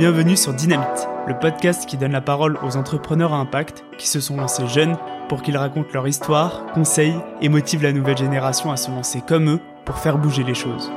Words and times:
Bienvenue 0.00 0.34
sur 0.34 0.54
Dynamite, 0.54 1.08
le 1.28 1.38
podcast 1.38 1.84
qui 1.84 1.98
donne 1.98 2.12
la 2.12 2.22
parole 2.22 2.58
aux 2.62 2.78
entrepreneurs 2.78 3.34
à 3.34 3.36
impact 3.36 3.84
qui 3.98 4.08
se 4.08 4.18
sont 4.18 4.38
lancés 4.38 4.66
jeunes 4.66 4.96
pour 5.28 5.42
qu'ils 5.42 5.58
racontent 5.58 5.90
leur 5.92 6.08
histoire, 6.08 6.64
conseillent 6.72 7.20
et 7.42 7.50
motivent 7.50 7.82
la 7.82 7.92
nouvelle 7.92 8.16
génération 8.16 8.72
à 8.72 8.78
se 8.78 8.90
lancer 8.90 9.20
comme 9.20 9.50
eux 9.50 9.60
pour 9.84 9.98
faire 9.98 10.16
bouger 10.16 10.42
les 10.42 10.54
choses. 10.54 10.90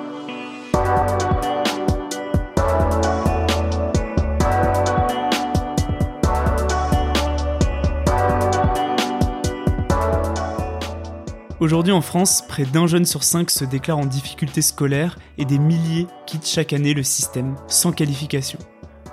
Aujourd'hui 11.60 11.92
en 11.92 12.02
France, 12.02 12.42
près 12.48 12.64
d'un 12.64 12.88
jeune 12.88 13.04
sur 13.04 13.26
cinq 13.26 13.52
se 13.52 13.66
déclare 13.66 13.98
en 13.98 14.06
difficulté 14.06 14.62
scolaire 14.62 15.20
et 15.38 15.44
des 15.44 15.60
milliers 15.60 16.08
quittent 16.26 16.48
chaque 16.48 16.72
année 16.72 16.94
le 16.94 17.04
système 17.04 17.58
sans 17.68 17.92
qualification. 17.92 18.60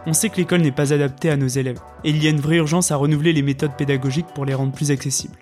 On 0.06 0.12
sait 0.12 0.30
que 0.30 0.36
l'école 0.36 0.62
n'est 0.62 0.72
pas 0.72 0.92
adaptée 0.92 1.30
à 1.30 1.36
nos 1.36 1.48
élèves, 1.48 1.80
et 2.04 2.10
il 2.10 2.22
y 2.22 2.26
a 2.26 2.30
une 2.30 2.40
vraie 2.40 2.56
urgence 2.56 2.90
à 2.90 2.96
renouveler 2.96 3.32
les 3.32 3.42
méthodes 3.42 3.76
pédagogiques 3.76 4.32
pour 4.34 4.46
les 4.46 4.54
rendre 4.54 4.72
plus 4.72 4.90
accessibles. 4.90 5.36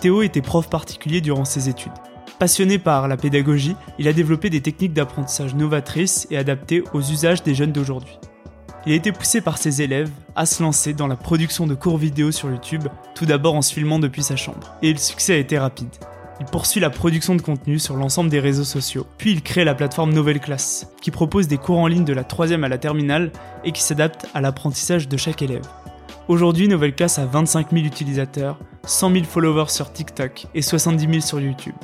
Théo 0.00 0.22
était 0.22 0.42
prof 0.42 0.68
particulier 0.68 1.20
durant 1.20 1.44
ses 1.44 1.68
études. 1.68 1.92
Passionné 2.38 2.78
par 2.78 3.06
la 3.06 3.16
pédagogie, 3.16 3.76
il 3.98 4.08
a 4.08 4.12
développé 4.12 4.50
des 4.50 4.62
techniques 4.62 4.94
d'apprentissage 4.94 5.54
novatrices 5.54 6.26
et 6.30 6.38
adaptées 6.38 6.82
aux 6.94 7.02
usages 7.02 7.42
des 7.42 7.54
jeunes 7.54 7.72
d'aujourd'hui. 7.72 8.18
Il 8.86 8.92
a 8.92 8.96
été 8.96 9.12
poussé 9.12 9.42
par 9.42 9.58
ses 9.58 9.82
élèves 9.82 10.10
à 10.34 10.46
se 10.46 10.62
lancer 10.62 10.94
dans 10.94 11.06
la 11.06 11.16
production 11.16 11.66
de 11.66 11.74
courts 11.74 11.98
vidéo 11.98 12.32
sur 12.32 12.50
YouTube, 12.50 12.88
tout 13.14 13.26
d'abord 13.26 13.54
en 13.54 13.62
se 13.62 13.74
filmant 13.74 13.98
depuis 13.98 14.22
sa 14.22 14.36
chambre. 14.36 14.74
Et 14.80 14.90
le 14.90 14.98
succès 14.98 15.34
a 15.34 15.36
été 15.36 15.58
rapide. 15.58 15.90
Il 16.40 16.46
poursuit 16.46 16.80
la 16.80 16.88
production 16.88 17.34
de 17.34 17.42
contenu 17.42 17.78
sur 17.78 17.96
l'ensemble 17.96 18.30
des 18.30 18.40
réseaux 18.40 18.64
sociaux. 18.64 19.06
Puis 19.18 19.30
il 19.30 19.42
crée 19.42 19.62
la 19.62 19.74
plateforme 19.74 20.14
Nouvelle 20.14 20.40
Classe, 20.40 20.88
qui 21.02 21.10
propose 21.10 21.48
des 21.48 21.58
cours 21.58 21.78
en 21.78 21.86
ligne 21.86 22.06
de 22.06 22.14
la 22.14 22.24
troisième 22.24 22.64
à 22.64 22.68
la 22.68 22.78
terminale 22.78 23.30
et 23.62 23.72
qui 23.72 23.82
s'adapte 23.82 24.26
à 24.32 24.40
l'apprentissage 24.40 25.06
de 25.06 25.16
chaque 25.18 25.42
élève. 25.42 25.66
Aujourd'hui, 26.28 26.66
Nouvelle 26.66 26.94
Classe 26.94 27.18
a 27.18 27.26
25 27.26 27.72
000 27.72 27.84
utilisateurs, 27.84 28.58
100 28.86 29.12
000 29.12 29.24
followers 29.24 29.68
sur 29.68 29.92
TikTok 29.92 30.46
et 30.54 30.62
70 30.62 31.06
000 31.06 31.20
sur 31.20 31.40
YouTube. 31.40 31.74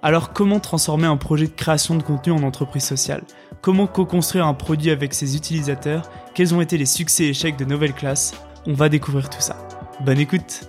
Alors 0.00 0.32
comment 0.32 0.60
transformer 0.60 1.08
un 1.08 1.16
projet 1.16 1.46
de 1.46 1.52
création 1.52 1.96
de 1.96 2.02
contenu 2.04 2.32
en 2.32 2.44
entreprise 2.44 2.84
sociale? 2.84 3.24
Comment 3.62 3.88
co-construire 3.88 4.46
un 4.46 4.54
produit 4.54 4.92
avec 4.92 5.12
ses 5.12 5.34
utilisateurs? 5.34 6.08
Quels 6.34 6.54
ont 6.54 6.60
été 6.60 6.78
les 6.78 6.86
succès 6.86 7.24
et 7.24 7.28
échecs 7.30 7.56
de 7.56 7.64
Nouvelle 7.64 7.94
Classe? 7.94 8.34
On 8.64 8.74
va 8.74 8.88
découvrir 8.88 9.28
tout 9.28 9.40
ça. 9.40 9.56
Bonne 10.04 10.20
écoute 10.20 10.68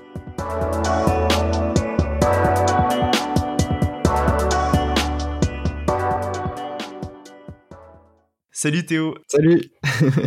Salut 8.62 8.86
Théo. 8.86 9.16
Salut. 9.30 9.62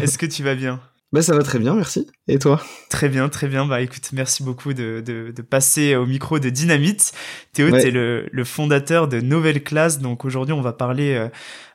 Est-ce 0.01 0.17
que 0.17 0.25
tu 0.25 0.43
vas 0.43 0.55
bien 0.55 0.81
bah 1.13 1.21
ça 1.21 1.37
va 1.37 1.43
très 1.43 1.59
bien, 1.59 1.75
merci. 1.75 2.07
Et 2.29 2.39
toi? 2.39 2.63
Très 2.89 3.11
bien, 3.11 3.29
très 3.29 3.47
bien. 3.47 3.67
Bah 3.67 3.83
écoute, 3.83 4.09
merci 4.15 4.43
beaucoup 4.43 4.73
de, 4.73 5.03
de, 5.05 5.35
de 5.37 5.43
passer 5.43 5.97
au 5.97 6.07
micro 6.07 6.39
de 6.39 6.49
Dynamite. 6.49 7.13
Théo, 7.53 7.71
tu 7.71 7.89
es 7.89 7.91
le, 7.91 8.27
le, 8.33 8.45
fondateur 8.45 9.07
de 9.07 9.21
Nouvelle 9.21 9.63
Classe. 9.63 9.99
Donc 9.99 10.25
aujourd'hui, 10.25 10.55
on 10.55 10.63
va 10.63 10.73
parler 10.73 11.13
euh, 11.13 11.29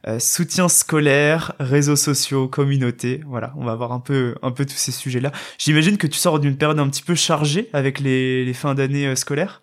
euh, 0.07 0.17
soutien 0.17 0.67
scolaire, 0.67 1.53
réseaux 1.59 1.95
sociaux, 1.95 2.47
communauté. 2.47 3.21
Voilà, 3.27 3.53
on 3.55 3.63
va 3.63 3.75
voir 3.75 3.91
un 3.91 3.99
peu, 3.99 4.33
un 4.41 4.49
peu 4.49 4.65
tous 4.65 4.77
ces 4.77 4.91
sujets-là. 4.91 5.31
J'imagine 5.59 5.97
que 5.97 6.07
tu 6.07 6.17
sors 6.17 6.39
d'une 6.39 6.57
période 6.57 6.79
un 6.79 6.89
petit 6.89 7.03
peu 7.03 7.13
chargée 7.13 7.69
avec 7.71 7.99
les, 7.99 8.45
les 8.45 8.53
fins 8.55 8.73
d'année 8.73 9.05
euh, 9.05 9.15
scolaires? 9.15 9.61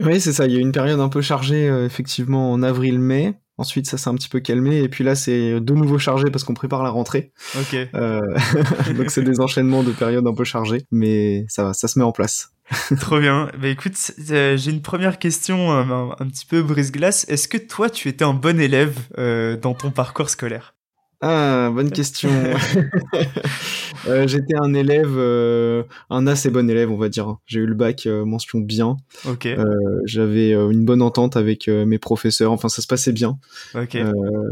Oui, 0.00 0.20
c'est 0.20 0.34
ça. 0.34 0.44
Il 0.44 0.52
y 0.52 0.56
a 0.56 0.58
eu 0.58 0.62
une 0.62 0.72
période 0.72 1.00
un 1.00 1.08
peu 1.08 1.22
chargée, 1.22 1.64
effectivement, 1.86 2.52
en 2.52 2.62
avril-mai. 2.62 3.36
Ensuite, 3.60 3.86
ça 3.86 3.98
s'est 3.98 4.08
un 4.08 4.14
petit 4.14 4.30
peu 4.30 4.40
calmé. 4.40 4.78
Et 4.78 4.88
puis 4.88 5.04
là, 5.04 5.14
c'est 5.14 5.60
de 5.60 5.74
nouveau 5.74 5.98
chargé 5.98 6.30
parce 6.30 6.44
qu'on 6.44 6.54
prépare 6.54 6.82
la 6.82 6.88
rentrée. 6.88 7.30
Ok. 7.60 7.76
Euh, 7.94 8.20
donc, 8.96 9.10
c'est 9.10 9.22
des 9.22 9.38
enchaînements 9.38 9.82
de 9.82 9.92
périodes 9.92 10.26
un 10.26 10.32
peu 10.32 10.44
chargées. 10.44 10.86
Mais 10.90 11.44
ça 11.46 11.64
va, 11.64 11.74
ça 11.74 11.86
se 11.86 11.98
met 11.98 12.04
en 12.06 12.10
place. 12.10 12.54
Trop 13.00 13.20
bien. 13.20 13.50
Bah 13.60 13.68
écoute, 13.68 14.12
euh, 14.30 14.56
j'ai 14.56 14.70
une 14.70 14.80
première 14.80 15.18
question 15.18 15.72
euh, 15.72 16.10
un, 16.18 16.26
petit 16.28 16.46
peu 16.46 16.62
brise-glace. 16.62 17.26
Est-ce 17.28 17.48
que 17.48 17.58
toi, 17.58 17.90
tu 17.90 18.08
étais 18.08 18.24
un 18.24 18.32
bon 18.32 18.58
élève 18.58 18.96
dans 19.60 19.74
ton 19.74 19.90
parcours 19.90 20.30
scolaire? 20.30 20.74
Ah, 21.22 21.70
bonne 21.74 21.90
question. 21.90 22.30
euh, 24.06 24.26
J'étais 24.26 24.54
un 24.56 24.72
élève, 24.72 25.16
euh, 25.16 25.82
un 26.08 26.26
assez 26.26 26.48
bon 26.48 26.70
élève, 26.70 26.90
on 26.90 26.96
va 26.96 27.10
dire. 27.10 27.36
J'ai 27.44 27.60
eu 27.60 27.66
le 27.66 27.74
bac 27.74 28.06
euh, 28.06 28.24
mention 28.24 28.58
bien. 28.60 28.96
Ok. 29.28 29.46
J'avais 30.04 30.52
une 30.52 30.84
bonne 30.86 31.02
entente 31.02 31.36
avec 31.36 31.68
mes 31.68 31.98
professeurs. 31.98 32.52
Enfin, 32.52 32.70
ça 32.70 32.80
se 32.80 32.86
passait 32.86 33.12
bien. 33.12 33.38
Ok. 33.74 33.98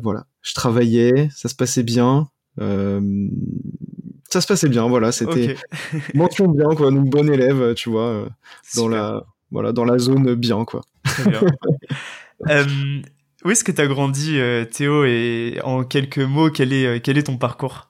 voilà. 0.03 0.27
Je 0.43 0.55
travaillais, 0.55 1.31
ça 1.35 1.49
se 1.49 1.55
passait 1.55 1.83
bien. 1.83 2.29
ça 2.59 4.41
se 4.41 4.47
passait 4.47 4.69
bien. 4.69 4.87
Voilà, 4.89 5.11
c'était 5.11 5.55
okay. 5.55 5.57
mention 6.15 6.49
bien, 6.49 6.69
quoi. 6.77 6.91
Donc 6.91 7.09
bon 7.09 7.33
élève, 7.33 7.73
tu 7.75 7.89
vois, 7.89 8.29
dans 8.77 8.89
la, 8.89 9.25
voilà, 9.51 9.73
dans 9.73 9.87
la 9.87 9.99
zone 9.99 10.35
bien, 10.35 10.67
quoi. 10.67 10.83
Très 11.05 11.31
bien. 11.31 11.41
Où 13.45 13.51
est-ce 13.51 13.63
que 13.63 13.71
tu 13.71 13.81
as 13.81 13.87
grandi, 13.87 14.39
euh, 14.39 14.65
Théo, 14.65 15.05
et 15.05 15.61
en 15.63 15.85
quelques 15.85 16.19
mots, 16.19 16.51
quel 16.51 16.73
est, 16.73 16.87
euh, 16.87 16.99
quel 17.01 17.19
est 17.19 17.25
ton 17.25 17.37
parcours? 17.37 17.89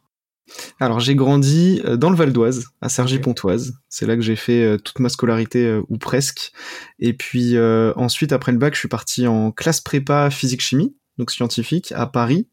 Alors, 0.78 1.00
j'ai 1.00 1.14
grandi 1.14 1.80
euh, 1.86 1.96
dans 1.96 2.10
le 2.10 2.16
Val 2.16 2.32
d'Oise, 2.34 2.66
à 2.82 2.90
Cergy-Pontoise. 2.90 3.78
C'est 3.88 4.06
là 4.06 4.16
que 4.16 4.22
j'ai 4.22 4.36
fait 4.36 4.76
toute 4.84 4.98
ma 4.98 5.08
scolarité, 5.08 5.80
ou 5.88 5.96
presque. 5.96 6.52
Et 6.98 7.14
puis, 7.14 7.56
ensuite, 7.96 8.32
après 8.32 8.52
le 8.52 8.58
bac, 8.58 8.74
je 8.74 8.80
suis 8.80 8.88
parti 8.88 9.26
en 9.26 9.50
classe 9.50 9.80
prépa 9.80 10.30
physique-chimie, 10.30 10.94
donc 11.16 11.30
scientifique, 11.30 11.92
à 11.92 12.06
Paris. 12.06 12.46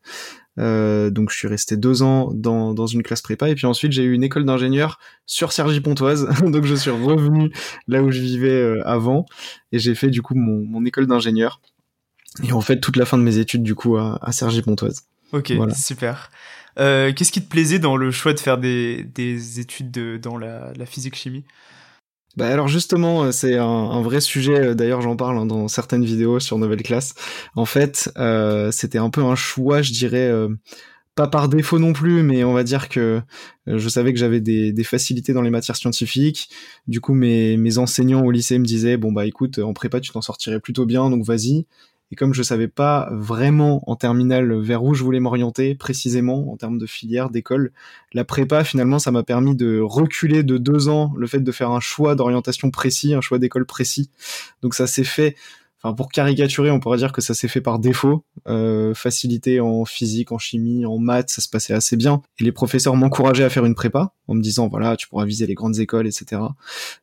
Euh, 0.57 1.09
donc 1.09 1.31
je 1.31 1.35
suis 1.35 1.49
resté 1.49 1.75
deux 1.75 2.01
ans 2.01 2.31
dans, 2.33 2.73
dans 2.73 2.87
une 2.87 3.03
classe 3.03 3.21
prépa 3.21 3.49
et 3.49 3.55
puis 3.55 3.65
ensuite 3.65 3.91
j'ai 3.91 4.03
eu 4.03 4.13
une 4.13 4.23
école 4.23 4.45
d'ingénieur 4.45 4.99
sur 5.25 5.51
Cergy-Pontoise 5.51 6.29
donc 6.45 6.63
je 6.63 6.75
suis 6.75 6.91
revenu 6.91 7.51
là 7.89 8.01
où 8.01 8.09
je 8.09 8.21
vivais 8.21 8.79
avant 8.85 9.25
et 9.73 9.79
j'ai 9.79 9.95
fait 9.95 10.07
du 10.07 10.21
coup 10.21 10.33
mon, 10.33 10.63
mon 10.65 10.85
école 10.85 11.07
d'ingénieur 11.07 11.59
et 12.43 12.51
en 12.51 12.61
fait 12.61 12.79
toute 12.79 12.97
la 12.97 13.05
fin 13.05 13.17
de 13.17 13.23
mes 13.23 13.37
études 13.37 13.63
du 13.63 13.75
coup 13.75 13.97
à, 13.97 14.19
à 14.21 14.31
Cergy-Pontoise. 14.31 15.01
Ok, 15.31 15.53
super. 15.75 16.31
Euh, 16.79 17.13
Qu'est-ce 17.13 17.31
qui 17.31 17.41
te 17.41 17.49
plaisait 17.49 17.79
dans 17.79 17.97
le 17.97 18.11
choix 18.11 18.33
de 18.33 18.39
faire 18.39 18.57
des, 18.57 19.03
des 19.03 19.59
études 19.59 19.91
de, 19.91 20.17
dans 20.17 20.37
la, 20.37 20.73
la 20.75 20.85
physique-chimie 20.85 21.43
bah 22.37 22.47
alors 22.49 22.67
justement, 22.67 23.23
euh, 23.23 23.31
c'est 23.31 23.55
un, 23.57 23.65
un, 23.65 24.01
vrai 24.01 24.19
sujet. 24.19 24.59
Euh, 24.59 24.73
d'ailleurs, 24.73 25.01
j'en 25.01 25.15
parle 25.15 25.37
hein, 25.37 25.45
dans 25.45 25.67
certaines 25.67 26.03
vidéos 26.03 26.39
sur 26.39 26.57
Nouvelle 26.57 26.83
Classe. 26.83 27.13
En 27.55 27.65
fait, 27.65 28.11
euh, 28.17 28.71
c'était 28.71 28.97
un 28.97 29.09
peu 29.09 29.23
un 29.23 29.35
choix, 29.35 29.81
je 29.81 29.93
dirais, 29.93 30.27
euh, 30.27 30.49
pas 31.15 31.27
par 31.27 31.47
défaut 31.47 31.79
non 31.79 31.93
plus, 31.93 32.23
mais 32.23 32.43
on 32.43 32.51
va 32.53 32.63
dire 32.63 32.89
que 32.89 33.21
je 33.67 33.87
savais 33.87 34.11
que 34.11 34.19
j'avais 34.19 34.41
des, 34.41 34.73
des, 34.73 34.83
facilités 34.83 35.31
dans 35.31 35.41
les 35.41 35.49
matières 35.49 35.77
scientifiques. 35.77 36.49
Du 36.87 36.99
coup, 36.99 37.13
mes, 37.13 37.55
mes 37.55 37.77
enseignants 37.77 38.25
au 38.25 38.31
lycée 38.31 38.59
me 38.59 38.65
disaient 38.65 38.97
bon 38.97 39.13
bah 39.13 39.25
écoute, 39.25 39.59
en 39.59 39.73
prépa 39.73 40.01
tu 40.01 40.11
t'en 40.11 40.21
sortirais 40.21 40.59
plutôt 40.59 40.85
bien, 40.85 41.09
donc 41.09 41.23
vas-y. 41.23 41.67
Et 42.15 42.17
comme 42.17 42.33
je 42.33 42.43
savais 42.43 42.69
pas 42.69 43.09
vraiment 43.11 43.83
en 43.91 43.97
terminale 43.97 44.57
vers 44.61 44.85
où 44.85 44.93
je 44.93 45.03
voulais 45.03 45.19
m'orienter 45.19 45.75
précisément 45.75 46.49
en 46.49 46.55
termes 46.55 46.77
de 46.77 46.85
filière, 46.85 47.29
d'école, 47.29 47.73
la 48.13 48.23
prépa 48.23 48.63
finalement 48.63 48.99
ça 48.99 49.11
m'a 49.11 49.23
permis 49.23 49.53
de 49.53 49.81
reculer 49.81 50.41
de 50.41 50.57
deux 50.57 50.87
ans 50.87 51.13
le 51.17 51.27
fait 51.27 51.41
de 51.41 51.51
faire 51.51 51.71
un 51.71 51.81
choix 51.81 52.15
d'orientation 52.15 52.71
précis, 52.71 53.13
un 53.13 53.19
choix 53.19 53.37
d'école 53.37 53.65
précis. 53.65 54.09
Donc 54.61 54.75
ça 54.75 54.87
s'est 54.87 55.03
fait 55.03 55.35
pour 55.93 56.09
caricaturer, 56.09 56.71
on 56.71 56.79
pourrait 56.79 56.97
dire 56.97 57.11
que 57.11 57.21
ça 57.21 57.33
s'est 57.33 57.47
fait 57.47 57.61
par 57.61 57.79
défaut. 57.79 58.23
Euh, 58.47 58.93
facilité 58.93 59.59
en 59.59 59.85
physique, 59.85 60.31
en 60.31 60.37
chimie, 60.37 60.85
en 60.85 60.97
maths, 60.97 61.29
ça 61.29 61.41
se 61.41 61.49
passait 61.49 61.73
assez 61.73 61.95
bien. 61.97 62.21
Et 62.39 62.43
les 62.43 62.51
professeurs 62.51 62.95
m'encourageaient 62.95 63.43
à 63.43 63.49
faire 63.49 63.65
une 63.65 63.75
prépa 63.75 64.13
en 64.27 64.35
me 64.35 64.41
disant 64.41 64.67
voilà, 64.67 64.95
tu 64.95 65.07
pourras 65.07 65.25
viser 65.25 65.45
les 65.45 65.53
grandes 65.53 65.79
écoles, 65.79 66.07
etc. 66.07 66.41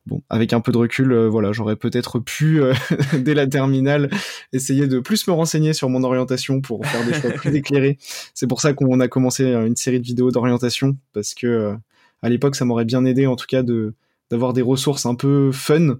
Bon, 0.06 0.22
avec 0.30 0.52
un 0.52 0.60
peu 0.60 0.72
de 0.72 0.78
recul, 0.78 1.12
euh, 1.12 1.28
voilà, 1.28 1.52
j'aurais 1.52 1.76
peut-être 1.76 2.18
pu 2.18 2.62
euh, 2.62 2.74
dès 3.18 3.34
la 3.34 3.46
terminale 3.46 4.10
essayer 4.52 4.86
de 4.86 4.98
plus 5.00 5.26
me 5.28 5.32
renseigner 5.32 5.72
sur 5.74 5.88
mon 5.88 6.02
orientation 6.02 6.60
pour 6.60 6.84
faire 6.86 7.04
des 7.06 7.14
choix 7.14 7.30
plus 7.30 7.54
éclairés. 7.54 7.98
C'est 8.34 8.46
pour 8.46 8.60
ça 8.60 8.72
qu'on 8.72 9.00
a 9.00 9.08
commencé 9.08 9.44
une 9.44 9.76
série 9.76 10.00
de 10.00 10.06
vidéos 10.06 10.30
d'orientation 10.30 10.96
parce 11.12 11.34
que 11.34 11.76
à 12.22 12.28
l'époque, 12.28 12.56
ça 12.56 12.64
m'aurait 12.64 12.84
bien 12.84 13.04
aidé 13.04 13.26
en 13.26 13.36
tout 13.36 13.46
cas 13.46 13.62
de 13.62 13.94
d'avoir 14.30 14.54
des 14.54 14.62
ressources 14.62 15.04
un 15.04 15.14
peu 15.14 15.52
fun 15.52 15.98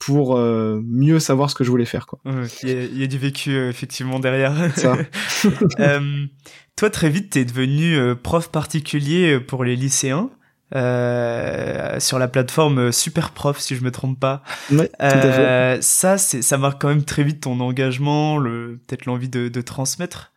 pour 0.00 0.36
euh, 0.36 0.82
mieux 0.84 1.20
savoir 1.20 1.50
ce 1.50 1.54
que 1.54 1.62
je 1.62 1.70
voulais 1.70 1.84
faire. 1.84 2.06
Quoi. 2.06 2.18
Il 2.62 2.68
y, 2.68 2.72
a, 2.72 2.82
y, 2.84 3.04
a 3.04 3.06
du 3.06 3.18
vécu 3.18 3.50
euh, 3.50 3.68
effectivement 3.68 4.18
derrière. 4.18 4.54
Ça. 4.76 4.96
euh, 5.78 6.26
toi, 6.74 6.90
très 6.90 7.10
vite, 7.10 7.30
t'es 7.30 7.44
devenu 7.44 8.16
prof 8.16 8.50
particulier 8.50 9.38
pour 9.38 9.62
les 9.62 9.76
lycéens. 9.76 10.30
sur 10.72 12.18
la 12.18 12.28
plateforme 12.28 12.90
Super 12.90 13.30
Prof, 13.30 13.60
si 13.60 13.76
je 13.76 13.84
me 13.84 13.90
trompe 13.90 14.18
pas. 14.18 14.42
Ouais, 14.72 14.88
tout 14.88 14.94
à 14.98 15.32
fait. 15.32 15.82
Ça, 15.82 16.16
c'est, 16.16 16.40
ça 16.42 16.56
marque 16.56 16.80
quand 16.80 16.88
même 16.88 17.04
très 17.04 17.22
vite 17.22 17.42
ton 17.42 17.60
engagement, 17.60 18.38
le, 18.38 18.80
peut-être 18.88 19.04
l'envie 19.04 19.28
de, 19.28 19.48
de 19.48 19.60
transmettre. 19.60 20.32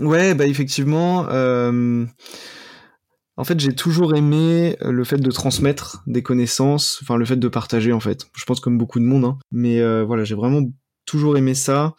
Ouais, 0.00 0.34
bah 0.34 0.46
effectivement. 0.46 1.26
Euh, 1.30 2.04
en 3.36 3.44
fait, 3.44 3.60
j'ai 3.60 3.74
toujours 3.74 4.14
aimé 4.14 4.76
euh, 4.82 4.90
le 4.90 5.04
fait 5.04 5.18
de 5.18 5.30
transmettre 5.30 6.02
des 6.06 6.22
connaissances, 6.22 6.98
enfin 7.02 7.16
le 7.16 7.24
fait 7.24 7.36
de 7.36 7.48
partager 7.48 7.92
en 7.92 8.00
fait. 8.00 8.26
Je 8.34 8.44
pense 8.44 8.60
comme 8.60 8.78
beaucoup 8.78 8.98
de 8.98 9.04
monde, 9.04 9.24
hein. 9.24 9.38
mais 9.50 9.80
euh, 9.80 10.04
voilà, 10.04 10.24
j'ai 10.24 10.34
vraiment 10.34 10.62
toujours 11.04 11.36
aimé 11.36 11.54
ça. 11.54 11.94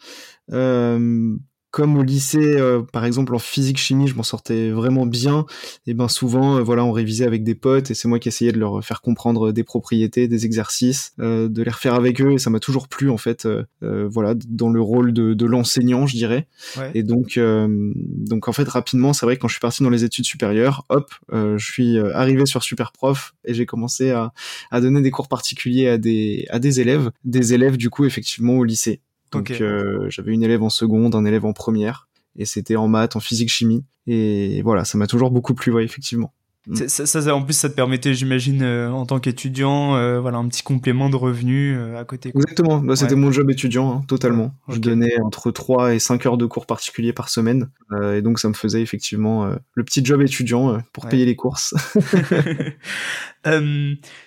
Euh, 0.52 1.36
comme 1.78 1.96
au 1.96 2.02
lycée, 2.02 2.40
euh, 2.40 2.82
par 2.82 3.04
exemple 3.04 3.32
en 3.36 3.38
physique 3.38 3.78
chimie, 3.78 4.08
je 4.08 4.16
m'en 4.16 4.24
sortais 4.24 4.70
vraiment 4.70 5.06
bien. 5.06 5.46
Et 5.86 5.94
ben 5.94 6.08
souvent, 6.08 6.56
euh, 6.56 6.60
voilà, 6.60 6.84
on 6.84 6.90
révisait 6.90 7.24
avec 7.24 7.44
des 7.44 7.54
potes 7.54 7.92
et 7.92 7.94
c'est 7.94 8.08
moi 8.08 8.18
qui 8.18 8.26
essayais 8.26 8.50
de 8.50 8.58
leur 8.58 8.84
faire 8.84 9.00
comprendre 9.00 9.52
des 9.52 9.62
propriétés, 9.62 10.26
des 10.26 10.44
exercices, 10.44 11.12
euh, 11.20 11.48
de 11.48 11.62
les 11.62 11.70
refaire 11.70 11.94
avec 11.94 12.20
eux. 12.20 12.32
Et 12.32 12.38
ça 12.38 12.50
m'a 12.50 12.58
toujours 12.58 12.88
plu 12.88 13.10
en 13.10 13.16
fait, 13.16 13.46
voilà, 13.80 14.34
dans 14.48 14.70
le 14.70 14.80
rôle 14.80 15.12
de, 15.12 15.34
de 15.34 15.46
l'enseignant, 15.46 16.08
je 16.08 16.16
dirais. 16.16 16.48
Et 16.94 17.04
donc, 17.04 17.38
donc 17.38 18.48
en 18.48 18.52
fait, 18.52 18.68
rapidement, 18.68 19.12
c'est 19.12 19.24
vrai 19.24 19.36
que 19.36 19.42
quand 19.42 19.48
je 19.48 19.54
suis 19.54 19.60
parti 19.60 19.84
dans 19.84 19.90
les 19.90 20.02
études 20.02 20.24
supérieures, 20.24 20.84
hop, 20.88 21.14
je 21.32 21.64
suis 21.64 21.96
arrivé 21.96 22.44
sur 22.44 22.64
Superprof 22.64 23.36
et 23.44 23.54
j'ai 23.54 23.66
commencé 23.66 24.10
à, 24.10 24.32
à 24.72 24.80
donner 24.80 25.00
des 25.00 25.12
cours 25.12 25.28
particuliers 25.28 25.90
à 25.90 25.96
des 25.96 26.44
à 26.50 26.58
des 26.58 26.80
élèves, 26.80 27.12
des 27.22 27.54
élèves 27.54 27.76
du 27.76 27.88
coup 27.88 28.04
effectivement 28.04 28.54
au 28.54 28.64
lycée. 28.64 29.00
Donc 29.30 29.50
euh, 29.50 30.08
j'avais 30.08 30.32
une 30.32 30.42
élève 30.42 30.62
en 30.62 30.70
seconde, 30.70 31.14
un 31.14 31.24
élève 31.24 31.44
en 31.44 31.52
première, 31.52 32.08
et 32.36 32.44
c'était 32.44 32.76
en 32.76 32.88
maths, 32.88 33.16
en 33.16 33.20
physique, 33.20 33.50
chimie. 33.50 33.84
Et 34.06 34.62
voilà, 34.62 34.84
ça 34.84 34.96
m'a 34.96 35.06
toujours 35.06 35.30
beaucoup 35.30 35.54
plu, 35.54 35.72
ouais, 35.72 35.84
effectivement. 35.84 36.32
Mm. 36.68 36.88
Ça, 36.88 37.06
ça, 37.06 37.34
en 37.34 37.42
plus, 37.42 37.54
ça 37.54 37.68
te 37.68 37.74
permettait, 37.74 38.14
j'imagine, 38.14 38.62
euh, 38.62 38.90
en 38.90 39.06
tant 39.06 39.18
qu'étudiant, 39.18 39.96
euh, 39.96 40.20
voilà, 40.20 40.38
un 40.38 40.46
petit 40.48 40.62
complément 40.62 41.08
de 41.08 41.16
revenus 41.16 41.78
à 41.96 42.04
côté. 42.04 42.30
Exactement. 42.34 42.78
Bah, 42.78 42.94
c'était 42.94 43.16
mon 43.16 43.32
job 43.32 43.50
étudiant, 43.50 43.90
hein, 43.90 44.04
totalement. 44.06 44.54
Je 44.68 44.78
donnais 44.78 45.18
entre 45.20 45.50
3 45.50 45.94
et 45.94 45.98
5 45.98 46.26
heures 46.26 46.36
de 46.36 46.46
cours 46.46 46.66
particuliers 46.66 47.12
par 47.12 47.30
semaine. 47.30 47.70
et 48.14 48.22
donc, 48.22 48.38
ça 48.38 48.48
me 48.48 48.54
faisait 48.54 48.82
effectivement 48.82 49.50
le 49.74 49.84
petit 49.84 50.04
job 50.04 50.20
étudiant 50.20 50.82
pour 50.92 51.08
payer 51.08 51.24
les 51.24 51.36
courses. 51.36 51.74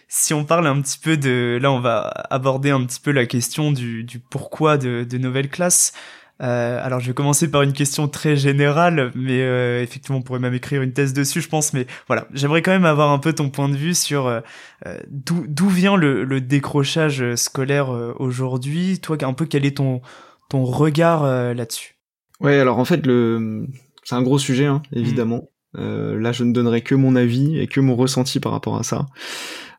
si 0.08 0.34
on 0.34 0.44
parle 0.44 0.68
un 0.68 0.82
petit 0.82 0.98
peu 0.98 1.16
de, 1.18 1.60
là, 1.62 1.72
on 1.72 1.80
va 1.80 2.02
aborder 2.30 2.72
un 2.72 2.84
petit 2.86 3.00
peu 3.00 3.12
la 3.12 3.26
question 3.26 3.72
du, 3.72 4.04
du 4.04 4.20
pourquoi 4.20 4.78
de, 4.78 5.06
de 5.10 5.18
nouvelles 5.18 5.50
classes. 5.50 5.94
Euh, 6.42 6.80
alors, 6.84 7.00
je 7.00 7.08
vais 7.08 7.14
commencer 7.14 7.50
par 7.50 7.62
une 7.62 7.74
question 7.74 8.08
très 8.08 8.36
générale, 8.36 9.12
mais 9.16 9.42
euh, 9.42 9.84
effectivement, 9.84 10.18
on 10.18 10.22
pourrait 10.22 10.40
même 10.40 10.54
écrire 10.54 10.82
une 10.82 10.94
thèse 10.94 11.14
dessus, 11.14 11.42
je 11.42 11.50
pense. 11.50 11.74
Mais 11.74 11.86
voilà, 12.08 12.28
j'aimerais 12.34 12.62
quand 12.62 12.72
même 12.72 12.86
avoir 12.86 13.12
un 13.12 13.20
peu 13.20 13.34
ton 13.34 13.50
point 13.50 13.70
de 13.70 13.76
vue 13.76 13.94
sur 13.94 14.28
euh, 14.28 14.42
euh 14.88 14.98
d'où 15.10 15.68
vient 15.70 15.96
le, 15.96 16.24
le, 16.24 16.42
décrochage 16.42 17.36
scolaire 17.36 17.94
euh, 17.94 18.14
aujourd'hui? 18.18 19.00
Toi, 19.00 19.18
un 19.22 19.34
peu, 19.34 19.46
quel 19.46 19.66
est 19.66 19.78
ton 19.78 20.02
ton 20.50 20.66
regard 20.66 21.24
là-dessus? 21.54 21.96
Ouais, 22.42 22.60
alors 22.60 22.78
en 22.78 22.84
fait, 22.84 23.06
le 23.06 23.68
c'est 24.04 24.16
un 24.16 24.22
gros 24.22 24.40
sujet, 24.40 24.66
hein, 24.66 24.82
évidemment. 24.92 25.48
Mmh. 25.76 26.16
là, 26.16 26.34
je 26.34 26.44
ne 26.44 26.52
donnerai 26.52 26.82
que 26.82 26.96
mon 26.96 27.16
avis 27.16 27.58
et 27.58 27.68
que 27.68 27.80
mon 27.80 27.96
ressenti 27.96 28.42
par 28.42 28.52
rapport 28.52 28.78
à 28.78 28.84
ça. 28.84 29.06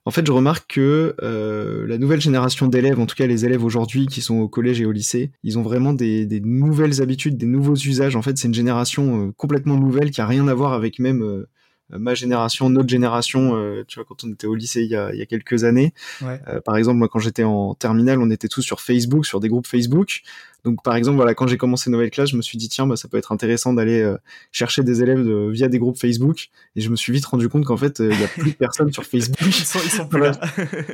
En 0.04 0.10
fait, 0.10 0.26
je 0.26 0.32
remarque 0.32 0.74
que 0.74 1.14
euh, 1.22 1.86
la 1.86 1.96
nouvelle 1.96 2.20
génération 2.20 2.66
d'élèves, 2.66 2.98
en 2.98 3.06
tout 3.06 3.14
cas 3.14 3.26
les 3.26 3.44
élèves 3.44 3.64
aujourd'hui 3.64 4.06
qui 4.06 4.20
sont 4.20 4.36
au 4.36 4.48
collège 4.48 4.80
et 4.80 4.84
au 4.84 4.92
lycée, 4.92 5.30
ils 5.44 5.58
ont 5.58 5.62
vraiment 5.62 5.92
des, 5.92 6.26
des 6.26 6.40
nouvelles 6.40 7.00
habitudes, 7.00 7.36
des 7.36 7.46
nouveaux 7.46 7.76
usages. 7.76 8.16
En 8.16 8.22
fait, 8.22 8.36
c'est 8.36 8.48
une 8.48 8.54
génération 8.54 9.28
euh, 9.28 9.32
complètement 9.36 9.76
nouvelle 9.76 10.10
qui 10.10 10.20
a 10.20 10.26
rien 10.26 10.48
à 10.48 10.54
voir 10.54 10.72
avec 10.72 10.98
même 10.98 11.22
euh, 11.22 11.48
ma 11.90 12.14
génération, 12.14 12.70
notre 12.70 12.88
génération, 12.88 13.54
euh, 13.54 13.84
tu 13.86 13.98
vois, 13.98 14.04
quand 14.04 14.24
on 14.24 14.32
était 14.32 14.46
au 14.46 14.54
lycée 14.54 14.82
il 14.82 14.90
y 14.90 14.96
a, 14.96 15.12
il 15.12 15.18
y 15.18 15.22
a 15.22 15.26
quelques 15.26 15.64
années. 15.64 15.92
Ouais. 16.22 16.40
Euh, 16.48 16.60
par 16.60 16.76
exemple, 16.76 16.98
moi, 16.98 17.08
quand 17.08 17.18
j'étais 17.18 17.44
en 17.44 17.74
terminale, 17.74 18.20
on 18.20 18.30
était 18.30 18.48
tous 18.48 18.62
sur 18.62 18.80
Facebook, 18.80 19.26
sur 19.26 19.40
des 19.40 19.48
groupes 19.48 19.66
Facebook. 19.66 20.22
Donc, 20.64 20.82
par 20.82 20.94
exemple, 20.94 21.16
voilà, 21.16 21.34
quand 21.34 21.46
j'ai 21.46 21.56
commencé 21.56 21.90
nouvelle 21.90 22.10
classe, 22.10 22.30
je 22.30 22.36
me 22.36 22.42
suis 22.42 22.56
dit 22.56 22.68
tiens, 22.68 22.86
bah, 22.86 22.96
ça 22.96 23.08
peut 23.08 23.16
être 23.16 23.32
intéressant 23.32 23.72
d'aller 23.72 24.00
euh, 24.00 24.16
chercher 24.52 24.82
des 24.82 25.02
élèves 25.02 25.24
de, 25.24 25.50
via 25.50 25.68
des 25.68 25.78
groupes 25.78 25.98
Facebook. 25.98 26.48
Et 26.76 26.80
je 26.80 26.90
me 26.90 26.96
suis 26.96 27.12
vite 27.12 27.24
rendu 27.26 27.48
compte 27.48 27.64
qu'en 27.64 27.76
fait, 27.76 27.98
il 27.98 28.18
y 28.20 28.24
a 28.24 28.28
plus 28.28 28.52
de 28.52 28.56
personnes 28.56 28.92
sur 28.92 29.04
Facebook. 29.04 29.38
ils 29.46 29.52
sont, 29.52 29.80
ils 29.84 29.90
sont 29.90 30.06
plus 30.06 30.20
là. 30.20 30.32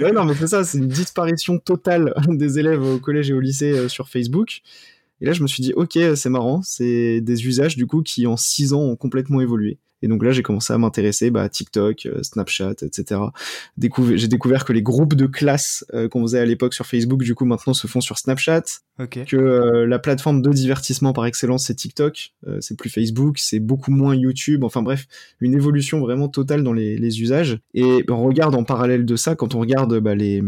ouais, 0.00 0.12
non, 0.12 0.25
mais 0.25 0.35
c'est 0.35 0.47
ça, 0.47 0.65
c'est 0.65 0.79
une 0.79 0.88
disparition 0.88 1.59
totale 1.59 2.15
des 2.29 2.59
élèves 2.59 2.82
au 2.82 2.99
collège 2.99 3.31
et 3.31 3.35
au 3.35 3.41
lycée 3.41 3.88
sur 3.88 4.09
Facebook. 4.09 4.62
Et 5.20 5.26
là, 5.26 5.32
je 5.32 5.43
me 5.43 5.49
suis 5.49 5.62
dit, 5.62 5.73
ok, 5.75 5.99
c'est 6.15 6.31
marrant, 6.31 6.62
c'est 6.62 7.20
des 7.20 7.47
usages 7.47 7.76
du 7.76 7.87
coup 7.87 8.03
qui 8.03 8.26
en 8.26 8.37
six 8.37 8.73
ans 8.73 8.82
ont 8.82 8.97
complètement 8.97 9.41
évolué. 9.41 9.79
Et 10.03 10.09
donc 10.09 10.23
là, 10.23 10.31
j'ai 10.31 10.43
commencé 10.43 10.73
à 10.73 10.79
m'intéresser 10.79 11.31
bah, 11.31 11.43
à 11.43 11.49
TikTok, 11.49 12.06
euh, 12.06 12.23
Snapchat, 12.23 12.75
etc. 12.82 13.20
j'ai 14.15 14.29
découvert 14.29 14.65
que 14.65 14.73
les 14.73 14.82
groupes 14.82 15.15
de 15.15 15.26
classe 15.26 15.85
euh, 15.93 16.09
qu'on 16.09 16.23
faisait 16.23 16.38
à 16.38 16.44
l'époque 16.44 16.75
sur 16.75 16.87
Facebook, 16.87 17.23
du 17.23 17.35
coup, 17.35 17.44
maintenant 17.44 17.75
se 17.75 17.87
font 17.87 18.00
sur 18.00 18.19
Snapchat. 18.19 18.62
Que 19.26 19.37
euh, 19.37 19.87
la 19.87 19.99
plateforme 19.99 20.43
de 20.43 20.50
divertissement 20.50 21.12
par 21.12 21.26
excellence, 21.26 21.67
c'est 21.67 21.75
TikTok. 21.75 22.32
c'est 22.61 22.76
plus 22.76 22.91
Facebook, 22.91 23.38
c'est 23.38 23.61
beaucoup 23.61 23.91
moins 23.91 24.15
YouTube. 24.15 24.65
Enfin 24.65 24.82
bref, 24.82 25.06
une 25.41 25.55
évolution 25.55 26.00
vraiment 26.00 26.29
totale 26.29 26.62
dans 26.62 26.73
les, 26.73 26.97
les 26.97 27.20
usages. 27.20 27.59
Et 27.75 28.05
on 28.09 28.23
regarde 28.23 28.55
en 28.55 28.65
parallèle 28.65 29.05
de 29.05 29.17
ça, 29.17 29.35
quand 29.35 29.55
on 29.55 29.61
regarde 29.61 29.99
bah, 29.99 30.15
les, 30.15 30.43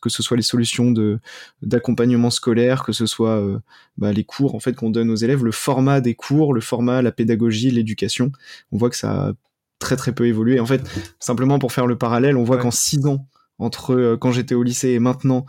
que 0.00 0.10
ce 0.10 0.22
soit 0.22 0.36
les 0.36 0.42
solutions 0.42 0.90
de 0.90 1.18
d'accompagnement 1.62 2.30
scolaire, 2.30 2.82
que 2.82 2.92
ce 2.92 3.06
soit 3.06 3.38
euh, 3.38 3.58
bah, 3.98 4.12
les 4.12 4.24
cours 4.24 4.54
en 4.54 4.60
fait 4.60 4.74
qu'on 4.74 4.90
donne 4.90 5.10
aux 5.10 5.16
élèves, 5.16 5.44
le 5.44 5.52
format 5.52 6.00
des 6.00 6.14
cours, 6.14 6.54
le 6.54 6.60
format, 6.60 7.02
la 7.02 7.12
pédagogie, 7.12 7.70
l'éducation, 7.70 8.32
on 8.72 8.78
voit 8.78 8.90
que 8.90 8.96
ça 8.96 9.28
a 9.28 9.32
très 9.78 9.96
très 9.96 10.12
peu 10.12 10.26
évolué. 10.26 10.60
En 10.60 10.66
fait, 10.66 10.82
simplement 11.18 11.58
pour 11.58 11.72
faire 11.72 11.86
le 11.86 11.96
parallèle, 11.96 12.36
on 12.36 12.44
voit 12.44 12.58
qu'en 12.58 12.70
six 12.70 13.06
ans 13.06 13.26
entre 13.58 13.94
euh, 13.94 14.16
quand 14.16 14.32
j'étais 14.32 14.54
au 14.54 14.62
lycée 14.62 14.90
et 14.90 14.98
maintenant, 14.98 15.46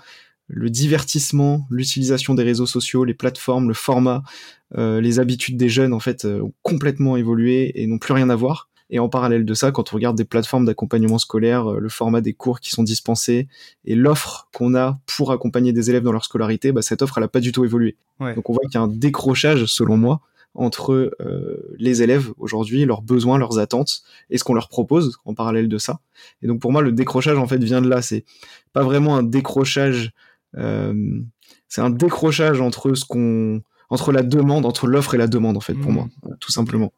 le 0.48 0.70
divertissement, 0.70 1.66
l'utilisation 1.70 2.34
des 2.34 2.44
réseaux 2.44 2.66
sociaux, 2.66 3.06
les 3.06 3.14
plateformes, 3.14 3.70
le 3.70 3.74
format, 3.74 4.24
euh, 4.78 5.00
les 5.00 5.20
habitudes 5.20 5.58
des 5.58 5.70
jeunes 5.70 5.94
en 5.94 6.00
fait 6.00 6.26
ont 6.26 6.54
complètement 6.62 7.16
évolué 7.16 7.72
et 7.82 7.88
n'ont 7.88 8.00
plus 8.00 8.14
rien 8.14 8.30
à 8.30 8.36
voir. 8.36 8.71
Et 8.92 9.00
en 9.00 9.08
parallèle 9.08 9.46
de 9.46 9.54
ça, 9.54 9.72
quand 9.72 9.94
on 9.94 9.96
regarde 9.96 10.18
des 10.18 10.26
plateformes 10.26 10.66
d'accompagnement 10.66 11.18
scolaire, 11.18 11.72
euh, 11.72 11.80
le 11.80 11.90
format 11.90 12.20
des 12.20 12.34
cours 12.34 12.60
qui 12.60 12.72
sont 12.72 12.84
dispensés 12.84 13.48
et 13.86 13.96
l'offre 13.96 14.50
qu'on 14.54 14.76
a 14.76 15.00
pour 15.08 15.32
accompagner 15.32 15.72
des 15.72 15.90
élèves 15.90 16.04
dans 16.04 16.12
leur 16.12 16.26
scolarité, 16.26 16.74
bah, 16.74 16.82
cette 16.82 17.02
offre, 17.02 17.18
elle 17.18 17.24
n'a 17.24 17.30
pas 17.30 17.40
du 17.40 17.54
tout 17.54 17.64
évolué. 17.64 17.96
Donc 18.20 18.50
on 18.52 18.54
voit 18.54 18.62
qu'il 18.66 18.76
y 18.76 18.78
a 18.78 18.82
un 18.82 18.88
décrochage, 18.88 19.66
selon 19.66 19.98
moi, 19.98 20.22
entre 20.54 21.16
euh, 21.22 21.76
les 21.80 22.04
élèves 22.04 22.32
aujourd'hui, 22.38 22.86
leurs 22.86 23.02
besoins, 23.02 23.40
leurs 23.40 23.58
attentes, 23.58 24.04
et 24.30 24.38
ce 24.38 24.44
qu'on 24.44 24.54
leur 24.54 24.68
propose 24.68 25.18
en 25.26 25.34
parallèle 25.34 25.70
de 25.70 25.78
ça. 25.80 26.02
Et 26.44 26.48
donc 26.48 26.60
pour 26.60 26.72
moi, 26.72 26.84
le 26.84 26.92
décrochage 26.92 27.38
en 27.38 27.48
fait 27.48 27.64
vient 27.64 27.82
de 27.82 27.90
là. 27.90 28.04
C'est 28.04 28.26
pas 28.74 28.84
vraiment 28.84 29.16
un 29.16 29.24
décrochage, 29.24 30.12
euh, 30.58 31.22
c'est 31.68 31.82
un 31.82 31.90
décrochage 31.90 32.62
entre 32.62 32.94
ce 32.94 33.06
qu'on, 33.06 33.62
entre 33.90 34.12
la 34.12 34.22
demande, 34.22 34.66
entre 34.66 34.86
l'offre 34.86 35.16
et 35.16 35.18
la 35.18 35.28
demande 35.28 35.58
en 35.58 35.62
fait 35.62 35.74
pour 35.74 35.92
mmh. 35.92 35.96
moi, 35.96 36.08
tout 36.40 36.52
simplement 36.52 36.92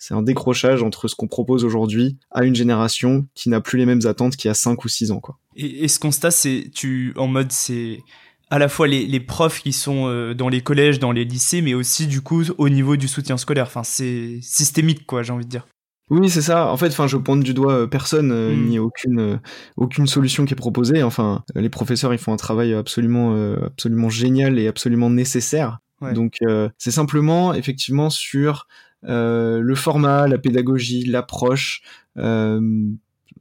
c'est 0.00 0.14
un 0.14 0.22
décrochage 0.22 0.82
entre 0.82 1.08
ce 1.08 1.14
qu'on 1.14 1.28
propose 1.28 1.62
aujourd'hui 1.62 2.16
à 2.30 2.44
une 2.44 2.54
génération 2.54 3.26
qui 3.34 3.50
n'a 3.50 3.60
plus 3.60 3.78
les 3.78 3.84
mêmes 3.84 4.00
attentes 4.06 4.34
qu'il 4.34 4.48
y 4.48 4.50
a 4.50 4.54
5 4.54 4.82
ou 4.82 4.88
6 4.88 5.10
ans. 5.10 5.20
Quoi. 5.20 5.38
Et, 5.56 5.86
ce 5.88 6.00
constat, 6.00 6.30
c'est 6.30 6.70
tu 6.74 7.12
en 7.16 7.26
mode 7.26 7.52
c'est 7.52 8.00
à 8.48 8.58
la 8.58 8.68
fois 8.68 8.88
les, 8.88 9.06
les 9.06 9.20
profs 9.20 9.60
qui 9.60 9.74
sont 9.74 10.08
euh, 10.08 10.32
dans 10.34 10.48
les 10.48 10.62
collèges, 10.62 10.98
dans 11.00 11.12
les 11.12 11.26
lycées, 11.26 11.60
mais 11.60 11.74
aussi 11.74 12.06
du 12.06 12.22
coup 12.22 12.42
au 12.56 12.70
niveau 12.70 12.96
du 12.96 13.08
soutien 13.08 13.36
scolaire. 13.36 13.66
Enfin, 13.66 13.84
c'est 13.84 14.38
systémique, 14.40 15.06
quoi, 15.06 15.22
j'ai 15.22 15.34
envie 15.34 15.44
de 15.44 15.50
dire. 15.50 15.66
Oui, 16.08 16.30
c'est 16.30 16.42
ça. 16.42 16.72
En 16.72 16.78
fait, 16.78 16.88
enfin, 16.88 17.06
je 17.06 17.18
pointe 17.18 17.42
du 17.42 17.52
doigt 17.52 17.74
euh, 17.74 17.86
personne 17.86 18.32
euh, 18.32 18.56
hmm. 18.56 18.66
ni 18.66 18.78
aucune 18.78 19.38
aucune 19.76 20.06
solution 20.06 20.46
qui 20.46 20.54
est 20.54 20.56
proposée. 20.56 21.02
Enfin, 21.02 21.44
les 21.54 21.68
professeurs, 21.68 22.14
ils 22.14 22.18
font 22.18 22.32
un 22.32 22.38
travail 22.38 22.72
absolument 22.72 23.54
absolument 23.62 24.08
génial 24.08 24.58
et 24.58 24.66
absolument 24.66 25.10
nécessaire. 25.10 25.80
Donc, 26.14 26.38
c'est 26.78 26.90
simplement 26.90 27.52
effectivement 27.52 28.08
sur 28.08 28.66
euh, 28.89 28.89
le 29.02 29.74
format, 29.74 30.28
la 30.28 30.38
pédagogie, 30.38 31.04
l'approche, 31.04 31.82
euh, 32.18 32.60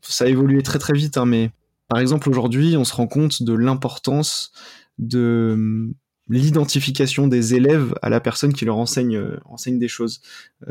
ça 0.01 0.25
a 0.25 0.27
évolué 0.27 0.63
très 0.63 0.79
très 0.79 0.93
vite, 0.93 1.17
hein, 1.17 1.25
mais 1.25 1.51
par 1.87 1.99
exemple 1.99 2.29
aujourd'hui, 2.29 2.77
on 2.77 2.85
se 2.85 2.93
rend 2.93 3.07
compte 3.07 3.43
de 3.43 3.53
l'importance 3.53 4.51
de 4.97 5.55
euh, 5.57 5.93
l'identification 6.29 7.27
des 7.27 7.55
élèves 7.55 7.95
à 8.03 8.09
la 8.09 8.19
personne 8.19 8.53
qui 8.53 8.63
leur 8.63 8.77
enseigne, 8.77 9.19
enseigne 9.45 9.79
des 9.79 9.87
choses. 9.87 10.21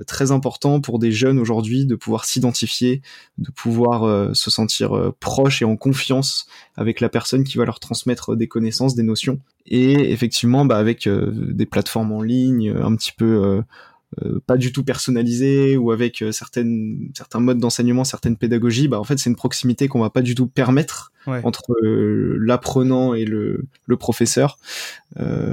très 0.06 0.30
important 0.30 0.80
pour 0.80 1.00
des 1.00 1.10
jeunes 1.10 1.40
aujourd'hui 1.40 1.84
de 1.84 1.96
pouvoir 1.96 2.26
s'identifier, 2.26 3.02
de 3.38 3.50
pouvoir 3.50 4.36
se 4.36 4.52
sentir 4.52 5.12
proche 5.18 5.60
et 5.60 5.64
en 5.64 5.76
confiance 5.76 6.46
avec 6.76 7.00
la 7.00 7.08
personne 7.08 7.42
qui 7.42 7.58
va 7.58 7.64
leur 7.64 7.80
transmettre 7.80 8.36
des 8.36 8.46
connaissances, 8.46 8.94
des 8.94 9.02
notions. 9.02 9.40
Et 9.66 10.12
effectivement, 10.12 10.64
bah, 10.64 10.78
avec 10.78 11.08
des 11.08 11.66
plateformes 11.66 12.12
en 12.12 12.22
ligne, 12.22 12.72
un 12.80 12.94
petit 12.94 13.12
peu 13.12 13.64
euh, 14.22 14.40
pas 14.46 14.56
du 14.56 14.72
tout 14.72 14.84
personnalisé 14.84 15.76
ou 15.76 15.90
avec 15.90 16.22
euh, 16.22 16.32
certaines 16.32 17.10
certains 17.14 17.40
modes 17.40 17.58
d'enseignement, 17.58 18.04
certaines 18.04 18.38
pédagogies, 18.38 18.88
bah 18.88 18.98
en 18.98 19.04
fait 19.04 19.18
c'est 19.18 19.28
une 19.28 19.36
proximité 19.36 19.86
qu'on 19.86 20.00
va 20.00 20.08
pas 20.08 20.22
du 20.22 20.34
tout 20.34 20.46
permettre 20.46 21.12
entre 21.44 21.74
euh, 21.84 22.38
l'apprenant 22.40 23.12
et 23.12 23.26
le, 23.26 23.66
le 23.84 23.96
professeur. 23.98 24.58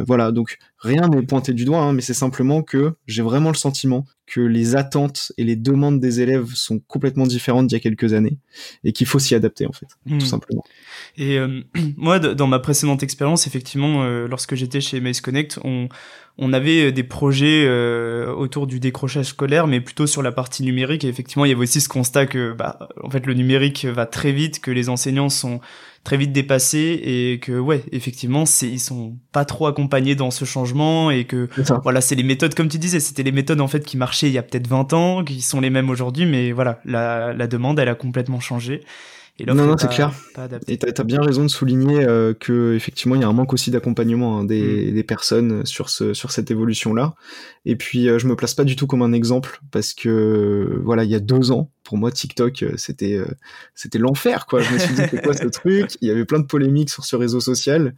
voilà, 0.07 0.31
donc 0.31 0.57
rien 0.79 1.09
n'est 1.09 1.23
pointé 1.23 1.51
du 1.51 1.65
doigt, 1.65 1.81
hein, 1.81 1.91
mais 1.91 1.99
c'est 1.99 2.13
simplement 2.13 2.63
que 2.63 2.93
j'ai 3.07 3.21
vraiment 3.21 3.49
le 3.49 3.57
sentiment 3.57 4.05
que 4.25 4.39
les 4.39 4.77
attentes 4.77 5.33
et 5.37 5.43
les 5.43 5.57
demandes 5.57 5.99
des 5.99 6.21
élèves 6.21 6.53
sont 6.53 6.79
complètement 6.79 7.27
différentes 7.27 7.67
d'il 7.67 7.75
y 7.75 7.77
a 7.77 7.81
quelques 7.81 8.13
années 8.13 8.37
et 8.85 8.93
qu'il 8.93 9.05
faut 9.05 9.19
s'y 9.19 9.35
adapter 9.35 9.67
en 9.67 9.73
fait, 9.73 9.87
tout 10.07 10.15
hmm. 10.15 10.21
simplement. 10.21 10.63
Et 11.17 11.37
moi, 11.97 12.19
dans 12.19 12.47
ma 12.47 12.59
précédente 12.59 13.03
expérience, 13.03 13.45
effectivement, 13.45 14.05
lorsque 14.27 14.55
j'étais 14.55 14.79
chez 14.79 15.01
Maze 15.01 15.19
Connect, 15.19 15.59
on 15.65 15.89
on 16.37 16.51
avait 16.53 16.87
euh, 16.87 16.91
des 16.91 17.03
projets 17.03 17.65
euh, 17.65 18.33
autour 18.33 18.67
du 18.67 18.79
décrochage 18.79 19.27
scolaire, 19.27 19.67
mais 19.67 19.79
plutôt 19.79 20.07
sur 20.07 20.21
la 20.21 20.31
partie 20.31 20.63
numérique. 20.63 21.03
Et 21.03 21.07
effectivement, 21.07 21.45
il 21.45 21.49
y 21.49 21.51
avait 21.51 21.61
aussi 21.61 21.81
ce 21.81 21.89
constat 21.89 22.25
que, 22.25 22.53
bah, 22.53 22.89
en 23.03 23.09
fait, 23.09 23.25
le 23.25 23.33
numérique 23.33 23.85
va 23.85 24.05
très 24.05 24.31
vite, 24.31 24.59
que 24.59 24.71
les 24.71 24.89
enseignants 24.89 25.29
sont 25.29 25.61
très 26.03 26.17
vite 26.17 26.31
dépassés 26.31 27.01
et 27.03 27.39
que 27.39 27.57
ouais 27.57 27.81
effectivement 27.91 28.45
c'est 28.45 28.69
ils 28.69 28.79
sont 28.79 29.17
pas 29.31 29.43
trop 29.43 29.65
accompagnés 29.65 30.13
dans 30.13 30.29
ce 30.29 30.45
changement 30.45 31.09
et 31.09 31.25
que 31.25 31.49
voilà 31.81 31.99
c'est 31.99 32.13
les 32.13 32.21
méthodes 32.21 32.53
comme 32.53 32.67
tu 32.67 32.77
disais 32.77 32.99
c'était 32.99 33.23
les 33.23 33.31
méthodes 33.31 33.59
en 33.59 33.67
fait 33.67 33.83
qui 33.83 33.97
marchaient 33.97 34.27
il 34.27 34.33
y 34.33 34.37
a 34.37 34.43
peut-être 34.43 34.67
20 34.67 34.93
ans 34.93 35.23
qui 35.23 35.41
sont 35.41 35.61
les 35.61 35.71
mêmes 35.71 35.89
aujourd'hui 35.89 36.27
mais 36.27 36.51
voilà 36.51 36.79
la, 36.85 37.33
la 37.33 37.47
demande 37.47 37.79
elle 37.79 37.89
a 37.89 37.95
complètement 37.95 38.39
changé 38.39 38.83
non, 39.43 39.53
non, 39.53 39.77
c'est 39.77 39.89
clair. 39.89 40.13
et 40.67 40.77
t'as 40.77 41.01
as 41.01 41.03
bien 41.03 41.21
raison 41.21 41.43
de 41.43 41.49
souligner 41.49 42.05
euh, 42.05 42.33
que 42.33 42.73
effectivement 42.73 43.15
il 43.15 43.21
y 43.21 43.25
a 43.25 43.27
un 43.27 43.33
manque 43.33 43.51
aussi 43.51 43.69
d'accompagnement 43.69 44.39
hein, 44.39 44.45
des, 44.45 44.91
mm. 44.91 44.93
des, 44.93 45.03
personnes 45.03 45.65
sur 45.65 45.89
ce 45.89 46.13
sur 46.13 46.31
cette 46.31 46.51
évolution 46.51 46.93
là. 46.93 47.15
Et 47.65 47.75
puis 47.75 48.07
euh, 48.07 48.17
je 48.17 48.27
me 48.27 48.35
place 48.37 48.53
pas 48.53 48.63
du 48.63 48.77
tout 48.77 48.87
comme 48.87 49.01
un 49.01 49.11
exemple 49.11 49.59
parce 49.71 49.93
que 49.93 50.79
voilà 50.83 51.03
il 51.03 51.09
y 51.09 51.15
a 51.15 51.19
deux 51.19 51.51
ans 51.51 51.69
pour 51.83 51.97
moi 51.97 52.11
TikTok 52.11 52.63
euh, 52.63 52.73
c'était 52.77 53.15
euh, 53.15 53.27
c'était 53.73 53.99
l'enfer 53.99 54.45
quoi. 54.45 54.61
Je 54.61 54.73
me 54.73 54.79
suis 54.79 54.95
dit 54.95 55.01
c'est 55.11 55.21
quoi 55.21 55.33
ce 55.33 55.47
truc? 55.49 55.97
Il 55.99 56.07
y 56.07 56.11
avait 56.11 56.25
plein 56.25 56.39
de 56.39 56.45
polémiques 56.45 56.89
sur 56.89 57.03
ce 57.03 57.17
réseau 57.17 57.41
social 57.41 57.93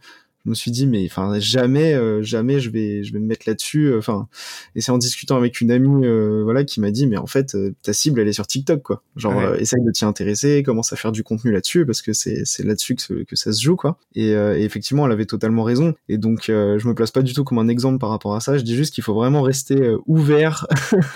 je 0.48 0.50
me 0.50 0.54
suis 0.54 0.70
dit 0.70 0.86
mais 0.86 1.04
enfin 1.04 1.38
jamais 1.38 1.92
euh, 1.92 2.22
jamais 2.22 2.58
je 2.58 2.70
vais 2.70 3.02
je 3.04 3.12
vais 3.12 3.18
me 3.18 3.26
mettre 3.26 3.46
là-dessus 3.46 3.88
euh, 3.88 3.98
enfin. 3.98 4.28
Et 4.74 4.80
c'est 4.80 4.90
en 4.90 4.96
discutant 4.96 5.36
avec 5.36 5.60
une 5.60 5.70
amie 5.70 6.06
euh, 6.06 6.42
voilà 6.42 6.64
qui 6.64 6.80
m'a 6.80 6.90
dit 6.90 7.06
mais 7.06 7.18
en 7.18 7.26
fait 7.26 7.54
ta 7.82 7.92
cible 7.92 8.20
elle 8.20 8.28
est 8.28 8.32
sur 8.32 8.46
TikTok 8.46 8.82
quoi. 8.82 9.02
Genre 9.14 9.56
essaye 9.56 9.84
de 9.84 9.90
t'y 9.90 10.06
intéresser 10.06 10.62
commence 10.62 10.90
à 10.94 10.96
faire 10.96 11.12
du 11.12 11.22
contenu 11.22 11.52
là-dessus 11.52 11.84
parce 11.84 12.00
que 12.00 12.14
c'est 12.14 12.46
c'est 12.46 12.64
là-dessus 12.64 12.94
que, 12.94 13.24
que 13.24 13.36
ça 13.36 13.52
se 13.52 13.62
joue 13.62 13.76
quoi. 13.76 13.98
Et, 14.14 14.30
et, 14.30 14.64
effectivement 14.64 15.04
elle 15.04 15.12
avait 15.12 15.26
totalement 15.26 15.64
raison. 15.64 15.94
Et 16.08 16.16
donc 16.16 16.44
je 16.46 16.88
me 16.88 16.94
place 16.94 17.10
pas 17.10 17.22
du 17.22 17.34
tout 17.34 17.44
comme 17.44 17.58
un 17.58 17.68
exemple 17.68 17.98
par 17.98 18.08
rapport 18.08 18.34
à 18.34 18.40
ça. 18.40 18.56
Je 18.56 18.62
dis 18.62 18.74
juste 18.74 18.94
qu'il 18.94 19.04
faut 19.04 19.14
vraiment 19.14 19.42
rester 19.42 19.96
ouvert 20.06 20.66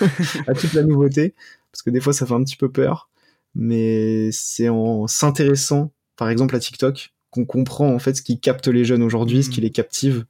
à 0.47 0.53
toute 0.53 0.73
la 0.73 0.83
nouveauté 0.83 1.33
parce 1.71 1.81
que 1.81 1.89
des 1.89 1.99
fois 1.99 2.13
ça 2.13 2.27
fait 2.27 2.35
un 2.35 2.43
petit 2.43 2.57
peu 2.57 2.71
peur. 2.71 3.09
Mais 3.55 4.29
c'est 4.31 4.69
en 4.69 5.07
s'intéressant 5.07 5.91
par 6.17 6.29
exemple 6.29 6.55
à 6.55 6.59
TikTok 6.59 7.13
qu'on 7.33 7.45
comprend 7.45 7.93
en 7.93 7.99
fait 7.99 8.15
ce 8.15 8.21
qui 8.21 8.39
capte 8.39 8.67
les 8.67 8.85
jeunes 8.85 9.03
aujourd'hui, 9.03 9.43
ce 9.43 9.49
qui 9.49 9.59
mm. 9.59 9.63
les 9.63 9.69
captive 9.71 10.25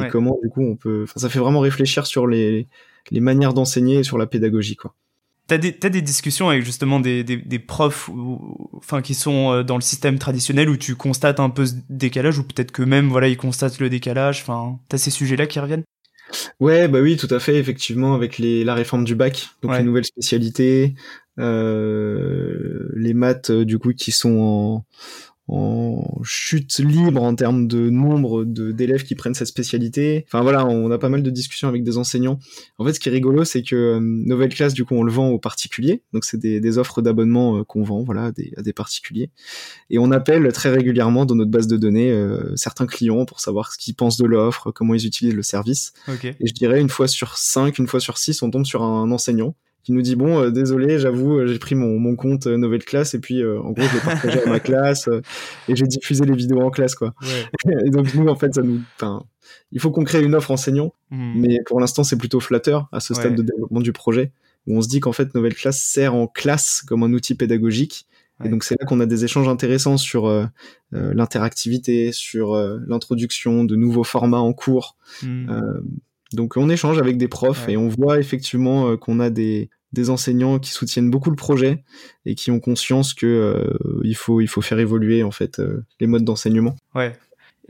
et 0.00 0.08
comment 0.08 0.36
du 0.42 0.48
coup 0.48 0.62
on 0.62 0.76
peut. 0.76 1.04
Enfin, 1.04 1.18
ça 1.20 1.28
fait 1.28 1.40
vraiment 1.40 1.60
réfléchir 1.60 2.06
sur 2.06 2.26
les, 2.26 2.68
les 3.10 3.20
manières 3.20 3.54
d'enseigner 3.54 3.98
et 3.98 4.02
sur 4.04 4.18
la 4.18 4.26
pédagogie 4.26 4.76
quoi. 4.76 4.94
T'as 5.48 5.56
des, 5.56 5.74
as 5.82 5.88
des 5.88 6.02
discussions 6.02 6.50
avec 6.50 6.62
justement 6.62 7.00
des, 7.00 7.24
des, 7.24 7.38
des 7.38 7.58
profs 7.58 8.10
enfin, 8.74 9.00
qui 9.00 9.14
sont 9.14 9.50
euh, 9.50 9.62
dans 9.62 9.76
le 9.76 9.80
système 9.80 10.18
traditionnel 10.18 10.68
où 10.68 10.76
tu 10.76 10.94
constates 10.94 11.40
un 11.40 11.48
peu 11.48 11.64
ce 11.64 11.72
décalage 11.88 12.38
ou 12.38 12.44
peut-être 12.44 12.70
que 12.70 12.82
même 12.82 13.08
voilà 13.08 13.28
ils 13.28 13.38
constatent 13.38 13.80
le 13.80 13.88
décalage. 13.88 14.42
Enfin, 14.42 14.78
t'as 14.88 14.98
ces 14.98 15.10
sujets-là 15.10 15.46
qui 15.46 15.58
reviennent? 15.58 15.84
Ouais, 16.60 16.86
bah 16.88 17.00
oui, 17.00 17.16
tout 17.16 17.32
à 17.34 17.40
fait, 17.40 17.56
effectivement, 17.56 18.12
avec 18.12 18.36
les, 18.36 18.62
la 18.62 18.74
réforme 18.74 19.04
du 19.04 19.14
bac, 19.14 19.48
donc 19.62 19.74
les 19.78 19.82
nouvelles 19.82 20.04
spécialités, 20.04 20.94
euh, 21.38 22.90
les 22.94 23.14
maths 23.14 23.50
euh, 23.50 23.64
du 23.64 23.78
coup 23.78 23.92
qui 23.94 24.12
sont 24.12 24.38
en, 24.38 24.84
en 25.48 26.20
chute 26.22 26.78
libre 26.78 27.22
en 27.22 27.34
termes 27.34 27.66
de 27.66 27.88
nombre 27.88 28.44
de 28.44 28.70
d'élèves 28.70 29.04
qui 29.04 29.14
prennent 29.14 29.34
cette 29.34 29.48
spécialité. 29.48 30.26
Enfin 30.28 30.42
voilà, 30.42 30.66
on 30.66 30.90
a 30.90 30.98
pas 30.98 31.08
mal 31.08 31.22
de 31.22 31.30
discussions 31.30 31.68
avec 31.68 31.82
des 31.82 31.96
enseignants. 31.96 32.38
En 32.76 32.84
fait, 32.84 32.92
ce 32.92 33.00
qui 33.00 33.08
est 33.08 33.12
rigolo, 33.12 33.44
c'est 33.44 33.62
que 33.62 33.74
euh, 33.74 34.00
Nouvelle 34.00 34.50
Classe, 34.50 34.74
du 34.74 34.84
coup, 34.84 34.94
on 34.94 35.02
le 35.02 35.10
vend 35.10 35.28
aux 35.28 35.38
particuliers. 35.38 36.02
Donc 36.12 36.24
c'est 36.24 36.36
des, 36.36 36.60
des, 36.60 36.78
offres 36.78 37.00
d'abonnement 37.00 37.58
euh, 37.58 37.64
qu'on 37.64 37.82
vend, 37.82 38.02
voilà, 38.02 38.26
à 38.26 38.32
des, 38.32 38.52
à 38.58 38.62
des, 38.62 38.74
particuliers. 38.74 39.30
Et 39.88 39.98
on 39.98 40.10
appelle 40.10 40.52
très 40.52 40.70
régulièrement 40.70 41.24
dans 41.24 41.34
notre 41.34 41.50
base 41.50 41.66
de 41.66 41.78
données 41.78 42.12
euh, 42.12 42.54
certains 42.54 42.86
clients 42.86 43.24
pour 43.24 43.40
savoir 43.40 43.72
ce 43.72 43.78
qu'ils 43.78 43.94
pensent 43.94 44.18
de 44.18 44.26
l'offre, 44.26 44.70
comment 44.70 44.94
ils 44.94 45.06
utilisent 45.06 45.34
le 45.34 45.42
service. 45.42 45.92
Et 46.24 46.46
je 46.46 46.52
dirais 46.52 46.80
une 46.80 46.90
fois 46.90 47.08
sur 47.08 47.38
cinq, 47.38 47.78
une 47.78 47.86
fois 47.86 48.00
sur 48.00 48.18
six, 48.18 48.42
on 48.42 48.50
tombe 48.50 48.66
sur 48.66 48.82
un 48.82 49.10
enseignant 49.10 49.54
qui 49.88 49.94
nous 49.94 50.02
dit 50.02 50.16
bon 50.16 50.38
euh, 50.38 50.50
désolé 50.50 50.98
j'avoue 50.98 51.38
euh, 51.38 51.46
j'ai 51.46 51.58
pris 51.58 51.74
mon, 51.74 51.98
mon 51.98 52.14
compte 52.14 52.46
euh, 52.46 52.58
nouvelle 52.58 52.84
classe 52.84 53.14
et 53.14 53.20
puis 53.20 53.42
en 53.42 53.70
gros 53.70 53.86
je 53.88 53.94
l'ai 53.94 54.00
partagé 54.00 54.42
à 54.42 54.46
ma 54.46 54.60
classe 54.68 55.08
et 55.66 55.74
j'ai 55.74 55.86
diffusé 55.86 56.26
les 56.26 56.34
vidéos 56.36 56.60
en 56.60 56.68
classe 56.68 56.94
quoi 56.94 57.14
et 57.86 57.88
donc 57.88 58.12
nous 58.12 58.28
en 58.28 58.36
fait 58.36 58.52
ça 58.54 58.60
nous 58.60 58.82
il 59.72 59.80
faut 59.80 59.90
qu'on 59.90 60.04
crée 60.04 60.22
une 60.22 60.34
offre 60.34 60.50
enseignant 60.50 60.92
hmm. 61.10 61.40
mais 61.40 61.60
pour 61.64 61.80
l'instant 61.80 62.04
c'est 62.04 62.18
plutôt 62.18 62.38
flatteur 62.38 62.90
à 62.92 63.00
ce 63.00 63.14
stade 63.14 63.34
de 63.34 63.40
développement 63.40 63.80
du 63.80 63.94
projet 63.94 64.30
où 64.66 64.76
on 64.76 64.82
se 64.82 64.88
dit 64.88 65.00
qu'en 65.00 65.12
fait 65.12 65.34
nouvelle 65.34 65.54
classe 65.54 65.80
sert 65.80 66.14
en 66.14 66.26
classe 66.26 66.82
comme 66.86 67.02
un 67.02 67.14
outil 67.14 67.34
pédagogique 67.34 68.06
et 68.44 68.50
donc 68.50 68.64
c'est 68.64 68.78
là 68.78 68.84
qu'on 68.86 69.00
a 69.00 69.06
des 69.06 69.24
échanges 69.24 69.48
intéressants 69.48 69.96
sur 69.96 70.30
l'interactivité, 70.92 72.12
sur 72.12 72.54
l'introduction 72.86 73.64
de 73.64 73.74
nouveaux 73.74 74.04
formats 74.04 74.38
en 74.38 74.52
cours. 74.52 74.96
Hmm. 75.22 75.46
donc 76.34 76.58
on 76.58 76.68
échange 76.68 76.98
avec 76.98 77.16
des 77.16 77.28
profs 77.28 77.70
et 77.70 77.78
on 77.78 77.88
voit 77.88 78.18
effectivement 78.18 78.98
qu'on 78.98 79.18
a 79.18 79.30
des, 79.30 79.70
des 79.92 80.10
enseignants 80.10 80.58
qui 80.58 80.70
soutiennent 80.70 81.10
beaucoup 81.10 81.30
le 81.30 81.36
projet 81.36 81.84
et 82.26 82.34
qui 82.34 82.50
ont 82.50 82.60
conscience 82.60 83.14
que 83.14 83.26
euh, 83.26 84.00
il 84.04 84.16
faut 84.16 84.40
il 84.40 84.48
faut 84.48 84.60
faire 84.60 84.78
évoluer 84.78 85.22
en 85.22 85.30
fait 85.30 85.58
euh, 85.58 85.84
les 86.00 86.06
modes 86.06 86.24
d'enseignement. 86.24 86.76
Ouais. 86.94 87.16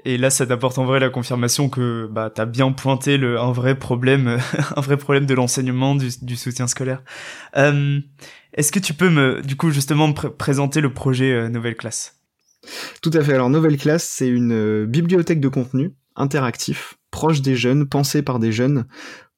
Et 0.05 0.17
là, 0.17 0.31
ça 0.31 0.47
t'apporte 0.47 0.79
en 0.79 0.85
vrai 0.85 1.01
la 1.01 1.11
confirmation 1.11 1.69
que 1.69 2.07
bah 2.11 2.31
t'as 2.33 2.47
bien 2.47 2.71
pointé 2.71 3.17
le 3.17 3.39
un 3.39 3.51
vrai 3.51 3.77
problème 3.77 4.39
un 4.77 4.81
vrai 4.81 4.97
problème 4.97 5.27
de 5.27 5.35
l'enseignement 5.35 5.95
du, 5.95 6.09
du, 6.23 6.37
soutien 6.37 6.67
scolaire. 6.67 7.03
Euh, 7.57 8.01
Est-ce 8.55 8.71
que 8.71 8.79
tu 8.79 8.95
peux 8.95 9.11
me 9.11 9.43
du 9.43 9.57
coup 9.57 9.71
justement 9.71 10.09
me 10.09 10.13
présenter 10.13 10.81
le 10.81 10.93
projet 10.93 11.49
Nouvelle 11.49 11.77
Classe? 11.77 12.17
Tout 13.03 13.11
à 13.15 13.23
fait. 13.23 13.35
Alors 13.35 13.51
Nouvelle 13.51 13.77
Classe, 13.77 14.05
c'est 14.05 14.29
une 14.29 14.85
bibliothèque 14.85 15.41
de 15.41 15.49
contenu 15.49 15.95
interactif 16.15 16.98
proche 17.11 17.43
des 17.43 17.57
jeunes, 17.57 17.89
pensé 17.89 18.23
par 18.23 18.39
des 18.39 18.53
jeunes 18.53 18.85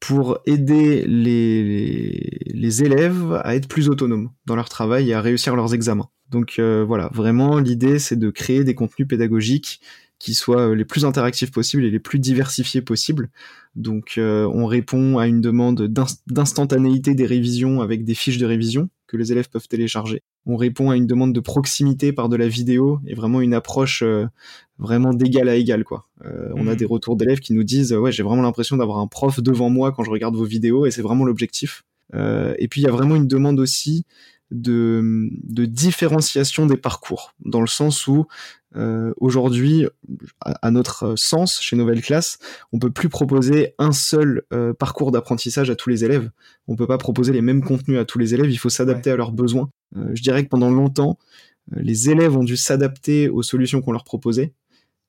pour 0.00 0.38
aider 0.46 1.04
les, 1.06 2.82
élèves 2.82 3.40
à 3.44 3.54
être 3.54 3.68
plus 3.68 3.88
autonomes 3.88 4.30
dans 4.46 4.56
leur 4.56 4.68
travail 4.68 5.10
et 5.10 5.14
à 5.14 5.20
réussir 5.20 5.54
leurs 5.54 5.74
examens. 5.74 6.08
Donc 6.30 6.54
euh, 6.58 6.84
voilà, 6.86 7.10
vraiment 7.12 7.58
l'idée 7.58 7.98
c'est 7.98 8.16
de 8.16 8.30
créer 8.30 8.64
des 8.64 8.74
contenus 8.74 9.06
pédagogiques 9.06 9.80
qui 10.18 10.34
soient 10.34 10.70
euh, 10.70 10.74
les 10.74 10.84
plus 10.84 11.04
interactifs 11.04 11.50
possibles 11.50 11.84
et 11.84 11.90
les 11.90 11.98
plus 11.98 12.18
diversifiés 12.18 12.82
possibles. 12.82 13.30
Donc 13.74 14.14
euh, 14.16 14.48
on 14.54 14.66
répond 14.66 15.18
à 15.18 15.26
une 15.26 15.40
demande 15.40 15.88
d'instantanéité 16.26 17.14
des 17.14 17.26
révisions 17.26 17.80
avec 17.80 18.04
des 18.04 18.14
fiches 18.14 18.38
de 18.38 18.46
révision 18.46 18.88
que 19.06 19.16
les 19.16 19.32
élèves 19.32 19.50
peuvent 19.50 19.68
télécharger. 19.68 20.22
On 20.46 20.56
répond 20.56 20.90
à 20.90 20.96
une 20.96 21.06
demande 21.06 21.34
de 21.34 21.40
proximité 21.40 22.12
par 22.12 22.28
de 22.28 22.36
la 22.36 22.48
vidéo 22.48 23.00
et 23.06 23.14
vraiment 23.14 23.40
une 23.40 23.54
approche 23.54 24.04
vraiment 24.80 25.12
d'égal 25.12 25.49
à 25.49 25.54
égal 25.54 25.84
quoi. 25.84 26.08
Euh, 26.25 26.50
on 26.54 26.66
a 26.66 26.72
mhm. 26.72 26.76
des 26.76 26.87
retours 26.87 27.16
d'élèves 27.16 27.38
qui 27.38 27.52
nous 27.52 27.64
disent 27.64 27.92
ouais 27.92 28.10
j'ai 28.10 28.22
vraiment 28.22 28.42
l'impression 28.42 28.76
d'avoir 28.76 28.99
un 28.99 29.06
prof 29.06 29.40
devant 29.40 29.70
moi 29.70 29.92
quand 29.92 30.02
je 30.02 30.10
regarde 30.10 30.34
vos 30.34 30.44
vidéos 30.44 30.87
et 30.87 30.90
c'est 30.90 31.02
vraiment 31.02 31.25
l'objectif. 31.25 31.84
Euh, 32.14 32.54
et 32.58 32.66
puis 32.66 32.80
il 32.80 32.84
y 32.84 32.88
a 32.88 32.90
vraiment 32.90 33.14
une 33.14 33.28
demande 33.28 33.60
aussi 33.60 34.04
de, 34.50 35.28
de 35.44 35.64
différenciation 35.64 36.66
des 36.66 36.76
parcours 36.76 37.34
dans 37.44 37.60
le 37.60 37.68
sens 37.68 38.08
où 38.08 38.26
euh, 38.75 39.12
aujourd'hui 39.18 39.87
à, 40.40 40.70
notre 40.72 41.14
sens 41.16 41.60
chez 41.60 41.76
Nouvelle 41.76 42.02
Classe 42.02 42.38
on 42.72 42.80
peut 42.80 42.90
plus 42.90 43.08
proposer 43.08 43.75
un 43.78 43.92
seul 43.92 44.42
parcours 44.78 45.12
d'apprentissage 45.12 45.70
à 45.70 45.76
tous 45.76 45.90
les 45.90 46.04
élèves. 46.04 46.30
On 46.66 46.75
peut 46.75 46.87
pas 46.87 46.99
proposer 46.99 47.32
les 47.32 47.42
mêmes 47.42 47.62
contenus 47.62 47.99
à 47.99 48.04
tous 48.04 48.18
les 48.18 48.34
élèves. 48.34 48.50
Il 48.50 48.58
faut 48.58 48.70
s'adapter 48.70 49.10
à 49.10 49.16
leurs 49.16 49.32
besoins. 49.32 49.70
je 49.94 50.22
dirais 50.22 50.42
que 50.42 50.49
pendant 50.49 50.70
longtemps 50.70 51.18
les 51.72 52.10
élèves 52.10 52.37
ont 52.37 52.44
dû 52.44 52.56
s'adapter 52.56 53.28
aux 53.28 53.42
solutions 53.42 53.82
qu'on 53.82 53.92
leur 53.92 54.04
proposait 54.04 54.54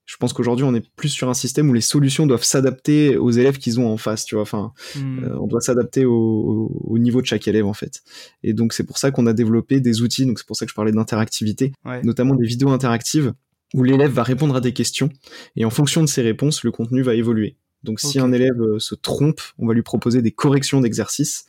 je 0.06 0.18
pense 0.18 0.34
qu'aujourd'hui 0.34 0.66
on 0.66 0.74
est 0.74 0.86
plus 0.96 1.10
sur 1.10 1.30
un 1.30 1.34
système 1.34 1.70
où 1.70 1.74
les 1.74 1.82
solutions 1.82 2.28
doivent 2.28 2.44
s'adapter 2.44 3.18
aux 3.18 3.32
élèves 3.32 3.58
qu'ils 3.58 3.80
ont 3.80 3.88
en 3.88 3.98
face 3.98 4.26
tu 4.26 4.36
vois. 4.36 4.42
Enfin 4.42 4.74
hmm. 4.96 5.24
euh, 5.24 5.38
on 5.40 5.48
doit 5.48 5.62
s'adapter 5.62 6.06
au, 6.06 6.98
niveau 6.98 7.22
de 7.22 7.26
chaque 7.26 7.48
élève 7.48 7.66
en 7.66 7.74
fait. 7.74 8.02
Et 8.44 8.54
donc 8.54 8.74
c'est 8.74 8.84
pour 8.84 8.98
ça 8.98 9.12
qu'on 9.12 9.26
a 9.28 9.34
développé 9.34 9.80
des 9.80 10.02
outils. 10.02 10.26
Donc 10.26 10.40
c'est 10.40 10.48
pour 10.48 10.56
ça 10.56 10.66
que 10.66 10.72
je 10.72 10.76
parlais 10.76 10.92
d'interactivité 10.92 11.74
notamment 12.04 12.36
des 12.36 12.46
vidéos 12.46 12.70
interactives 12.70 13.34
où 13.74 13.84
l'élève 13.84 14.12
va 14.12 14.24
répondre 14.24 14.56
à 14.56 14.62
des 14.62 14.74
questions. 14.74 15.10
Et 15.56 15.66
en 15.66 15.70
fonction 15.70 16.02
de 16.02 16.08
ses 16.08 16.22
réponses 16.22 16.64
le 16.64 16.72
contenu 16.72 17.02
va 17.02 17.16
évoluer. 17.16 17.58
Donc 17.84 18.00
si 18.00 18.20
un 18.20 18.32
élève 18.32 18.60
euh, 18.62 18.80
se 18.80 18.96
trompe 18.96 19.42
on 19.58 19.68
va 19.68 19.74
lui 19.74 19.84
proposer 19.84 20.22
des 20.22 20.32
corrections 20.32 20.82
d'exercices 20.82 21.46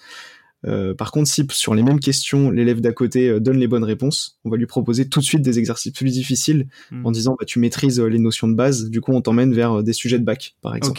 euh, 0.66 0.94
par 0.94 1.10
contre, 1.10 1.28
si 1.28 1.46
sur 1.50 1.74
les 1.74 1.82
mêmes 1.82 2.00
questions, 2.00 2.50
l'élève 2.50 2.80
d'à 2.80 2.92
côté 2.92 3.28
euh, 3.28 3.40
donne 3.40 3.58
les 3.58 3.66
bonnes 3.66 3.84
réponses, 3.84 4.38
on 4.44 4.50
va 4.50 4.56
lui 4.56 4.66
proposer 4.66 5.08
tout 5.08 5.20
de 5.20 5.24
suite 5.24 5.42
des 5.42 5.58
exercices 5.58 5.92
plus 5.92 6.10
difficiles 6.10 6.68
hmm. 6.90 7.06
en 7.06 7.10
disant 7.10 7.36
bah, 7.38 7.44
tu 7.46 7.58
maîtrises 7.58 8.00
euh, 8.00 8.06
les 8.06 8.18
notions 8.18 8.48
de 8.48 8.54
base, 8.54 8.88
du 8.88 9.00
coup 9.00 9.12
on 9.12 9.20
t'emmène 9.20 9.54
vers 9.54 9.82
des 9.82 9.92
sujets 9.92 10.18
de 10.18 10.24
bac, 10.24 10.54
par 10.62 10.76
exemple, 10.76 10.98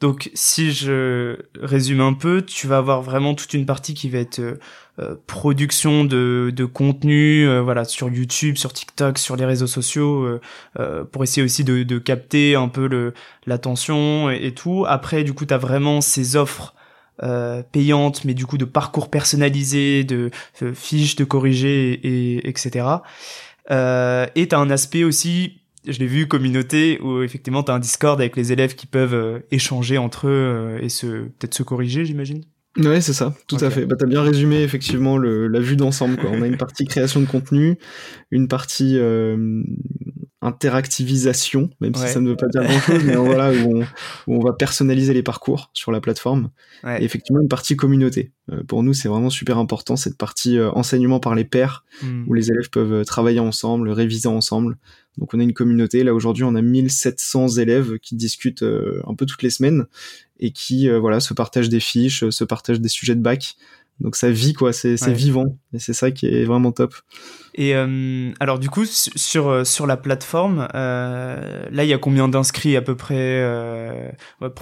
Donc, 0.00 0.30
si 0.32 0.72
je 0.72 1.36
résume 1.60 2.00
un 2.00 2.14
peu, 2.14 2.40
tu 2.40 2.66
vas 2.66 2.78
avoir 2.78 3.02
vraiment 3.02 3.34
toute 3.34 3.52
une 3.52 3.66
partie 3.66 3.92
qui 3.92 4.08
va 4.08 4.18
être 4.18 4.58
production 5.26 6.04
de, 6.06 6.50
de 6.54 6.64
contenu, 6.64 7.46
voilà, 7.60 7.84
sur 7.84 8.08
YouTube, 8.08 8.56
sur 8.56 8.72
TikTok, 8.72 9.18
sur 9.18 9.36
les 9.36 9.44
réseaux 9.44 9.66
sociaux, 9.66 10.26
pour 11.12 11.22
essayer 11.22 11.42
aussi 11.42 11.64
de, 11.64 11.82
de 11.82 11.98
capter 11.98 12.54
un 12.54 12.68
peu 12.68 13.12
l'attention 13.46 14.30
et, 14.30 14.46
et, 14.46 14.54
tout. 14.54 14.86
Après, 14.88 15.22
du 15.22 15.34
coup, 15.34 15.44
tu 15.44 15.52
as 15.52 15.58
vraiment 15.58 16.00
ces 16.00 16.34
offres 16.34 16.74
euh, 17.22 17.62
payante, 17.62 18.24
mais 18.24 18.34
du 18.34 18.46
coup 18.46 18.58
de 18.58 18.64
parcours 18.64 19.10
personnalisé, 19.10 20.04
de, 20.04 20.30
fiches 20.74 21.16
de 21.16 21.24
corriger 21.24 21.92
et, 21.92 22.48
etc. 22.48 22.86
Euh, 23.70 24.26
et 24.34 24.48
t'as 24.48 24.58
un 24.58 24.70
aspect 24.70 25.04
aussi, 25.04 25.60
je 25.86 25.98
l'ai 25.98 26.06
vu 26.06 26.26
communauté 26.26 27.00
où 27.00 27.22
effectivement 27.22 27.62
t'as 27.62 27.74
un 27.74 27.78
Discord 27.78 28.20
avec 28.20 28.36
les 28.36 28.52
élèves 28.52 28.74
qui 28.74 28.86
peuvent 28.86 29.14
euh, 29.14 29.38
échanger 29.50 29.98
entre 29.98 30.28
eux 30.28 30.30
euh, 30.30 30.78
et 30.80 30.88
se 30.88 31.06
peut-être 31.06 31.54
se 31.54 31.62
corriger, 31.62 32.04
j'imagine? 32.04 32.44
Ouais, 32.76 33.00
c'est 33.00 33.12
ça, 33.12 33.34
tout 33.48 33.56
à 33.60 33.70
fait. 33.70 33.84
Bah, 33.84 33.96
t'as 33.98 34.06
bien 34.06 34.22
résumé 34.22 34.62
effectivement 34.62 35.16
le, 35.16 35.48
la 35.48 35.58
vue 35.58 35.74
d'ensemble. 35.74 36.16
Quoi. 36.16 36.30
On 36.32 36.40
a 36.40 36.46
une 36.46 36.56
partie 36.56 36.84
création 36.84 37.20
de 37.20 37.26
contenu, 37.26 37.78
une 38.30 38.46
partie 38.46 38.96
euh, 38.96 39.62
interactivisation, 40.42 41.70
même 41.80 41.94
si 41.94 42.08
ça 42.08 42.20
ne 42.20 42.30
veut 42.30 42.36
pas 42.36 42.48
dire 42.48 42.62
grand-chose, 42.62 43.04
mais 43.04 43.16
voilà, 43.16 43.52
où 43.52 43.84
on, 44.26 44.40
va 44.40 44.52
personnaliser 44.52 45.12
les 45.12 45.22
parcours 45.22 45.70
sur 45.74 45.92
la 45.92 46.00
plateforme. 46.00 46.50
Et 46.84 47.04
effectivement, 47.04 47.40
une 47.40 47.48
partie 47.48 47.76
communauté. 47.76 48.32
Euh, 48.50 48.62
pour 48.64 48.82
nous, 48.82 48.94
c'est 48.94 49.08
vraiment 49.08 49.30
super 49.30 49.58
important, 49.58 49.96
cette 49.96 50.16
partie 50.16 50.56
euh, 50.56 50.70
enseignement 50.72 51.20
par 51.20 51.34
les 51.34 51.44
pairs, 51.44 51.84
hmm. 52.02 52.24
où 52.26 52.34
les 52.34 52.50
élèves 52.50 52.70
peuvent 52.70 53.04
travailler 53.04 53.40
ensemble, 53.40 53.90
réviser 53.90 54.28
ensemble. 54.28 54.78
Donc 55.18 55.34
on 55.34 55.40
a 55.40 55.42
une 55.42 55.52
communauté, 55.52 56.04
là 56.04 56.14
aujourd'hui 56.14 56.44
on 56.44 56.54
a 56.54 56.62
1700 56.62 57.58
élèves 57.58 57.98
qui 57.98 58.14
discutent 58.14 58.62
un 58.62 59.14
peu 59.14 59.26
toutes 59.26 59.42
les 59.42 59.50
semaines 59.50 59.86
et 60.38 60.50
qui 60.52 60.88
euh, 60.88 60.98
voilà 60.98 61.20
se 61.20 61.34
partagent 61.34 61.68
des 61.68 61.80
fiches, 61.80 62.28
se 62.30 62.44
partagent 62.44 62.80
des 62.80 62.88
sujets 62.88 63.14
de 63.14 63.20
bac. 63.20 63.56
Donc 64.00 64.16
ça 64.16 64.30
vit 64.30 64.54
quoi, 64.54 64.72
c'est 64.72 64.96
vivant 65.12 65.58
et 65.74 65.78
c'est 65.78 65.92
ça 65.92 66.10
qui 66.10 66.26
est 66.26 66.44
vraiment 66.44 66.72
top. 66.72 66.94
Et 67.54 67.74
euh, 67.74 68.30
alors 68.38 68.58
du 68.58 68.70
coup 68.70 68.84
sur 68.86 69.48
euh, 69.48 69.64
sur 69.64 69.86
la 69.86 69.96
plateforme, 69.96 70.68
euh, 70.74 71.66
là 71.70 71.84
il 71.84 71.88
y 71.88 71.92
a 71.92 71.98
combien 71.98 72.28
d'inscrits 72.28 72.76
à 72.76 72.82
peu 72.82 72.94
près 72.94 73.40
euh, 73.42 74.10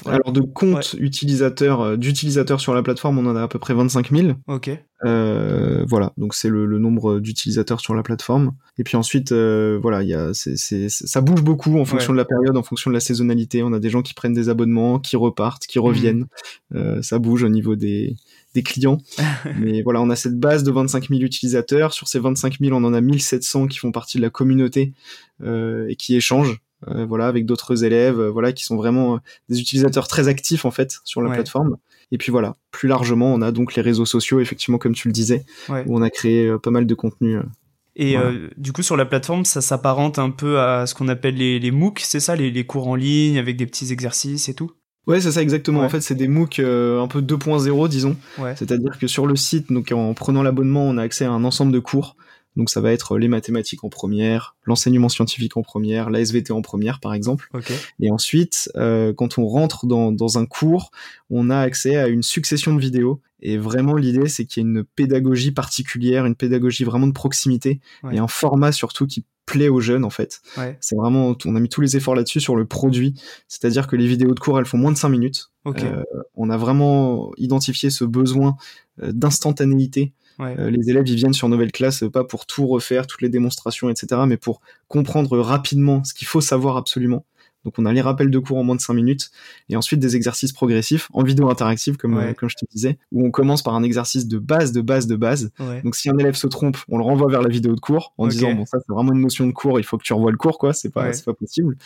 Alors 0.06 0.32
de 0.32 0.40
comptes 0.40 0.94
utilisateurs 0.98 1.98
d'utilisateurs 1.98 2.60
sur 2.60 2.74
la 2.74 2.82
plateforme, 2.82 3.18
on 3.18 3.26
en 3.26 3.36
a 3.36 3.42
à 3.42 3.48
peu 3.48 3.58
près 3.58 3.74
25 3.74 4.10
000. 4.10 4.32
Ok. 4.46 4.70
voilà, 5.02 6.12
donc 6.16 6.34
c'est 6.34 6.48
le, 6.48 6.64
le, 6.66 6.78
nombre 6.78 7.20
d'utilisateurs 7.20 7.80
sur 7.80 7.94
la 7.94 8.02
plateforme. 8.02 8.52
Et 8.78 8.84
puis 8.84 8.96
ensuite, 8.96 9.32
voilà, 9.32 10.02
il 10.02 10.08
y 10.08 10.14
a, 10.14 10.32
c'est, 10.32 10.56
c'est, 10.56 10.88
ça 10.88 11.20
bouge 11.20 11.42
beaucoup 11.42 11.78
en 11.78 11.84
fonction 11.84 12.12
de 12.12 12.18
la 12.18 12.24
période, 12.24 12.56
en 12.56 12.62
fonction 12.62 12.90
de 12.90 12.94
la 12.94 13.00
saisonnalité. 13.00 13.62
On 13.62 13.72
a 13.72 13.78
des 13.78 13.90
gens 13.90 14.02
qui 14.02 14.14
prennent 14.14 14.32
des 14.32 14.48
abonnements, 14.48 14.98
qui 14.98 15.16
repartent, 15.16 15.66
qui 15.66 15.78
reviennent. 15.78 16.26
Mmh. 16.70 17.02
ça 17.02 17.18
bouge 17.18 17.42
au 17.42 17.48
niveau 17.48 17.76
des 17.76 18.16
des 18.54 18.62
clients. 18.62 18.98
Mais 19.58 19.82
voilà, 19.82 20.00
on 20.00 20.10
a 20.10 20.16
cette 20.16 20.38
base 20.38 20.62
de 20.62 20.70
25 20.70 21.08
000 21.08 21.20
utilisateurs. 21.20 21.92
Sur 21.92 22.08
ces 22.08 22.18
25 22.18 22.58
000, 22.60 22.76
on 22.76 22.84
en 22.84 22.94
a 22.94 23.00
1700 23.00 23.66
qui 23.68 23.78
font 23.78 23.92
partie 23.92 24.18
de 24.18 24.22
la 24.22 24.30
communauté 24.30 24.92
euh, 25.42 25.86
et 25.88 25.96
qui 25.96 26.16
échangent. 26.16 26.60
Euh, 26.86 27.04
voilà, 27.06 27.26
avec 27.26 27.44
d'autres 27.44 27.82
élèves, 27.82 28.20
euh, 28.20 28.30
voilà, 28.30 28.52
qui 28.52 28.62
sont 28.62 28.76
vraiment 28.76 29.18
des 29.48 29.60
utilisateurs 29.60 30.06
très 30.06 30.28
actifs 30.28 30.64
en 30.64 30.70
fait 30.70 30.98
sur 31.02 31.20
la 31.20 31.34
plateforme. 31.34 31.76
Et 32.12 32.18
puis 32.18 32.30
voilà, 32.30 32.54
plus 32.70 32.88
largement, 32.88 33.34
on 33.34 33.42
a 33.42 33.50
donc 33.50 33.74
les 33.74 33.82
réseaux 33.82 34.06
sociaux, 34.06 34.38
effectivement, 34.38 34.78
comme 34.78 34.94
tu 34.94 35.08
le 35.08 35.12
disais, 35.12 35.44
où 35.68 35.98
on 35.98 36.02
a 36.02 36.08
créé 36.08 36.56
pas 36.62 36.70
mal 36.70 36.86
de 36.86 36.94
contenu. 36.94 37.38
Et 37.96 38.14
du 38.56 38.72
coup, 38.72 38.82
sur 38.82 38.96
la 38.96 39.06
plateforme, 39.06 39.44
ça 39.44 39.60
s'apparente 39.60 40.20
un 40.20 40.30
peu 40.30 40.60
à 40.60 40.86
ce 40.86 40.94
qu'on 40.94 41.08
appelle 41.08 41.34
les, 41.34 41.58
les 41.58 41.72
MOOC, 41.72 41.98
c'est 41.98 42.20
ça, 42.20 42.36
les, 42.36 42.52
les, 42.52 42.64
cours 42.64 42.86
en 42.86 42.94
ligne 42.94 43.38
avec 43.38 43.56
des 43.56 43.66
petits 43.66 43.92
exercices 43.92 44.48
et 44.48 44.54
tout? 44.54 44.70
Ouais, 45.08 45.20
c'est 45.20 45.32
ça 45.32 45.42
exactement. 45.42 45.80
En 45.80 45.88
fait, 45.88 46.02
c'est 46.02 46.14
des 46.14 46.28
MOOC 46.28 46.58
euh, 46.58 47.02
un 47.02 47.08
peu 47.08 47.20
2.0, 47.22 47.88
disons. 47.88 48.16
C'est-à-dire 48.54 48.98
que 48.98 49.06
sur 49.06 49.26
le 49.26 49.36
site, 49.36 49.72
donc 49.72 49.90
en 49.90 50.12
prenant 50.14 50.42
l'abonnement, 50.42 50.84
on 50.84 50.98
a 50.98 51.02
accès 51.02 51.24
à 51.24 51.30
un 51.30 51.44
ensemble 51.44 51.72
de 51.72 51.78
cours. 51.78 52.14
Donc 52.58 52.70
ça 52.70 52.80
va 52.80 52.92
être 52.92 53.16
les 53.16 53.28
mathématiques 53.28 53.84
en 53.84 53.88
première, 53.88 54.56
l'enseignement 54.64 55.08
scientifique 55.08 55.56
en 55.56 55.62
première, 55.62 56.10
la 56.10 56.20
SVT 56.20 56.52
en 56.52 56.60
première 56.60 56.98
par 56.98 57.14
exemple. 57.14 57.48
Et 58.00 58.10
ensuite, 58.10 58.70
euh, 58.76 59.14
quand 59.14 59.38
on 59.38 59.46
rentre 59.46 59.86
dans, 59.86 60.10
dans 60.10 60.38
un 60.38 60.44
cours, 60.44 60.90
on 61.30 61.50
a 61.50 61.58
accès 61.58 61.96
à 61.96 62.08
une 62.08 62.24
succession 62.24 62.74
de 62.74 62.80
vidéos. 62.80 63.22
Et 63.40 63.56
vraiment 63.56 63.94
l'idée, 63.94 64.28
c'est 64.28 64.44
qu'il 64.44 64.64
y 64.64 64.66
ait 64.66 64.68
une 64.68 64.82
pédagogie 64.82 65.52
particulière, 65.52 66.26
une 66.26 66.34
pédagogie 66.34 66.82
vraiment 66.82 67.06
de 67.06 67.12
proximité 67.12 67.80
et 68.10 68.18
un 68.18 68.26
format 68.26 68.72
surtout 68.72 69.06
qui 69.06 69.24
plaît 69.46 69.68
aux 69.68 69.80
jeunes 69.80 70.04
en 70.04 70.10
fait. 70.10 70.40
C'est 70.80 70.96
vraiment, 70.96 71.36
on 71.44 71.56
a 71.56 71.60
mis 71.60 71.68
tous 71.68 71.80
les 71.80 71.96
efforts 71.96 72.16
là-dessus 72.16 72.40
sur 72.40 72.56
le 72.56 72.66
produit, 72.66 73.14
c'est-à-dire 73.46 73.86
que 73.86 73.94
les 73.94 74.06
vidéos 74.06 74.34
de 74.34 74.40
cours 74.40 74.58
elles 74.58 74.66
font 74.66 74.78
moins 74.78 74.92
de 74.92 74.98
5 74.98 75.08
minutes. 75.08 75.50
Euh, 75.66 76.02
on 76.34 76.50
a 76.50 76.56
vraiment 76.56 77.30
identifié 77.36 77.90
ce 77.90 78.04
besoin 78.04 78.56
euh, 79.02 79.12
Euh, 80.40 80.70
les 80.70 80.90
élèves 80.90 81.08
ils 81.08 81.16
viennent 81.16 81.32
sur 81.32 81.48
Nouvelle 81.48 81.72
Classe 81.72 82.04
pas 82.12 82.24
pour 82.24 82.46
tout 82.46 82.66
refaire, 82.66 83.06
toutes 83.06 83.22
les 83.22 83.28
démonstrations, 83.28 83.90
etc., 83.90 84.22
mais 84.26 84.36
pour 84.36 84.60
comprendre 84.86 85.38
rapidement 85.38 86.04
ce 86.04 86.14
qu'il 86.14 86.28
faut 86.28 86.40
savoir 86.40 86.76
absolument. 86.76 87.24
Donc 87.64 87.74
on 87.78 87.86
a 87.86 87.92
les 87.92 88.00
rappels 88.00 88.30
de 88.30 88.38
cours 88.38 88.56
en 88.56 88.62
moins 88.62 88.76
de 88.76 88.80
5 88.80 88.94
minutes 88.94 89.30
et 89.68 89.76
ensuite 89.76 89.98
des 89.98 90.14
exercices 90.14 90.52
progressifs 90.52 91.08
en 91.12 91.24
vidéo 91.24 91.50
interactive 91.50 91.96
comme 91.96 92.32
comme 92.34 92.48
je 92.48 92.54
te 92.54 92.64
disais 92.70 92.98
où 93.10 93.26
on 93.26 93.30
commence 93.30 93.62
par 93.62 93.74
un 93.74 93.82
exercice 93.82 94.28
de 94.28 94.38
base 94.38 94.72
de 94.72 94.80
base 94.80 95.06
de 95.06 95.16
base. 95.16 95.50
Donc 95.82 95.96
si 95.96 96.08
un 96.08 96.16
élève 96.18 96.36
se 96.36 96.46
trompe, 96.46 96.78
on 96.88 96.98
le 96.98 97.04
renvoie 97.04 97.28
vers 97.28 97.42
la 97.42 97.48
vidéo 97.48 97.74
de 97.74 97.80
cours 97.80 98.14
en 98.16 98.28
disant 98.28 98.54
bon 98.54 98.64
ça 98.64 98.78
c'est 98.78 98.92
vraiment 98.92 99.12
une 99.12 99.20
notion 99.20 99.46
de 99.46 99.52
cours, 99.52 99.80
il 99.80 99.84
faut 99.84 99.98
que 99.98 100.04
tu 100.04 100.12
revoies 100.12 100.30
le 100.30 100.38
cours 100.38 100.58
quoi, 100.58 100.72
c'est 100.72 100.90
pas 100.90 101.12
c'est 101.12 101.24
pas 101.24 101.34
possible. 101.34 101.76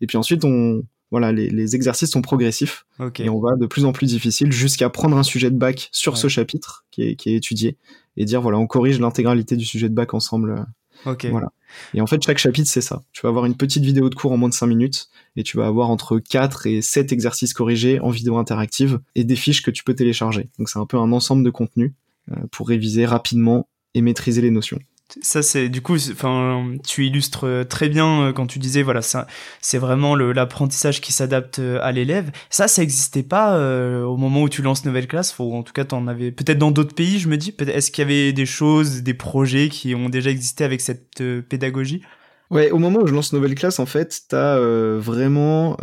Et 0.00 0.06
puis 0.06 0.16
ensuite 0.16 0.44
on 0.44 0.84
voilà, 1.10 1.32
les, 1.32 1.50
les 1.50 1.76
exercices 1.76 2.10
sont 2.10 2.22
progressifs 2.22 2.86
et 3.18 3.28
on 3.28 3.40
va 3.40 3.56
de 3.56 3.66
plus 3.66 3.84
en 3.84 3.92
plus 3.92 4.06
difficile 4.06 4.52
jusqu'à 4.52 4.90
prendre 4.90 5.16
un 5.16 5.22
sujet 5.22 5.50
de 5.50 5.56
bac 5.56 5.88
sur 5.92 6.16
ce 6.16 6.28
chapitre 6.28 6.84
qui 6.90 7.02
est, 7.02 7.16
qui 7.16 7.30
est 7.30 7.36
étudié 7.36 7.76
et 8.16 8.24
dire 8.24 8.42
voilà 8.42 8.58
on 8.58 8.66
corrige 8.66 8.98
l'intégralité 8.98 9.56
du 9.56 9.64
sujet 9.64 9.88
de 9.88 9.94
bac 9.94 10.14
ensemble 10.14 10.66
Ok. 11.04 11.26
Voilà. 11.26 11.52
Et 11.94 12.00
en 12.00 12.06
fait, 12.06 12.22
chaque 12.22 12.38
chapitre, 12.38 12.70
c'est 12.70 12.80
ça. 12.80 13.02
Tu 13.12 13.22
vas 13.22 13.28
avoir 13.28 13.44
une 13.44 13.56
petite 13.56 13.84
vidéo 13.84 14.08
de 14.08 14.14
cours 14.14 14.32
en 14.32 14.36
moins 14.36 14.48
de 14.48 14.54
5 14.54 14.66
minutes 14.66 15.08
et 15.36 15.42
tu 15.42 15.56
vas 15.56 15.66
avoir 15.66 15.90
entre 15.90 16.18
4 16.18 16.66
et 16.66 16.82
7 16.82 17.12
exercices 17.12 17.52
corrigés 17.52 18.00
en 18.00 18.10
vidéo 18.10 18.38
interactive 18.38 19.00
et 19.14 19.24
des 19.24 19.36
fiches 19.36 19.62
que 19.62 19.70
tu 19.70 19.84
peux 19.84 19.94
télécharger. 19.94 20.48
Donc 20.58 20.68
c'est 20.68 20.78
un 20.78 20.86
peu 20.86 20.96
un 20.96 21.12
ensemble 21.12 21.44
de 21.44 21.50
contenu 21.50 21.94
euh, 22.30 22.36
pour 22.50 22.68
réviser 22.68 23.04
rapidement 23.04 23.68
et 23.94 24.02
maîtriser 24.02 24.40
les 24.42 24.50
notions 24.50 24.78
ça 25.22 25.42
c'est 25.42 25.68
du 25.68 25.82
coup 25.82 25.96
enfin 26.10 26.74
tu 26.86 27.06
illustres 27.06 27.44
euh, 27.44 27.64
très 27.64 27.88
bien 27.88 28.22
euh, 28.22 28.32
quand 28.32 28.46
tu 28.46 28.58
disais 28.58 28.82
voilà 28.82 29.02
ça 29.02 29.26
c'est 29.60 29.78
vraiment 29.78 30.16
l'apprentissage 30.16 31.00
qui 31.00 31.12
s'adapte 31.12 31.60
euh, 31.60 31.78
à 31.82 31.92
l'élève. 31.92 32.30
Ça 32.50 32.66
ça 32.68 32.82
existait 32.82 33.22
pas 33.22 33.56
au 34.04 34.16
moment 34.16 34.42
où 34.42 34.48
tu 34.48 34.62
lances 34.62 34.84
nouvelle 34.84 35.06
classe 35.06 35.38
en 35.38 35.62
tout 35.62 35.72
cas 35.72 35.84
t'en 35.84 36.06
avais 36.06 36.32
peut-être 36.32 36.58
dans 36.58 36.70
d'autres 36.70 36.94
pays 36.94 37.18
je 37.18 37.28
me 37.28 37.36
dis 37.36 37.54
est-ce 37.58 37.90
qu'il 37.90 38.02
y 38.02 38.04
avait 38.04 38.32
des 38.32 38.46
choses 38.46 39.02
des 39.02 39.14
projets 39.14 39.68
qui 39.68 39.94
ont 39.94 40.08
déjà 40.08 40.30
existé 40.30 40.64
avec 40.64 40.80
cette 40.80 41.22
pédagogie? 41.48 42.02
Ouais 42.50 42.70
au 42.70 42.78
moment 42.78 43.00
où 43.00 43.06
je 43.06 43.14
lance 43.14 43.32
nouvelle 43.32 43.54
classe 43.54 43.78
en 43.78 43.86
fait 43.86 44.22
t'as 44.28 44.58
vraiment 44.98 45.76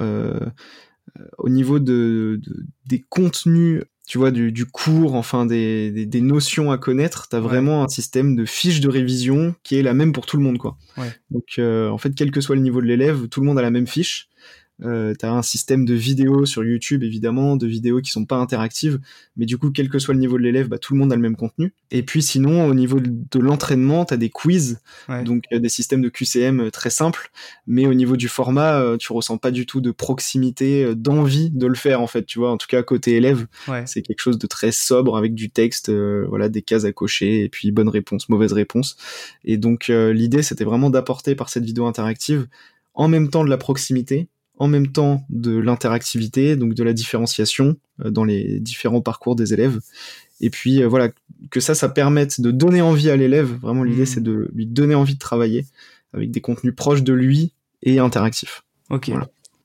au 1.38 1.50
niveau 1.50 1.80
de, 1.80 2.42
des 2.86 3.04
contenus 3.10 3.84
tu 4.06 4.18
vois, 4.18 4.32
du, 4.32 4.52
du 4.52 4.66
cours, 4.66 5.16
enfin 5.16 5.46
des, 5.46 5.90
des, 5.92 6.06
des, 6.06 6.22
notions 6.22 6.72
à 6.72 6.78
connaître, 6.78 7.30
tu 7.30 7.36
as 7.36 7.40
vraiment 7.40 7.84
un 7.84 7.88
système 7.88 8.36
de 8.36 8.44
fiches 8.46 8.82
de 8.82 8.90
révision 8.90 9.56
qui 9.64 9.78
est 9.78 9.82
la 9.82 9.94
même 9.94 10.12
pour 10.12 10.26
tout 10.26 10.36
le 10.36 10.44
monde, 10.44 10.58
quoi. 10.58 10.78
Donc, 11.32 11.56
euh, 11.58 11.90
en 11.90 11.98
fait, 11.98 12.14
quel 12.14 12.32
que 12.32 12.42
soit 12.42 12.56
le 12.56 12.62
niveau 12.62 12.82
de 12.82 12.86
l'élève, 12.86 13.28
tout 13.30 13.40
le 13.40 13.46
monde 13.46 13.58
a 13.58 13.62
la 13.62 13.72
même 13.72 13.88
fiche. 13.88 14.28
Euh, 14.84 15.14
tu 15.18 15.26
as 15.26 15.32
un 15.32 15.42
système 15.42 15.86
de 15.86 15.94
vidéos 15.94 16.46
sur 16.46 16.64
YouTube, 16.64 17.04
évidemment, 17.04 17.56
de 17.56 17.68
vidéos 17.68 18.02
qui 18.02 18.12
sont 18.12 18.26
pas 18.26 18.38
interactives, 18.38 19.00
mais 19.38 19.46
du 19.46 19.58
coup, 19.58 19.72
quel 19.72 19.90
que 19.90 20.00
soit 20.00 20.14
le 20.14 20.20
niveau 20.20 20.38
de 20.38 20.44
l'élève, 20.44 20.68
bah, 20.68 20.78
tout 20.78 20.94
le 20.94 21.00
monde 21.00 21.12
a 21.12 21.16
le 21.16 21.22
même 21.22 21.36
contenu. 21.36 21.74
Et 21.92 22.04
puis 22.04 22.22
sinon, 22.22 22.66
au 22.66 22.74
niveau 22.74 23.00
de 23.00 23.40
l'entraînement, 23.40 24.06
tu 24.06 24.14
as 24.14 24.18
des 24.18 24.30
quiz, 24.30 24.80
donc 25.26 25.44
des 25.52 25.70
systèmes 25.70 26.02
de 26.02 26.10
QCM 26.10 26.60
euh, 26.60 26.72
très 26.72 26.90
simples, 26.90 27.32
mais 27.68 27.86
au 27.86 27.94
niveau 27.94 28.18
du 28.18 28.28
format, 28.28 28.80
euh, 28.80 28.98
tu 28.98 29.12
ressens 29.14 29.38
pas 29.38 29.52
du 29.52 29.66
tout 29.66 29.82
de 29.82 29.92
proximité, 29.92 30.84
euh, 30.84 30.96
d'envie 30.96 31.50
de 31.50 31.68
le 31.68 31.76
faire, 31.76 32.02
en 32.02 32.08
fait, 32.08 32.26
tu 32.26 32.40
vois, 32.40 32.52
en 32.52 32.58
tout 32.58 32.68
cas, 32.68 32.84
côté 32.84 33.16
élève, 33.16 33.48
c'est 33.86 34.02
quelque 34.02 34.20
chose 34.20 34.38
de 34.38 34.48
très 34.48 34.72
sobre, 34.72 35.18
avec 35.18 35.34
du 35.34 35.50
texte, 35.50 35.92
voilà, 35.92 36.50
des 36.50 36.62
cases 36.62 36.86
à 36.86 36.92
cocher, 36.92 37.44
et 37.44 37.50
puis 37.50 37.72
bonne 37.72 37.90
réponse, 37.90 38.30
mauvaise 38.30 38.54
réponse. 38.54 38.98
Et 39.44 39.58
donc, 39.58 39.88
l'idée, 39.88 40.42
c'était 40.42 40.64
vraiment 40.64 40.90
d'apporter 40.90 41.36
par 41.36 41.50
cette 41.50 41.64
vidéo 41.64 41.86
interactive 41.86 42.48
en 42.94 43.08
même 43.08 43.30
temps 43.30 43.44
de 43.44 43.50
la 43.50 43.58
proximité, 43.58 44.30
en 44.58 44.68
même 44.68 44.92
temps 44.92 45.26
de 45.30 45.58
l'interactivité, 45.58 46.56
donc 46.56 46.74
de 46.74 46.84
la 46.84 46.94
différenciation 46.94 47.76
euh, 48.04 48.12
dans 48.12 48.24
les 48.24 48.60
différents 48.60 49.02
parcours 49.02 49.36
des 49.36 49.54
élèves. 49.54 49.80
Et 50.42 50.50
puis 50.50 50.82
euh, 50.82 50.88
voilà, 50.88 51.10
que 51.50 51.60
ça, 51.60 51.76
ça 51.76 51.90
permette 51.90 52.42
de 52.42 52.52
donner 52.52 52.82
envie 52.82 53.10
à 53.10 53.16
l'élève. 53.16 53.52
Vraiment, 53.62 53.84
l'idée, 53.84 54.04
mmh. 54.04 54.08
c'est 54.08 54.24
de 54.24 54.50
lui 54.54 54.66
donner 54.66 54.96
envie 54.96 55.16
de 55.16 55.20
travailler 55.20 55.66
avec 56.14 56.32
des 56.32 56.42
contenus 56.42 56.76
proches 56.76 57.04
de 57.04 57.14
lui 57.14 57.54
et 57.82 58.00
interactifs. 58.00 58.64
Ok, 58.90 59.12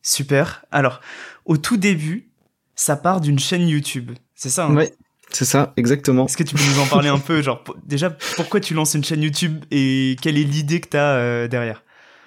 super. 0.03 0.64
Alors, 0.70 1.01
au 1.44 1.57
tout 1.57 1.77
début, 1.77 2.31
ça 2.74 2.96
part 2.96 3.20
d'une 3.20 3.38
chaîne 3.38 3.68
YouTube, 3.68 4.12
c'est 4.35 4.48
ça 4.48 4.66
hein? 4.66 4.74
Ouais, 4.74 4.94
c'est 5.31 5.44
ça, 5.44 5.72
exactement. 5.77 6.27
Est-ce 6.27 6.37
que 6.37 6.42
tu 6.42 6.55
peux 6.55 6.62
nous 6.62 6.81
en 6.81 6.87
parler 6.87 7.09
un 7.09 7.18
peu? 7.18 7.42
Genre, 7.42 7.62
déjà, 7.85 8.11
pourquoi 8.37 8.61
tu 8.61 8.74
lances 8.74 8.94
une 8.94 9.05
chaîne 9.05 9.22
YouTube 9.22 9.64
et 9.70 10.16
quelle 10.22 10.38
est 10.38 10.44
l'idée 10.44 10.81
que 10.81 10.88
tu 10.88 10.96
as 10.96 11.16
euh, 11.16 11.48
derrière? 11.48 11.83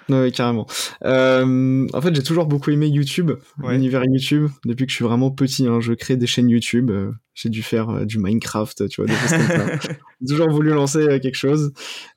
Oui, 0.09 0.31
carrément. 0.31 0.67
Euh, 1.03 1.87
en 1.93 2.01
fait, 2.01 2.13
j'ai 2.15 2.23
toujours 2.23 2.45
beaucoup 2.45 2.71
aimé 2.71 2.87
YouTube, 2.87 3.31
l'univers 3.63 4.03
YouTube. 4.05 4.49
Depuis 4.65 4.85
que 4.85 4.91
je 4.91 4.95
suis 4.95 5.05
vraiment 5.05 5.31
petit, 5.31 5.67
hein, 5.67 5.79
je 5.79 5.93
crée 5.93 6.17
des 6.17 6.27
chaînes 6.27 6.49
YouTube. 6.49 6.91
Euh, 6.91 7.11
j'ai 7.33 7.49
dû 7.49 7.63
faire 7.63 7.89
euh, 7.89 8.05
du 8.05 8.19
Minecraft, 8.19 8.89
tu 8.89 9.01
vois, 9.01 9.09
des 9.09 9.17
choses 9.17 9.31
comme 9.31 9.47
ça. 9.47 9.79
j'ai 10.21 10.27
toujours 10.27 10.49
voulu 10.49 10.71
lancer 10.71 11.19
quelque 11.21 11.35
chose. 11.35 11.71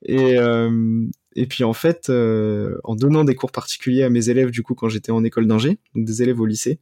Et, 0.05 0.37
et 1.37 1.47
puis, 1.47 1.65
en 1.65 1.73
fait, 1.73 2.11
en 2.11 2.95
donnant 2.95 3.25
des 3.25 3.35
cours 3.35 3.53
particuliers 3.53 4.03
à 4.03 4.11
mes 4.11 4.29
élèves, 4.29 4.51
du 4.51 4.63
coup, 4.63 4.75
quand 4.75 4.89
j'étais 4.89 5.13
en 5.13 5.25
école 5.25 5.47
d'ingé, 5.47 5.79
donc 5.95 6.05
des 6.05 6.23
élèves 6.23 6.41
au 6.41 6.47
lycée, 6.47 6.81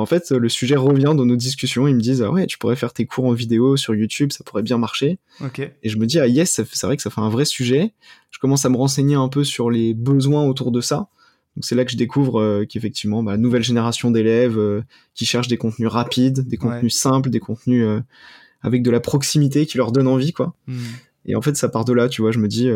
en 0.00 0.06
fait, 0.06 0.30
le 0.30 0.48
sujet 0.48 0.76
revient 0.76 1.12
dans 1.14 1.26
nos 1.26 1.36
discussions. 1.36 1.86
Ils 1.86 1.94
me 1.94 2.00
disent, 2.00 2.22
ah 2.22 2.30
ouais, 2.30 2.46
tu 2.46 2.56
pourrais 2.56 2.76
faire 2.76 2.92
tes 2.92 3.04
cours 3.04 3.26
en 3.26 3.32
vidéo 3.32 3.76
sur 3.76 3.94
YouTube, 3.94 4.32
ça 4.32 4.42
pourrait 4.42 4.62
bien 4.62 4.78
marcher. 4.78 5.18
Et 5.82 5.88
je 5.88 5.98
me 5.98 6.06
dis, 6.06 6.18
ah 6.18 6.26
yes, 6.26 6.62
c'est 6.64 6.86
vrai 6.86 6.96
que 6.96 7.02
ça 7.02 7.10
fait 7.10 7.20
un 7.20 7.28
vrai 7.28 7.44
sujet. 7.44 7.92
Je 8.30 8.38
commence 8.38 8.64
à 8.64 8.70
me 8.70 8.76
renseigner 8.76 9.16
un 9.16 9.28
peu 9.28 9.44
sur 9.44 9.70
les 9.70 9.92
besoins 9.92 10.44
autour 10.44 10.72
de 10.72 10.80
ça. 10.80 11.08
Donc 11.56 11.66
c'est 11.66 11.74
là 11.74 11.84
que 11.84 11.90
je 11.90 11.98
découvre 11.98 12.64
qu'effectivement, 12.64 13.22
bah, 13.22 13.36
nouvelle 13.36 13.62
génération 13.62 14.10
d'élèves 14.10 14.58
qui 15.14 15.26
cherchent 15.26 15.48
des 15.48 15.58
contenus 15.58 15.88
rapides, 15.88 16.48
des 16.48 16.56
contenus 16.56 16.96
simples, 16.96 17.28
des 17.28 17.40
contenus 17.40 17.86
avec 18.62 18.82
de 18.82 18.90
la 18.90 19.00
proximité 19.00 19.66
qui 19.66 19.76
leur 19.76 19.92
donne 19.92 20.06
envie, 20.06 20.32
quoi. 20.32 20.54
Hmm. 20.66 20.78
Et 21.26 21.36
en 21.36 21.42
fait, 21.42 21.56
ça 21.56 21.68
part 21.68 21.84
de 21.84 21.92
là, 21.92 22.08
tu 22.08 22.22
vois. 22.22 22.32
Je 22.32 22.38
me 22.38 22.48
dis, 22.48 22.70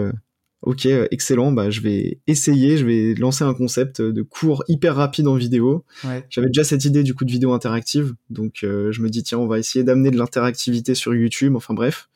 ok, 0.66 0.86
excellent, 1.10 1.52
bah 1.52 1.70
je 1.70 1.80
vais 1.80 2.18
essayer, 2.26 2.76
je 2.76 2.84
vais 2.84 3.14
lancer 3.14 3.44
un 3.44 3.54
concept 3.54 4.02
de 4.02 4.22
cours 4.22 4.62
hyper 4.68 4.94
rapide 4.94 5.26
en 5.26 5.34
vidéo. 5.34 5.84
J'avais 6.28 6.48
déjà 6.48 6.64
cette 6.64 6.84
idée 6.84 7.02
du 7.02 7.14
coup 7.14 7.24
de 7.24 7.32
vidéo 7.32 7.54
interactive, 7.54 8.14
donc 8.28 8.58
je 8.62 9.00
me 9.00 9.08
dis 9.08 9.22
tiens, 9.22 9.38
on 9.38 9.46
va 9.46 9.58
essayer 9.58 9.84
d'amener 9.84 10.10
de 10.10 10.18
l'interactivité 10.18 10.94
sur 10.94 11.14
YouTube. 11.14 11.56
Enfin 11.56 11.72
bref, 11.72 12.08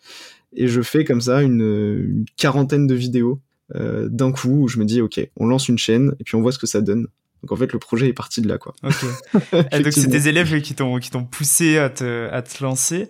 et 0.55 0.69
je 0.69 0.83
fais 0.83 1.05
comme 1.05 1.21
ça 1.21 1.43
une, 1.43 2.25
quarantaine 2.37 2.87
de 2.87 2.95
vidéos 2.95 3.41
euh, 3.77 4.09
d'un 4.09 4.33
coup 4.33 4.63
où 4.63 4.69
je 4.69 4.79
me 4.79 4.85
dis 4.85 5.01
ok 5.01 5.21
on 5.37 5.47
lance 5.47 5.69
une 5.69 5.79
chaîne 5.79 6.15
et 6.19 6.25
puis 6.25 6.35
on 6.35 6.43
voit 6.43 6.53
ce 6.53 6.59
que 6.59 6.67
ça 6.67 6.81
donne. 6.81 7.07
Donc 7.43 7.53
en 7.53 7.57
fait 7.57 7.73
le 7.73 7.79
projet 7.79 8.09
est 8.09 8.13
parti 8.13 8.41
de 8.43 8.49
là 8.49 8.59
quoi. 8.59 8.75
Ok. 8.83 9.53
Donc 9.83 9.93
c'est 9.93 10.09
des 10.09 10.29
élèves 10.29 10.61
qui 10.61 10.75
t'ont 10.75 10.99
qui 10.99 11.11
t'ont 11.11 11.25
poussé 11.25 11.79
à 11.79 11.89
te 11.89 12.29
à 12.31 12.43
te 12.43 12.63
lancer 12.63 13.09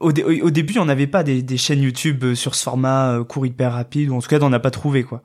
au, 0.00 0.10
au 0.10 0.50
début 0.50 0.78
on 0.78 0.86
n'avait 0.86 1.06
pas 1.06 1.22
des, 1.22 1.42
des, 1.42 1.56
chaînes 1.56 1.82
YouTube 1.82 2.24
euh, 2.24 2.34
sur 2.34 2.54
ce 2.54 2.64
format 2.64 3.18
euh, 3.18 3.24
court 3.24 3.46
hyper 3.46 3.72
rapide 3.72 4.10
ou 4.10 4.14
en 4.14 4.20
tout 4.20 4.28
cas 4.28 4.38
on 4.40 4.50
n'a 4.50 4.60
pas 4.60 4.70
trouvé 4.70 5.04
quoi. 5.04 5.22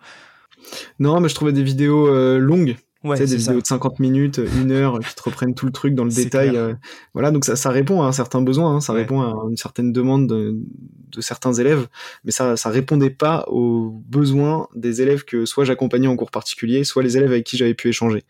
Non 0.99 1.19
mais 1.19 1.29
je 1.29 1.35
trouvais 1.35 1.53
des 1.53 1.63
vidéos 1.63 2.38
longues. 2.39 2.75
Ouais, 3.05 3.19
des 3.19 3.38
vidéos 3.38 3.61
de 3.61 3.65
50 3.65 3.99
minutes, 3.99 4.41
une 4.59 4.71
heure, 4.71 4.99
qui 4.99 5.13
te 5.13 5.21
reprennent 5.21 5.53
tout 5.53 5.67
le 5.67 5.71
truc 5.71 5.93
dans 5.93 6.05
le 6.05 6.09
détail. 6.09 6.57
Euh, 6.57 6.73
voilà, 7.13 7.29
donc 7.29 7.45
ça, 7.45 7.55
ça 7.55 7.69
répond 7.69 8.01
à 8.01 8.07
un 8.07 8.11
certain 8.11 8.41
besoin, 8.41 8.77
hein, 8.77 8.81
ça 8.81 8.93
répond 8.93 9.21
à 9.21 9.47
une 9.47 9.57
certaine 9.57 9.93
demande 9.93 10.27
de, 10.27 10.55
de, 11.11 11.21
certains 11.21 11.53
élèves, 11.53 11.88
mais 12.23 12.31
ça, 12.31 12.57
ça 12.57 12.69
répondait 12.69 13.11
pas 13.11 13.45
aux 13.47 13.91
besoins 14.07 14.67
des 14.73 15.03
élèves 15.03 15.23
que 15.23 15.45
soit 15.45 15.65
j'accompagnais 15.65 16.07
en 16.07 16.15
cours 16.15 16.31
particulier, 16.31 16.83
soit 16.83 17.03
les 17.03 17.15
élèves 17.15 17.29
avec 17.29 17.43
qui 17.43 17.57
j'avais 17.57 17.75
pu 17.75 17.89
échanger, 17.89 18.23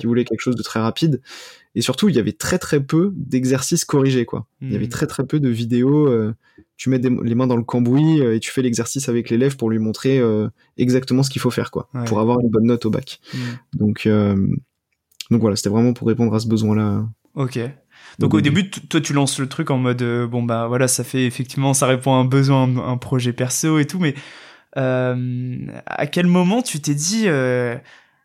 qui 0.00 0.06
voulaient 0.06 0.24
quelque 0.24 0.40
chose 0.40 0.56
de 0.56 0.62
très 0.62 0.80
rapide. 0.80 1.20
Et 1.74 1.80
surtout, 1.80 2.08
il 2.08 2.14
y 2.14 2.18
avait 2.18 2.32
très 2.32 2.58
très 2.58 2.80
peu 2.80 3.12
d'exercices 3.16 3.84
corrigés, 3.84 4.26
quoi. 4.26 4.46
Il 4.60 4.72
y 4.72 4.76
avait 4.76 4.86
mmh. 4.86 4.90
très 4.90 5.06
très 5.06 5.24
peu 5.24 5.40
de 5.40 5.48
vidéos. 5.48 6.06
Euh, 6.06 6.34
tu 6.76 6.90
mets 6.90 6.98
les 6.98 7.34
mains 7.34 7.46
dans 7.46 7.56
le 7.56 7.62
cambouis 7.62 8.20
euh, 8.20 8.34
et 8.34 8.40
tu 8.40 8.50
fais 8.50 8.60
l'exercice 8.60 9.08
avec 9.08 9.30
l'élève 9.30 9.56
pour 9.56 9.70
lui 9.70 9.78
montrer 9.78 10.18
euh, 10.18 10.48
exactement 10.76 11.22
ce 11.22 11.30
qu'il 11.30 11.40
faut 11.40 11.50
faire, 11.50 11.70
quoi, 11.70 11.88
pour 12.06 12.20
avoir 12.20 12.40
une 12.40 12.50
bonne 12.50 12.66
note 12.66 12.84
au 12.84 12.90
bac. 12.90 13.20
Mmh. 13.32 13.38
Donc, 13.78 14.08
donc 15.30 15.40
voilà, 15.40 15.56
c'était 15.56 15.70
vraiment 15.70 15.94
pour 15.94 16.08
répondre 16.08 16.34
à 16.34 16.40
ce 16.40 16.48
besoin-là. 16.48 17.06
Ok. 17.34 17.58
Donc 18.18 18.34
au 18.34 18.42
début, 18.42 18.68
toi 18.70 19.00
tu 19.00 19.14
lances 19.14 19.38
le 19.38 19.48
truc 19.48 19.70
en 19.70 19.78
mode 19.78 20.02
bon 20.30 20.42
bah 20.42 20.66
voilà, 20.66 20.86
ça 20.86 21.02
fait 21.02 21.24
effectivement, 21.24 21.72
ça 21.72 21.86
répond 21.86 22.12
à 22.12 22.16
un 22.16 22.26
besoin, 22.26 22.76
un, 22.76 22.96
projet 22.98 23.32
perso 23.32 23.78
et 23.78 23.86
tout, 23.86 23.98
mais 23.98 24.14
à 24.74 26.06
quel 26.10 26.26
moment 26.26 26.60
tu 26.60 26.80
t'es 26.80 26.94
dit 26.94 27.26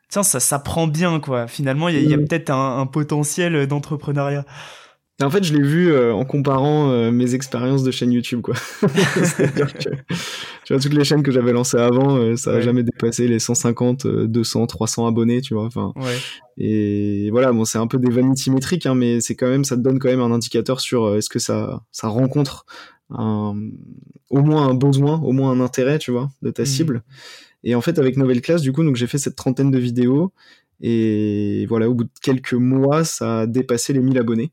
tiens, 0.09 0.23
ça, 0.23 0.39
ça 0.39 0.59
prend 0.59 0.87
bien, 0.87 1.19
quoi. 1.19 1.47
Finalement, 1.47 1.89
il 1.89 2.09
y 2.09 2.13
a, 2.13 2.17
peut-être 2.17 2.49
un, 2.49 2.85
potentiel 2.85 3.67
d'entrepreneuriat. 3.67 4.45
En 5.19 5.31
fait, 5.31 5.43
je 5.43 5.51
l'ai 5.51 5.63
vu 5.63 5.91
euh, 5.91 6.13
en 6.13 6.25
comparant 6.25 6.91
euh, 6.91 7.09
mes 7.09 7.33
expériences 7.33 7.81
de 7.81 7.89
chaîne 7.89 8.11
YouTube, 8.11 8.41
quoi. 8.41 8.53
C'est-à-dire 9.23 9.73
que, 9.73 9.79
tu 9.79 10.73
vois, 10.73 10.79
toutes 10.79 10.93
les 10.93 11.03
chaînes 11.03 11.23
que 11.23 11.31
j'avais 11.31 11.53
lancées 11.53 11.77
avant, 11.77 12.17
euh, 12.17 12.35
ça 12.35 12.51
n'a 12.51 12.61
jamais 12.61 12.83
dépassé 12.83 13.27
les 13.27 13.39
150, 13.39 14.05
200, 14.05 14.67
300 14.67 15.07
abonnés, 15.07 15.41
tu 15.41 15.55
vois. 15.55 15.65
Enfin, 15.65 15.91
ouais. 15.95 16.17
et 16.59 17.31
voilà, 17.31 17.51
bon, 17.51 17.65
c'est 17.65 17.79
un 17.79 17.87
peu 17.87 17.97
des 17.97 18.11
vanity 18.11 18.51
métriques, 18.51 18.85
hein, 18.85 18.93
mais 18.93 19.19
c'est 19.19 19.35
quand 19.35 19.49
même, 19.49 19.63
ça 19.63 19.75
te 19.75 19.81
donne 19.81 19.97
quand 19.97 20.09
même 20.09 20.21
un 20.21 20.31
indicateur 20.31 20.79
sur 20.79 21.15
est-ce 21.15 21.29
que 21.31 21.39
ça, 21.39 21.81
ça 21.91 22.09
rencontre 22.09 22.67
un, 23.09 23.55
au 24.29 24.41
moins 24.41 24.67
un 24.67 24.75
besoin, 24.75 25.19
au 25.21 25.31
moins 25.31 25.49
un 25.49 25.61
intérêt, 25.61 25.97
tu 25.97 26.11
vois, 26.11 26.29
de 26.43 26.51
ta 26.51 26.61
mm. 26.61 26.67
cible. 26.67 27.03
Et 27.63 27.75
en 27.75 27.81
fait, 27.81 27.99
avec 27.99 28.17
Nouvelle 28.17 28.41
Classe, 28.41 28.61
du 28.61 28.71
coup, 28.71 28.83
donc 28.83 28.95
j'ai 28.95 29.07
fait 29.07 29.17
cette 29.17 29.35
trentaine 29.35 29.71
de 29.71 29.79
vidéos. 29.79 30.31
Et 30.79 31.65
voilà, 31.67 31.89
au 31.89 31.93
bout 31.93 32.03
de 32.03 32.09
quelques 32.21 32.53
mois, 32.53 33.03
ça 33.03 33.41
a 33.41 33.45
dépassé 33.47 33.93
les 33.93 33.99
1000 33.99 34.17
abonnés. 34.17 34.51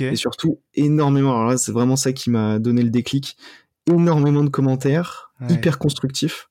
Et 0.00 0.16
surtout, 0.16 0.60
énormément. 0.74 1.32
Alors 1.32 1.50
là, 1.50 1.56
c'est 1.58 1.72
vraiment 1.72 1.96
ça 1.96 2.12
qui 2.12 2.30
m'a 2.30 2.58
donné 2.58 2.82
le 2.82 2.90
déclic. 2.90 3.36
Énormément 3.90 4.42
de 4.42 4.48
commentaires, 4.48 5.32
hyper 5.48 5.78
constructifs, 5.78 6.48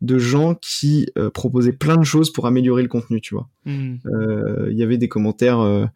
de 0.00 0.18
gens 0.18 0.54
qui 0.54 1.08
euh, 1.18 1.30
proposaient 1.30 1.72
plein 1.72 1.96
de 1.96 2.04
choses 2.04 2.32
pour 2.32 2.46
améliorer 2.46 2.82
le 2.82 2.88
contenu, 2.88 3.20
tu 3.20 3.34
vois. 3.34 3.48
Hmm. 3.66 3.96
Euh, 4.06 4.68
il 4.70 4.78
y 4.78 4.82
avait 4.82 4.96
des 4.98 5.08
commentaires. 5.08 5.60
Euh, 5.60 5.86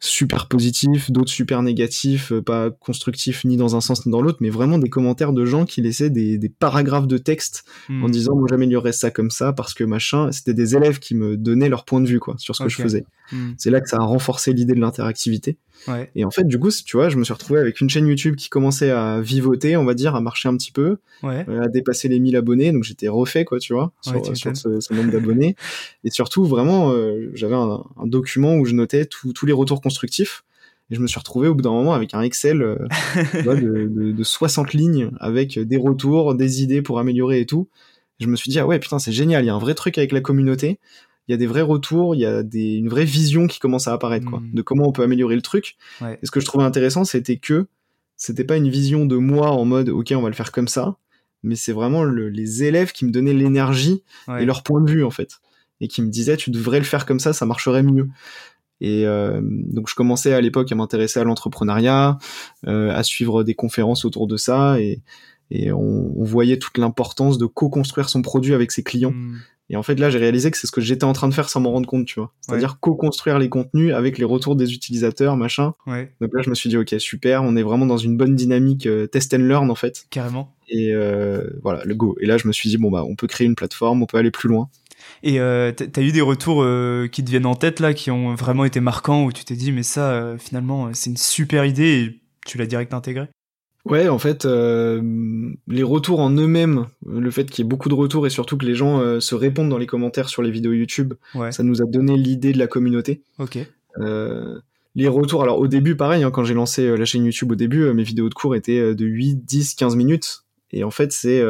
super 0.00 0.46
positifs, 0.46 1.10
d'autres 1.10 1.30
super 1.30 1.62
négatifs, 1.62 2.32
euh, 2.32 2.40
pas 2.40 2.70
constructifs 2.70 3.44
ni 3.44 3.56
dans 3.56 3.74
un 3.74 3.80
sens 3.80 4.06
ni 4.06 4.12
dans 4.12 4.22
l'autre, 4.22 4.38
mais 4.40 4.50
vraiment 4.50 4.78
des 4.78 4.88
commentaires 4.88 5.32
de 5.32 5.44
gens 5.44 5.64
qui 5.64 5.82
laissaient 5.82 6.10
des, 6.10 6.38
des 6.38 6.48
paragraphes 6.48 7.08
de 7.08 7.18
texte 7.18 7.64
en 7.88 8.06
hmm. 8.06 8.10
disant 8.10 8.36
moi 8.36 8.46
j'améliorerais 8.48 8.92
ça 8.92 9.10
comme 9.10 9.30
ça 9.30 9.52
parce 9.52 9.74
que 9.74 9.82
machin, 9.82 10.30
c'était 10.30 10.54
des 10.54 10.76
élèves 10.76 11.00
qui 11.00 11.16
me 11.16 11.36
donnaient 11.36 11.68
leur 11.68 11.84
point 11.84 12.00
de 12.00 12.06
vue 12.06 12.20
quoi 12.20 12.36
sur 12.38 12.54
ce 12.54 12.62
que 12.62 12.68
je 12.68 12.76
faisais. 12.76 13.04
Hmm. 13.32 13.52
C'est 13.58 13.70
là 13.70 13.80
que 13.80 13.88
ça 13.88 13.96
a 13.96 14.04
renforcé 14.04 14.52
l'idée 14.52 14.74
de 14.74 14.80
l'interactivité. 14.80 15.58
Et 16.14 16.24
en 16.24 16.30
fait, 16.30 16.44
du 16.44 16.58
coup, 16.58 16.70
tu 16.70 16.96
vois, 16.96 17.08
je 17.08 17.16
me 17.16 17.24
suis 17.24 17.32
retrouvé 17.32 17.60
avec 17.60 17.80
une 17.80 17.88
chaîne 17.88 18.06
YouTube 18.06 18.36
qui 18.36 18.48
commençait 18.48 18.90
à 18.90 19.20
vivoter, 19.20 19.76
on 19.76 19.84
va 19.84 19.94
dire, 19.94 20.14
à 20.14 20.20
marcher 20.20 20.48
un 20.48 20.56
petit 20.56 20.72
peu, 20.72 20.98
euh, 21.24 21.62
à 21.62 21.68
dépasser 21.68 22.08
les 22.08 22.20
1000 22.20 22.36
abonnés. 22.36 22.72
Donc 22.72 22.84
j'étais 22.84 23.08
refait, 23.08 23.44
quoi, 23.44 23.58
tu 23.58 23.72
vois, 23.72 23.92
sur, 24.02 24.22
ce, 24.24 24.94
nombre 24.94 25.12
d'abonnés. 25.12 25.56
Et 26.04 26.10
surtout, 26.10 26.44
vraiment, 26.44 26.92
euh, 26.92 27.30
j'avais 27.34 27.54
un, 27.54 27.84
document 28.04 28.56
où 28.56 28.64
je 28.64 28.74
notais 28.74 29.06
tous 29.06 29.46
les 29.46 29.52
retours 29.52 29.80
constructifs. 29.80 30.44
Et 30.90 30.94
je 30.94 31.00
me 31.00 31.06
suis 31.06 31.18
retrouvé 31.18 31.48
au 31.48 31.54
bout 31.54 31.62
d'un 31.62 31.70
moment 31.70 31.92
avec 31.92 32.14
un 32.14 32.22
Excel 32.22 32.62
euh, 32.62 32.76
de, 33.34 33.88
de, 33.88 34.12
de, 34.12 34.22
60 34.22 34.72
lignes 34.72 35.10
avec 35.20 35.58
des 35.58 35.76
retours, 35.76 36.34
des 36.34 36.62
idées 36.62 36.80
pour 36.80 36.98
améliorer 36.98 37.40
et 37.40 37.46
tout. 37.46 37.68
je 38.20 38.26
me 38.26 38.36
suis 38.36 38.50
dit, 38.50 38.58
ah 38.58 38.66
ouais, 38.66 38.78
putain, 38.78 38.98
c'est 38.98 39.12
génial, 39.12 39.44
il 39.44 39.48
y 39.48 39.50
a 39.50 39.54
un 39.54 39.58
vrai 39.58 39.74
truc 39.74 39.98
avec 39.98 40.12
la 40.12 40.22
communauté 40.22 40.78
il 41.28 41.32
y 41.32 41.34
a 41.34 41.36
des 41.36 41.46
vrais 41.46 41.62
retours, 41.62 42.14
il 42.14 42.20
y 42.20 42.26
a 42.26 42.42
des, 42.42 42.74
une 42.74 42.88
vraie 42.88 43.04
vision 43.04 43.46
qui 43.46 43.58
commence 43.58 43.86
à 43.86 43.92
apparaître, 43.92 44.26
quoi, 44.26 44.40
hmm. 44.40 44.50
de 44.54 44.62
comment 44.62 44.88
on 44.88 44.92
peut 44.92 45.02
améliorer 45.02 45.36
le 45.36 45.42
truc. 45.42 45.76
Et 46.02 46.26
ce 46.26 46.30
que 46.30 46.40
je 46.40 46.46
trouvais 46.46 46.64
intéressant, 46.64 47.04
c'était 47.04 47.36
que 47.36 47.66
c'était 48.16 48.44
pas 48.44 48.56
une 48.56 48.68
vision 48.68 49.06
de 49.06 49.16
moi 49.16 49.50
en 49.50 49.64
mode, 49.64 49.90
ok, 49.90 50.12
on 50.16 50.22
va 50.22 50.28
le 50.28 50.34
faire 50.34 50.50
comme 50.52 50.68
ça, 50.68 50.96
mais 51.42 51.54
c'est 51.54 51.72
vraiment 51.72 52.04
les 52.04 52.64
élèves 52.64 52.92
qui 52.92 53.04
me 53.04 53.10
donnaient 53.10 53.34
l'énergie 53.34 54.02
et 54.38 54.44
leur 54.44 54.62
point 54.62 54.80
de 54.80 54.90
vue, 54.90 55.04
en 55.04 55.10
fait. 55.10 55.40
Et 55.80 55.86
qui 55.86 56.02
me 56.02 56.08
disaient, 56.08 56.36
tu 56.36 56.50
devrais 56.50 56.78
le 56.78 56.84
faire 56.84 57.06
comme 57.06 57.20
ça, 57.20 57.32
ça 57.32 57.46
marcherait 57.46 57.84
mieux. 57.84 58.08
Et 58.80 59.06
euh, 59.06 59.40
donc 59.42 59.88
je 59.88 59.94
commençais 59.94 60.32
à 60.32 60.40
l'époque 60.40 60.70
à 60.70 60.74
m'intéresser 60.74 61.20
à 61.20 61.24
l'entrepreneuriat, 61.24 62.18
euh, 62.66 62.90
à 62.90 63.02
suivre 63.02 63.42
des 63.42 63.54
conférences 63.54 64.04
autour 64.04 64.26
de 64.26 64.36
ça, 64.36 64.80
et, 64.80 65.00
et 65.50 65.72
on, 65.72 66.12
on 66.16 66.24
voyait 66.24 66.58
toute 66.58 66.78
l'importance 66.78 67.38
de 67.38 67.46
co-construire 67.46 68.08
son 68.08 68.22
produit 68.22 68.54
avec 68.54 68.70
ses 68.70 68.82
clients. 68.82 69.12
Hmm. 69.12 69.38
Et 69.70 69.76
en 69.76 69.82
fait, 69.82 69.96
là, 69.96 70.08
j'ai 70.08 70.18
réalisé 70.18 70.50
que 70.50 70.56
c'est 70.56 70.66
ce 70.66 70.72
que 70.72 70.80
j'étais 70.80 71.04
en 71.04 71.12
train 71.12 71.28
de 71.28 71.34
faire 71.34 71.48
sans 71.48 71.60
m'en 71.60 71.70
rendre 71.70 71.86
compte, 71.86 72.06
tu 72.06 72.18
vois. 72.18 72.32
C'est-à-dire 72.40 72.78
co-construire 72.80 73.38
les 73.38 73.50
contenus 73.50 73.94
avec 73.94 74.16
les 74.16 74.24
retours 74.24 74.56
des 74.56 74.72
utilisateurs, 74.72 75.36
machin. 75.36 75.74
Ouais. 75.86 76.12
Donc 76.20 76.30
là, 76.32 76.42
je 76.42 76.48
me 76.48 76.54
suis 76.54 76.70
dit, 76.70 76.76
ok, 76.78 76.94
super, 76.98 77.42
on 77.42 77.54
est 77.54 77.62
vraiment 77.62 77.84
dans 77.84 77.98
une 77.98 78.16
bonne 78.16 78.34
dynamique 78.34 78.86
euh, 78.86 79.06
test 79.06 79.34
and 79.34 79.38
learn, 79.38 79.70
en 79.70 79.74
fait. 79.74 80.06
Carrément. 80.10 80.54
Et 80.68 80.92
euh, 80.94 81.50
voilà, 81.62 81.82
le 81.84 81.94
go. 81.94 82.16
Et 82.20 82.26
là, 82.26 82.38
je 82.38 82.48
me 82.48 82.52
suis 82.52 82.70
dit, 82.70 82.78
bon, 82.78 82.90
bah, 82.90 83.04
on 83.04 83.14
peut 83.14 83.26
créer 83.26 83.46
une 83.46 83.56
plateforme, 83.56 84.02
on 84.02 84.06
peut 84.06 84.16
aller 84.16 84.30
plus 84.30 84.48
loin. 84.48 84.70
Et 85.22 85.38
euh, 85.38 85.70
t'as 85.72 86.02
eu 86.02 86.12
des 86.12 86.20
retours 86.22 86.62
euh, 86.62 87.06
qui 87.06 87.22
te 87.22 87.30
viennent 87.30 87.46
en 87.46 87.54
tête, 87.54 87.80
là, 87.80 87.92
qui 87.92 88.10
ont 88.10 88.34
vraiment 88.34 88.64
été 88.64 88.80
marquants, 88.80 89.24
où 89.24 89.32
tu 89.32 89.44
t'es 89.44 89.54
dit, 89.54 89.72
mais 89.72 89.82
ça, 89.82 90.34
finalement, 90.38 90.90
c'est 90.94 91.10
une 91.10 91.16
super 91.16 91.66
idée 91.66 92.04
et 92.04 92.20
tu 92.46 92.56
l'as 92.56 92.66
direct 92.66 92.94
intégré? 92.94 93.28
Ouais, 93.88 94.08
en 94.08 94.18
fait, 94.18 94.44
euh, 94.44 95.02
les 95.66 95.82
retours 95.82 96.20
en 96.20 96.30
eux-mêmes, 96.30 96.86
le 97.06 97.30
fait 97.30 97.46
qu'il 97.46 97.64
y 97.64 97.66
ait 97.66 97.68
beaucoup 97.68 97.88
de 97.88 97.94
retours 97.94 98.26
et 98.26 98.30
surtout 98.30 98.56
que 98.56 98.66
les 98.66 98.74
gens 98.74 99.00
euh, 99.00 99.20
se 99.20 99.34
répondent 99.34 99.68
dans 99.68 99.78
les 99.78 99.86
commentaires 99.86 100.28
sur 100.28 100.42
les 100.42 100.50
vidéos 100.50 100.72
YouTube, 100.72 101.14
ça 101.50 101.62
nous 101.62 101.82
a 101.82 101.86
donné 101.86 102.16
l'idée 102.16 102.52
de 102.52 102.58
la 102.58 102.66
communauté. 102.66 103.22
Ok. 103.38 103.58
Euh, 103.98 104.58
les 104.94 105.08
retours, 105.08 105.42
alors 105.42 105.58
au 105.58 105.68
début, 105.68 105.96
pareil, 105.96 106.22
hein, 106.22 106.30
quand 106.30 106.44
j'ai 106.44 106.54
lancé 106.54 106.96
la 106.96 107.04
chaîne 107.04 107.24
YouTube 107.24 107.52
au 107.52 107.54
début, 107.54 107.92
mes 107.92 108.02
vidéos 108.02 108.28
de 108.28 108.34
cours 108.34 108.54
étaient 108.54 108.94
de 108.94 109.04
8, 109.06 109.44
10, 109.44 109.74
15 109.74 109.96
minutes. 109.96 110.44
Et 110.70 110.84
en 110.84 110.90
fait, 110.90 111.12
c'est, 111.12 111.42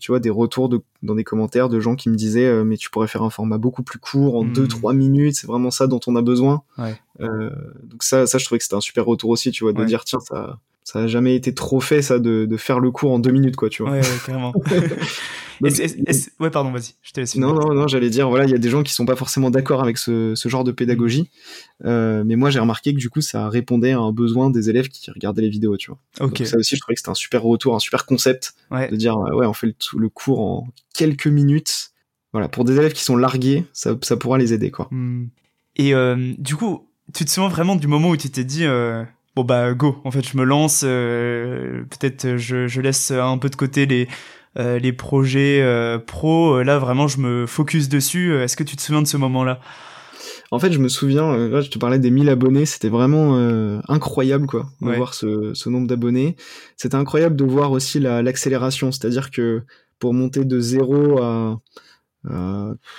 tu 0.00 0.10
vois, 0.10 0.20
des 0.20 0.28
retours 0.28 0.68
de, 0.68 0.82
dans 1.02 1.14
des 1.14 1.24
commentaires 1.24 1.70
de 1.70 1.80
gens 1.80 1.94
qui 1.94 2.10
me 2.10 2.16
disaient, 2.16 2.62
mais 2.64 2.76
tu 2.76 2.90
pourrais 2.90 3.06
faire 3.06 3.22
un 3.22 3.30
format 3.30 3.58
beaucoup 3.58 3.82
plus 3.82 3.98
court, 3.98 4.36
en 4.36 4.44
2-3 4.44 4.92
hmm. 4.92 4.96
minutes, 4.96 5.36
c'est 5.36 5.46
vraiment 5.46 5.70
ça 5.70 5.86
dont 5.86 6.00
on 6.06 6.16
a 6.16 6.22
besoin. 6.22 6.62
Ouais. 6.76 6.98
donc 7.20 8.02
ça, 8.02 8.26
ça, 8.26 8.38
je 8.38 8.44
trouvais 8.44 8.58
que 8.58 8.64
c'était 8.64 8.76
un 8.76 8.80
super 8.80 9.06
retour 9.06 9.30
aussi, 9.30 9.50
tu 9.50 9.64
vois, 9.64 9.72
de 9.72 9.84
dire, 9.84 10.04
tiens, 10.04 10.20
ça 10.20 10.58
ça 10.86 11.00
a 11.00 11.06
jamais 11.08 11.34
été 11.34 11.52
trop 11.52 11.80
fait 11.80 12.00
ça 12.00 12.20
de, 12.20 12.46
de, 12.46 12.56
faire 12.56 12.78
le 12.78 12.92
cours 12.92 13.10
en 13.10 13.18
deux 13.18 13.32
minutes 13.32 13.56
quoi 13.56 13.68
tu 13.68 13.82
vois. 13.82 13.90
Ouais, 13.90 14.00
ouais 14.00 14.18
carrément. 14.24 14.54
Ouais 15.62 16.50
pardon 16.50 16.70
vas-y 16.70 16.92
je 17.00 17.12
te 17.12 17.20
laisse 17.20 17.34
non 17.34 17.54
non 17.54 17.72
non 17.72 17.88
j'allais 17.88 18.10
dire 18.10 18.28
voilà 18.28 18.44
il 18.44 18.50
y 18.50 18.54
a 18.54 18.58
des 18.58 18.68
gens 18.68 18.82
qui 18.82 18.92
sont 18.92 19.06
pas 19.06 19.16
forcément 19.16 19.50
d'accord 19.50 19.82
avec 19.82 19.96
ce, 19.96 20.34
ce, 20.34 20.48
genre 20.50 20.64
de 20.64 20.70
pédagogie. 20.70 21.30
Euh, 21.86 22.24
mais 22.26 22.36
moi 22.36 22.50
j'ai 22.50 22.60
remarqué 22.60 22.92
que 22.92 22.98
du 22.98 23.08
coup 23.08 23.22
ça 23.22 23.48
répondait 23.48 23.92
à 23.92 23.98
un 23.98 24.12
besoin 24.12 24.50
des 24.50 24.68
élèves 24.68 24.88
qui 24.88 25.10
regardaient 25.10 25.40
les 25.40 25.48
vidéos 25.48 25.78
tu 25.78 25.90
vois. 25.90 25.98
Ok. 26.20 26.40
Donc, 26.40 26.46
ça 26.46 26.58
aussi 26.58 26.76
je 26.76 26.80
trouvais 26.82 26.94
que 26.94 27.00
c'était 27.00 27.10
un 27.10 27.14
super 27.14 27.42
retour 27.42 27.74
un 27.74 27.78
super 27.78 28.04
concept 28.04 28.54
de 28.70 28.96
dire 28.96 29.16
ouais 29.16 29.46
on 29.46 29.54
fait 29.54 29.68
le, 29.68 29.74
le, 29.96 30.08
cours 30.10 30.40
en 30.40 30.68
quelques 30.94 31.26
minutes. 31.26 31.92
Voilà 32.34 32.50
pour 32.50 32.66
des 32.66 32.76
élèves 32.76 32.92
qui 32.92 33.02
sont 33.02 33.16
largués 33.16 33.64
ça, 33.72 33.96
ça 34.02 34.18
pourra 34.18 34.36
les 34.36 34.52
aider 34.52 34.70
quoi. 34.70 34.88
Hmm. 34.90 35.28
et 35.76 35.94
euh, 35.94 36.34
du 36.36 36.54
coup 36.54 36.86
tu 37.14 37.24
te 37.24 37.30
souviens 37.30 37.48
vraiment 37.48 37.76
du 37.76 37.86
moment 37.86 38.10
où 38.10 38.16
tu 38.18 38.28
t'es 38.28 38.44
dit 38.44 38.66
euh 38.66 39.04
bon 39.36 39.44
bah 39.44 39.74
go. 39.74 40.00
En 40.04 40.10
fait 40.10 40.26
je 40.26 40.36
me 40.36 40.44
lance 40.44 40.82
euh, 40.84 41.84
peut-être 41.90 42.36
je, 42.36 42.66
je 42.66 42.80
laisse 42.80 43.10
un 43.12 43.38
peu 43.38 43.48
de 43.48 43.56
côté 43.56 43.86
les 43.86 44.08
euh, 44.58 44.78
les 44.78 44.92
projets 44.92 45.60
euh, 45.62 45.98
pro. 45.98 46.62
Là 46.62 46.78
vraiment 46.78 47.06
je 47.06 47.18
me 47.18 47.46
focus 47.46 47.88
dessus. 47.88 48.34
Est-ce 48.34 48.56
que 48.56 48.64
tu 48.64 48.74
te 48.76 48.82
souviens 48.82 49.02
de 49.02 49.06
ce 49.06 49.16
moment 49.16 49.44
là 49.44 49.60
En 50.50 50.58
fait, 50.58 50.72
je 50.72 50.78
me 50.78 50.88
souviens, 50.88 51.32
euh, 51.32 51.60
je 51.60 51.70
te 51.70 51.78
parlais 51.78 51.98
des 51.98 52.10
1000 52.10 52.28
abonnés, 52.28 52.66
c'était 52.66 52.88
vraiment 52.88 53.36
euh, 53.36 53.80
incroyable, 53.88 54.46
quoi, 54.46 54.68
de 54.80 54.92
voir 54.92 55.14
ce, 55.14 55.52
ce 55.54 55.68
nombre 55.68 55.86
d'abonnés. 55.88 56.36
C'était 56.76 56.94
incroyable 56.94 57.36
de 57.36 57.44
voir 57.44 57.72
aussi 57.72 57.98
l'accélération, 58.00 58.92
c'est-à-dire 58.92 59.30
que 59.30 59.62
pour 59.98 60.14
monter 60.14 60.44
de 60.44 60.60
0 60.60 61.20
à, 61.22 61.60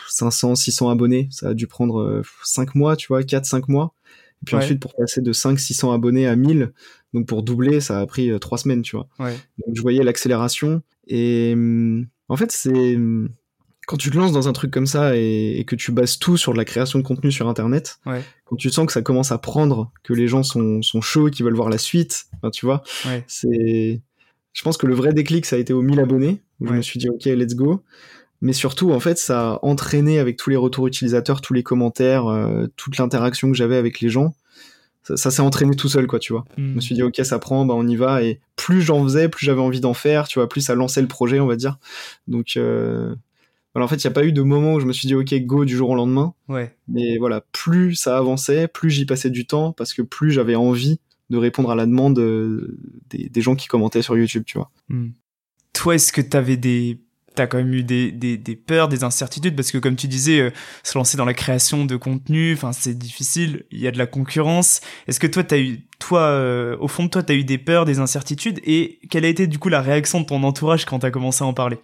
500, 0.10 0.56
600 0.56 0.89
abonnés, 0.89 1.28
ça 1.32 1.50
a 1.50 1.54
dû 1.54 1.67
prendre 1.67 2.21
5 2.43 2.76
mois, 2.76 2.95
tu 2.95 3.08
vois, 3.08 3.23
4-5 3.23 3.63
mois. 3.67 3.93
Et 4.41 4.45
puis 4.45 4.56
ensuite, 4.56 4.80
pour 4.80 4.93
passer 4.95 5.21
de 5.21 5.34
500-600 5.34 5.93
abonnés 5.93 6.28
à 6.28 6.36
1000, 6.36 6.71
donc 7.13 7.28
pour 7.28 7.43
doubler, 7.43 7.80
ça 7.80 8.00
a 8.00 8.06
pris 8.06 8.32
3 8.39 8.58
semaines, 8.58 8.82
tu 8.82 8.95
vois. 8.95 9.08
Donc 9.19 9.76
je 9.76 9.82
voyais 9.82 10.04
l'accélération. 10.04 10.82
Et 11.08 11.52
hum, 11.54 12.08
en 12.30 12.36
fait, 12.36 12.52
c'est 12.52 12.95
hum, 12.95 13.30
quand 13.88 13.97
tu 13.97 14.12
te 14.12 14.17
lances 14.17 14.34
dans 14.34 14.50
un 14.50 14.54
truc 14.54 14.69
comme 14.69 14.86
ça 14.86 15.15
et, 15.15 15.63
que 15.65 15.76
tu 15.76 15.91
bases 15.93 16.19
tout 16.19 16.36
sur 16.36 16.52
de 16.52 16.58
la 16.58 16.65
création 16.65 17.00
de 17.00 17.04
contenu 17.04 17.32
sur 17.32 17.47
Internet, 17.47 18.00
quand 18.04 18.56
tu 18.58 18.69
sens 18.69 18.86
que 18.86 18.91
ça 18.91 19.02
commence 19.02 19.32
à 19.32 19.38
prendre, 19.38 19.91
que 20.04 20.13
les 20.13 20.28
gens 20.28 20.43
sont, 20.43 20.82
sont 20.82 21.02
chauds, 21.02 21.30
qu'ils 21.30 21.45
veulent 21.45 21.56
voir 21.56 21.69
la 21.69 21.78
suite, 21.78 22.26
tu 22.54 22.65
vois, 22.65 22.84
c'est... 23.28 24.02
Je 24.54 24.63
pense 24.63 24.78
que 24.78 24.88
le 24.88 24.95
vrai 24.95 25.13
déclic, 25.13 25.45
ça 25.45 25.56
a 25.56 25.60
été 25.60 25.71
aux 25.71 25.84
1000 25.84 26.00
abonnés, 26.00 26.41
où 26.60 26.67
je 26.67 26.73
me 26.73 26.82
suis 26.82 27.00
dit, 27.00 27.10
ok, 27.10 27.26
let's 27.26 27.54
go. 27.54 27.84
Mais 28.41 28.54
surtout, 28.54 28.91
en 28.91 29.00
fait, 29.00 29.17
ça 29.17 29.54
a 29.54 29.60
entraîné 29.63 30.19
avec 30.19 30.38
tous 30.38 30.50
les 30.50 30.56
retours 30.56 30.88
utilisateurs, 30.88 31.41
tous 31.41 31.54
les 31.54 31.63
commentaires, 31.63 32.28
euh, 32.28 32.67
toute 32.76 32.97
l'interaction 32.97 33.50
que 33.50 33.58
j'avais 33.58 33.78
avec 33.78 34.00
les 34.00 34.10
gens. 34.10 34.36
Ça, 35.15 35.32
s'est 35.32 35.41
entraîné 35.41 35.73
tout 35.76 35.88
seul, 35.88 36.06
quoi, 36.06 36.19
tu 36.19 36.34
vois. 36.34 36.43
Je 36.58 36.62
me 36.62 36.76
hmm. 36.76 36.82
suis 36.82 36.93
dit, 36.93 37.02
ok, 37.02 37.15
ça 37.23 37.39
prend, 37.39 37.65
bah, 37.65 37.73
on 37.76 37.88
y 37.88 37.95
va. 37.95 38.23
Et 38.23 38.41
plus 38.58 38.82
j'en 38.82 39.02
faisais, 39.04 39.30
plus 39.30 39.45
j'avais 39.45 39.62
envie 39.62 39.80
d'en 39.80 39.93
faire, 39.93 40.28
tu 40.28 40.38
vois, 40.38 40.50
plus 40.50 40.60
ça 40.60 40.76
lançait 40.76 41.02
le 41.02 41.08
projet, 41.08 41.39
on 41.39 41.47
va 41.47 41.56
dire. 41.56 41.78
Donc, 42.28 42.58
euh, 42.58 43.15
en 43.84 43.88
fait, 43.88 44.04
il 44.04 44.08
n'y 44.08 44.12
a 44.12 44.13
pas 44.13 44.26
eu 44.26 44.34
de 44.34 44.41
moment 44.41 44.73
où 44.73 44.80
je 44.80 44.86
me 44.86 44.93
suis 44.93 45.08
dit, 45.08 45.15
OK, 45.15 45.34
go 45.45 45.65
du 45.65 45.76
jour 45.76 45.89
au 45.89 45.95
lendemain. 45.95 46.34
Ouais. 46.50 46.76
Mais 46.88 47.17
voilà, 47.17 47.41
plus 47.52 47.95
ça 47.95 48.17
avançait, 48.17 48.67
plus 48.67 48.89
j'y 48.89 49.06
passais 49.06 49.30
du 49.30 49.45
temps, 49.45 49.71
parce 49.71 49.93
que 49.93 50.02
plus 50.02 50.32
j'avais 50.32 50.56
envie 50.56 51.00
de 51.30 51.38
répondre 51.38 51.71
à 51.71 51.76
la 51.76 51.86
demande 51.86 52.19
euh, 52.19 52.78
des, 53.10 53.41
gens 53.41 53.56
qui 53.56 53.67
commentaient 53.67 54.02
sur 54.02 54.17
YouTube, 54.17 54.43
tu 54.45 54.58
vois. 54.58 54.71
Hmm. 54.89 55.10
Toi, 55.73 55.95
est-ce 55.95 56.12
que 56.12 56.21
tu 56.21 56.36
avais 56.36 56.58
des 56.58 57.00
t'as 57.38 57.47
quand 57.47 57.58
même 57.58 57.73
eu 57.73 57.84
des, 57.84 58.56
peurs, 58.56 58.88
des 58.88 59.04
incertitudes, 59.04 59.56
parce 59.56 59.71
que 59.71 59.78
comme 59.78 59.95
tu 59.95 60.08
disais, 60.08 60.41
euh, 60.41 60.52
se 60.84 60.97
lancer 60.97 61.17
dans 61.17 61.26
la 61.26 61.34
création 61.34 61.86
de 61.86 61.95
contenu, 61.95 62.54
enfin 62.54 62.73
c'est 62.73 62.97
difficile, 62.97 63.65
il 63.71 63.80
y 63.80 63.88
a 63.88 63.91
de 63.91 63.97
la 63.97 64.08
concurrence. 64.08 64.82
Est-ce 65.08 65.19
que 65.19 65.28
toi, 65.28 65.43
t'as 65.43 65.60
eu, 65.60 65.86
toi, 66.00 66.21
euh, 66.21 66.76
au 66.80 66.88
fond 66.88 67.06
de 67.06 67.10
toi, 67.10 67.23
t'as 67.23 67.36
eu 67.36 67.43
des 67.43 67.58
peurs, 67.58 67.86
des 67.86 68.00
incertitudes, 68.00 68.60
et 68.65 69.00
quelle 69.10 69.26
a 69.26 69.30
été 69.30 69.47
du 69.47 69.60
coup 69.60 69.69
la 69.69 69.82
réaction 69.82 70.19
de 70.21 70.26
ton 70.26 70.43
entourage 70.43 70.86
quand 70.86 71.00
t'as 71.00 71.12
commencé 71.12 71.43
à 71.43 71.47
en 71.47 71.54
parler? 71.54 71.78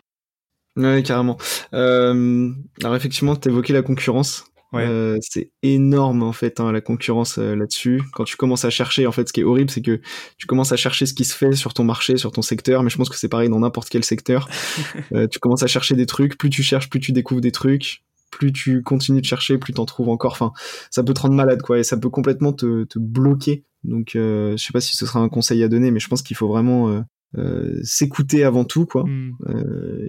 Ouais, 0.75 1.03
carrément. 1.03 1.37
Euh, 1.73 2.51
alors 2.81 2.95
effectivement, 2.95 3.35
tu 3.35 3.49
évoqué 3.49 3.73
la 3.73 3.83
concurrence. 3.83 4.45
Ouais. 4.73 4.85
Euh, 4.87 5.17
c'est 5.21 5.51
énorme 5.61 6.23
en 6.23 6.33
fait 6.33 6.59
hein, 6.59 6.71
la 6.71 6.81
concurrence 6.81 7.37
euh, 7.37 7.55
là-dessus. 7.55 8.01
Quand 8.13 8.23
tu 8.23 8.37
commences 8.37 8.65
à 8.65 8.71
chercher, 8.71 9.05
en 9.05 9.11
fait, 9.11 9.27
ce 9.27 9.33
qui 9.33 9.41
est 9.41 9.43
horrible, 9.43 9.69
c'est 9.69 9.81
que 9.83 10.01
tu 10.37 10.47
commences 10.47 10.71
à 10.71 10.77
chercher 10.77 11.05
ce 11.05 11.13
qui 11.13 11.25
se 11.25 11.35
fait 11.35 11.53
sur 11.53 11.73
ton 11.75 11.83
marché, 11.83 12.17
sur 12.17 12.31
ton 12.31 12.41
secteur. 12.41 12.81
Mais 12.81 12.89
je 12.89 12.97
pense 12.97 13.09
que 13.09 13.15
c'est 13.15 13.29
pareil 13.29 13.49
dans 13.49 13.59
n'importe 13.59 13.89
quel 13.89 14.03
secteur. 14.03 14.49
euh, 15.13 15.27
tu 15.27 15.37
commences 15.39 15.63
à 15.63 15.67
chercher 15.67 15.95
des 15.95 16.07
trucs. 16.07 16.37
Plus 16.37 16.49
tu 16.49 16.63
cherches, 16.63 16.89
plus 16.89 16.99
tu 16.99 17.11
découvres 17.11 17.41
des 17.41 17.51
trucs. 17.51 18.03
Plus 18.31 18.51
tu 18.51 18.81
continues 18.81 19.21
de 19.21 19.25
chercher, 19.27 19.59
plus 19.59 19.73
t'en 19.73 19.85
trouves 19.85 20.09
encore. 20.09 20.31
Enfin, 20.31 20.53
ça 20.89 21.03
peut 21.03 21.13
te 21.13 21.21
rendre 21.21 21.35
malade, 21.35 21.61
quoi, 21.61 21.77
et 21.77 21.83
ça 21.83 21.97
peut 21.97 22.09
complètement 22.09 22.51
te, 22.51 22.85
te 22.85 22.97
bloquer. 22.97 23.63
Donc, 23.83 24.15
euh, 24.15 24.57
je 24.57 24.65
sais 24.65 24.73
pas 24.73 24.81
si 24.81 24.95
ce 24.95 25.05
sera 25.05 25.19
un 25.19 25.29
conseil 25.29 25.61
à 25.61 25.67
donner, 25.67 25.91
mais 25.91 25.99
je 25.99 26.07
pense 26.07 26.23
qu'il 26.23 26.35
faut 26.35 26.47
vraiment 26.47 27.03
euh, 27.35 27.43
euh, 27.43 27.79
s'écouter 27.83 28.43
avant 28.43 28.63
tout 28.63 28.85
quoi. 28.85 29.03
Hmm. 29.03 29.35
euh, 29.47 30.07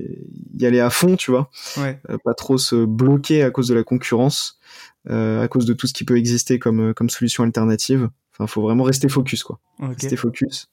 y 0.59 0.67
aller 0.67 0.81
à 0.81 0.91
fond 0.91 1.17
tu 1.17 1.31
vois. 1.31 1.51
Ouais. 1.77 2.01
Euh, 2.11 2.19
pas 2.23 2.35
trop 2.35 2.59
se 2.59 2.85
bloquer 2.85 3.43
à 3.43 3.51
cause 3.51 3.69
de 3.69 3.75
la 3.75 3.85
concurrence 3.85 4.59
à 5.07 5.47
cause 5.49 5.67
de 5.67 5.75
tout 5.75 5.87
ce 5.87 5.93
qui 5.93 6.05
peut 6.05 6.17
exister 6.17 6.59
comme 6.59 6.95
comme 6.95 7.11
solution 7.11 7.45
alternative. 7.45 8.09
Enfin 8.33 8.47
faut 8.47 8.63
vraiment 8.63 8.85
rester 8.85 9.09
focus 9.09 9.43
quoi. 9.43 9.61
Rester 9.81 10.17
focus. 10.17 10.71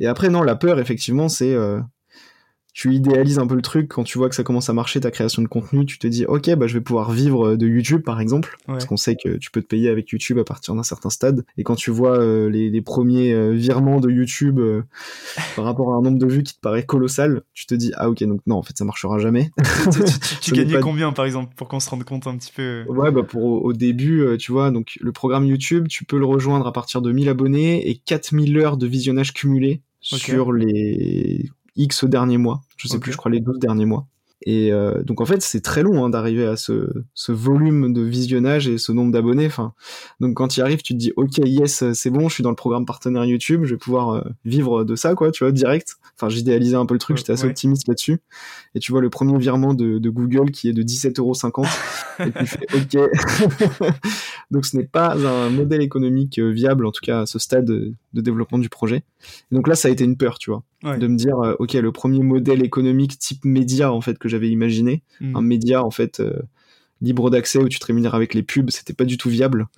Et 0.00 0.06
après 0.06 0.30
non 0.30 0.42
la 0.42 0.56
peur 0.56 0.80
effectivement 0.80 1.28
c'est 1.28 1.54
tu 2.72 2.94
idéalises 2.94 3.38
un 3.38 3.46
peu 3.46 3.54
le 3.54 3.62
truc 3.62 3.88
quand 3.88 4.04
tu 4.04 4.18
vois 4.18 4.28
que 4.28 4.34
ça 4.34 4.44
commence 4.44 4.68
à 4.68 4.72
marcher 4.72 5.00
ta 5.00 5.10
création 5.10 5.42
de 5.42 5.48
contenu 5.48 5.86
tu 5.86 5.98
te 5.98 6.06
dis 6.06 6.24
ok 6.26 6.54
bah 6.54 6.66
je 6.66 6.74
vais 6.74 6.80
pouvoir 6.80 7.10
vivre 7.10 7.56
de 7.56 7.66
YouTube 7.66 8.02
par 8.02 8.20
exemple. 8.20 8.56
Parce 8.66 8.84
qu'on 8.84 8.96
sait 8.96 9.16
que 9.16 9.36
tu 9.36 9.50
peux 9.50 9.62
te 9.62 9.66
payer 9.66 9.88
avec 9.88 10.10
YouTube 10.10 10.38
à 10.38 10.44
partir 10.44 10.74
d'un 10.74 10.82
certain 10.82 11.10
stade. 11.10 11.44
Et 11.56 11.64
quand 11.64 11.74
tu 11.74 11.90
vois 11.90 12.18
euh, 12.18 12.48
les, 12.48 12.82
premiers 12.82 13.32
euh, 13.32 13.50
virements 13.50 14.00
de 14.00 14.10
YouTube 14.10 14.58
euh, 14.58 14.82
par 15.56 15.64
rapport 15.64 15.94
à 15.94 15.96
un 15.96 16.02
nombre 16.02 16.18
de 16.18 16.26
vues 16.26 16.42
qui 16.42 16.54
te 16.54 16.60
paraît 16.60 16.84
colossal 16.84 17.42
tu 17.54 17.66
te 17.66 17.74
dis 17.74 17.92
ah 17.96 18.08
ok 18.08 18.22
donc 18.24 18.40
non 18.46 18.56
en 18.56 18.62
fait 18.62 18.76
ça 18.76 18.84
marchera 18.84 19.18
jamais. 19.18 19.50
Tu, 20.40 20.52
gagnais 20.54 20.80
combien 20.80 21.12
par 21.12 21.24
exemple 21.24 21.54
pour 21.56 21.68
qu'on 21.68 21.80
se 21.80 21.90
rende 21.90 22.04
compte 22.04 22.26
un 22.26 22.36
petit 22.36 22.52
peu 22.54 22.84
ouais 22.88 23.10
bah 23.10 23.22
pour 23.22 23.44
au, 23.44 23.72
début 23.72 24.36
tu 24.38 24.52
vois 24.52 24.70
donc 24.70 24.98
le 25.00 25.12
programme 25.12 25.44
YouTube 25.44 25.88
tu 25.88 26.04
peux 26.04 26.18
le 26.18 26.26
rejoindre 26.26 26.66
à 26.66 26.72
partir 26.72 27.02
de 27.02 27.10
1000 27.10 27.28
abonnés 27.28 27.88
et 27.88 27.96
4000 27.96 28.56
heures 28.58 28.76
de 28.76 28.86
visionnage 28.86 29.32
cumulé 29.32 29.82
sur 30.00 30.52
les 30.52 31.50
X 31.78 32.04
derniers 32.04 32.38
mois. 32.38 32.60
Je 32.76 32.88
sais 32.88 32.98
plus, 32.98 33.12
je 33.12 33.16
crois 33.16 33.30
les 33.30 33.40
12 33.40 33.58
derniers 33.58 33.86
mois. 33.86 34.06
Et 34.46 34.72
euh, 34.72 35.02
donc 35.02 35.20
en 35.20 35.26
fait, 35.26 35.42
c'est 35.42 35.60
très 35.60 35.82
long 35.82 36.04
hein, 36.04 36.10
d'arriver 36.10 36.46
à 36.46 36.56
ce, 36.56 36.88
ce, 37.12 37.32
volume 37.32 37.92
de 37.92 38.02
visionnage 38.02 38.68
et 38.68 38.78
ce 38.78 38.92
nombre 38.92 39.10
d'abonnés. 39.10 39.46
Enfin, 39.46 39.74
donc 40.20 40.34
quand 40.36 40.48
tu 40.48 40.60
y 40.60 40.62
arrives, 40.62 40.80
tu 40.80 40.92
te 40.92 40.98
dis 40.98 41.12
ok, 41.16 41.38
yes, 41.38 41.92
c'est 41.92 42.10
bon, 42.10 42.28
je 42.28 42.34
suis 42.34 42.42
dans 42.44 42.50
le 42.50 42.56
programme 42.56 42.86
partenaire 42.86 43.24
YouTube, 43.24 43.64
je 43.64 43.74
vais 43.74 43.78
pouvoir 43.78 44.10
euh, 44.10 44.22
vivre 44.44 44.84
de 44.84 44.94
ça, 44.94 45.14
quoi, 45.14 45.32
tu 45.32 45.42
vois, 45.42 45.52
direct. 45.52 45.96
Enfin, 46.16 46.28
j'idéalisais 46.28 46.76
un 46.76 46.86
peu 46.86 46.94
le 46.94 47.00
truc, 47.00 47.16
j'étais 47.16 47.32
assez 47.32 47.46
optimiste 47.46 47.88
là-dessus. 47.88 48.20
Et 48.76 48.78
tu 48.78 48.92
vois 48.92 49.00
le 49.00 49.10
premier 49.10 49.36
virement 49.38 49.74
de, 49.74 49.98
de 49.98 50.10
Google 50.10 50.52
qui 50.52 50.68
est 50.68 50.72
de 50.72 50.82
17,50€. 50.82 51.66
et 52.26 52.30
tu 52.30 52.46
fais 52.46 52.66
ok. 52.74 53.90
donc 54.52 54.66
ce 54.66 54.76
n'est 54.76 54.86
pas 54.86 55.16
un 55.16 55.50
modèle 55.50 55.82
économique 55.82 56.38
euh, 56.38 56.50
viable, 56.50 56.86
en 56.86 56.92
tout 56.92 57.02
cas 57.02 57.22
à 57.22 57.26
ce 57.26 57.40
stade 57.40 57.70
de, 58.12 58.20
développement 58.20 58.58
du 58.58 58.68
projet. 58.68 59.04
Et 59.50 59.54
donc 59.54 59.68
là, 59.68 59.74
ça 59.74 59.88
a 59.88 59.90
été 59.90 60.04
une 60.04 60.16
peur, 60.16 60.38
tu 60.38 60.50
vois, 60.50 60.62
de 60.96 61.06
me 61.06 61.16
dire 61.16 61.36
ok, 61.58 61.74
le 61.74 61.92
premier 61.92 62.22
modèle 62.22 62.64
économique 62.64 63.18
type 63.18 63.44
média 63.44 63.92
en 63.92 64.00
fait 64.00 64.18
que 64.18 64.28
j'avais 64.28 64.48
imaginé, 64.48 65.02
hmm. 65.20 65.36
un 65.36 65.42
média 65.42 65.84
en 65.84 65.90
fait 65.90 66.20
euh, 66.20 66.40
libre 67.00 67.30
d'accès 67.30 67.58
où 67.58 67.68
tu 67.68 67.78
te 67.78 67.86
rémunères 67.86 68.14
avec 68.14 68.34
les 68.34 68.42
pubs, 68.42 68.70
c'était 68.70 68.92
pas 68.92 69.04
du 69.04 69.16
tout 69.16 69.28
viable. 69.28 69.68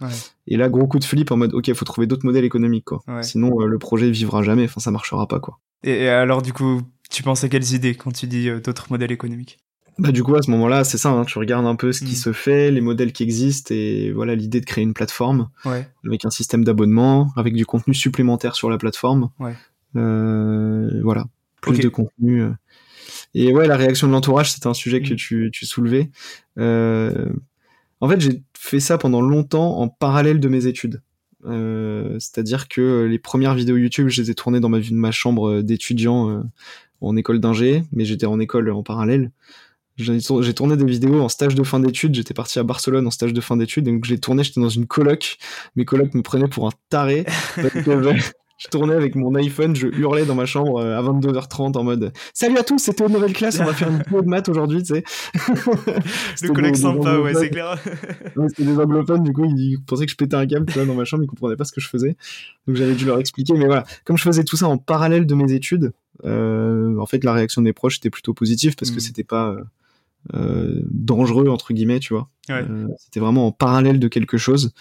Et 0.46 0.56
là, 0.56 0.68
gros 0.68 0.86
coup 0.86 0.98
de 0.98 1.04
flip 1.04 1.30
en 1.30 1.36
mode, 1.36 1.54
ok, 1.54 1.68
il 1.68 1.74
faut 1.74 1.84
trouver 1.84 2.06
d'autres 2.06 2.24
modèles 2.24 2.44
économiques, 2.44 2.86
quoi. 2.86 3.02
Sinon, 3.22 3.60
euh, 3.60 3.66
le 3.66 3.78
projet 3.78 4.10
vivra 4.10 4.42
jamais, 4.42 4.64
enfin, 4.64 4.80
ça 4.80 4.90
marchera 4.90 5.26
pas, 5.26 5.40
quoi. 5.40 5.58
Et, 5.84 6.08
alors, 6.08 6.42
du 6.42 6.52
coup, 6.52 6.82
tu 7.10 7.22
penses 7.22 7.44
à 7.44 7.48
quelles 7.48 7.74
idées 7.74 7.94
quand 7.94 8.12
tu 8.12 8.26
dis 8.26 8.48
euh, 8.48 8.60
d'autres 8.60 8.86
modèles 8.90 9.12
économiques? 9.12 9.58
Bah 10.00 10.12
du 10.12 10.22
coup 10.22 10.34
à 10.34 10.42
ce 10.42 10.50
moment-là 10.50 10.84
c'est 10.84 10.98
ça, 10.98 11.10
hein, 11.10 11.24
tu 11.24 11.38
regardes 11.38 11.66
un 11.66 11.76
peu 11.76 11.92
ce 11.92 12.00
qui 12.00 12.12
hmm. 12.12 12.16
se 12.16 12.32
fait, 12.32 12.70
les 12.70 12.80
modèles 12.80 13.12
qui 13.12 13.22
existent 13.22 13.74
et 13.74 14.10
voilà 14.12 14.34
l'idée 14.34 14.60
de 14.60 14.66
créer 14.66 14.82
une 14.82 14.94
plateforme 14.94 15.48
avec 16.04 16.24
un 16.24 16.30
système 16.30 16.64
d'abonnement, 16.64 17.32
avec 17.36 17.54
du 17.54 17.66
contenu 17.66 17.94
supplémentaire 17.94 18.54
sur 18.56 18.70
la 18.70 18.78
plateforme. 18.78 19.30
voilà, 19.94 21.24
plus 21.60 21.78
de 21.78 21.88
contenu. 21.88 22.44
Et 23.34 23.52
ouais, 23.52 23.66
la 23.66 23.76
réaction 23.76 24.06
de 24.06 24.12
l'entourage, 24.12 24.52
c'était 24.52 24.66
un 24.66 24.74
sujet 24.74 25.02
que 25.02 25.14
mm. 25.14 25.16
tu, 25.16 25.50
tu 25.52 25.66
soulevais. 25.66 26.10
Euh, 26.58 27.28
en 28.00 28.08
fait, 28.08 28.20
j'ai 28.20 28.42
fait 28.56 28.80
ça 28.80 28.98
pendant 28.98 29.20
longtemps 29.20 29.78
en 29.78 29.88
parallèle 29.88 30.40
de 30.40 30.48
mes 30.48 30.66
études. 30.66 31.02
Euh, 31.46 32.18
C'est-à-dire 32.18 32.68
que 32.68 33.06
les 33.08 33.18
premières 33.18 33.54
vidéos 33.54 33.76
YouTube, 33.76 34.08
je 34.08 34.20
les 34.20 34.30
ai 34.30 34.34
tournées 34.34 34.60
dans 34.60 34.68
ma, 34.68 34.78
ma 34.90 35.10
chambre 35.10 35.62
d'étudiant 35.62 36.30
euh, 36.30 36.42
en 37.00 37.16
école 37.16 37.40
d'ingé, 37.40 37.84
mais 37.92 38.04
j'étais 38.04 38.26
en 38.26 38.40
école 38.40 38.70
en 38.70 38.82
parallèle. 38.82 39.30
J'ai 40.02 40.54
tourné 40.54 40.76
des 40.76 40.84
vidéos 40.84 41.20
en 41.20 41.28
stage 41.28 41.54
de 41.54 41.62
fin 41.62 41.80
d'études. 41.80 42.14
J'étais 42.14 42.34
parti 42.34 42.58
à 42.58 42.62
Barcelone 42.62 43.06
en 43.06 43.10
stage 43.10 43.32
de 43.32 43.40
fin 43.40 43.56
d'études, 43.56 43.84
donc 43.84 44.04
j'ai 44.04 44.18
tourné. 44.18 44.44
J'étais 44.44 44.60
dans 44.60 44.68
une 44.68 44.86
coloc. 44.86 45.38
Mes 45.76 45.84
colocs 45.84 46.14
me 46.14 46.22
prenaient 46.22 46.48
pour 46.48 46.66
un 46.66 46.72
taré 46.88 47.24
je 48.60 48.68
tournais 48.68 48.94
avec 48.94 49.14
mon 49.14 49.34
iPhone, 49.36 49.74
je 49.74 49.86
hurlais 49.86 50.26
dans 50.26 50.34
ma 50.34 50.44
chambre 50.44 50.80
euh, 50.80 50.98
à 50.98 51.02
22h30 51.02 51.78
en 51.78 51.82
mode 51.82 52.12
Salut 52.34 52.58
à 52.58 52.62
tous, 52.62 52.78
c'était 52.78 53.06
une 53.06 53.12
nouvelle 53.14 53.32
classe, 53.32 53.58
on 53.58 53.64
va 53.64 53.72
faire 53.72 53.88
une 53.88 54.02
vidéo 54.02 54.20
de 54.20 54.28
maths 54.28 54.50
aujourd'hui, 54.50 54.82
tu 54.82 54.94
sais. 54.94 55.04
Le 56.42 56.52
collègue 56.52 56.76
sympa, 56.76 57.18
ouais, 57.18 57.32
c'est 57.32 57.48
clair. 57.48 57.78
c'était 58.48 58.64
des 58.64 58.78
anglophones, 58.78 59.22
du 59.22 59.32
coup, 59.32 59.46
ils 59.46 59.78
pensaient 59.86 60.04
que 60.04 60.12
je 60.12 60.16
pétais 60.16 60.36
un 60.36 60.46
câble 60.46 60.66
tu 60.66 60.74
vois, 60.74 60.84
dans 60.84 60.94
ma 60.94 61.06
chambre, 61.06 61.22
ils 61.24 61.26
comprenaient 61.26 61.56
pas 61.56 61.64
ce 61.64 61.72
que 61.72 61.80
je 61.80 61.88
faisais. 61.88 62.16
Donc 62.66 62.76
j'avais 62.76 62.94
dû 62.94 63.06
leur 63.06 63.18
expliquer, 63.18 63.54
mais 63.54 63.64
voilà. 63.64 63.84
Comme 64.04 64.18
je 64.18 64.24
faisais 64.24 64.44
tout 64.44 64.58
ça 64.58 64.68
en 64.68 64.76
parallèle 64.76 65.24
de 65.24 65.34
mes 65.34 65.50
études, 65.52 65.92
euh, 66.26 66.98
en 66.98 67.06
fait, 67.06 67.24
la 67.24 67.32
réaction 67.32 67.62
des 67.62 67.72
proches 67.72 67.96
était 67.96 68.10
plutôt 68.10 68.34
positive 68.34 68.76
parce 68.76 68.90
que 68.90 68.96
mm. 68.96 69.00
c'était 69.00 69.24
pas. 69.24 69.52
Euh, 69.52 69.64
dangereux 70.32 71.48
entre 71.48 71.72
guillemets 71.72 71.98
tu 71.98 72.12
vois 72.12 72.28
ouais. 72.48 72.64
c'était 72.98 73.20
vraiment 73.20 73.46
en 73.46 73.52
parallèle 73.52 73.98
de 73.98 74.08
quelque 74.08 74.36
chose 74.36 74.72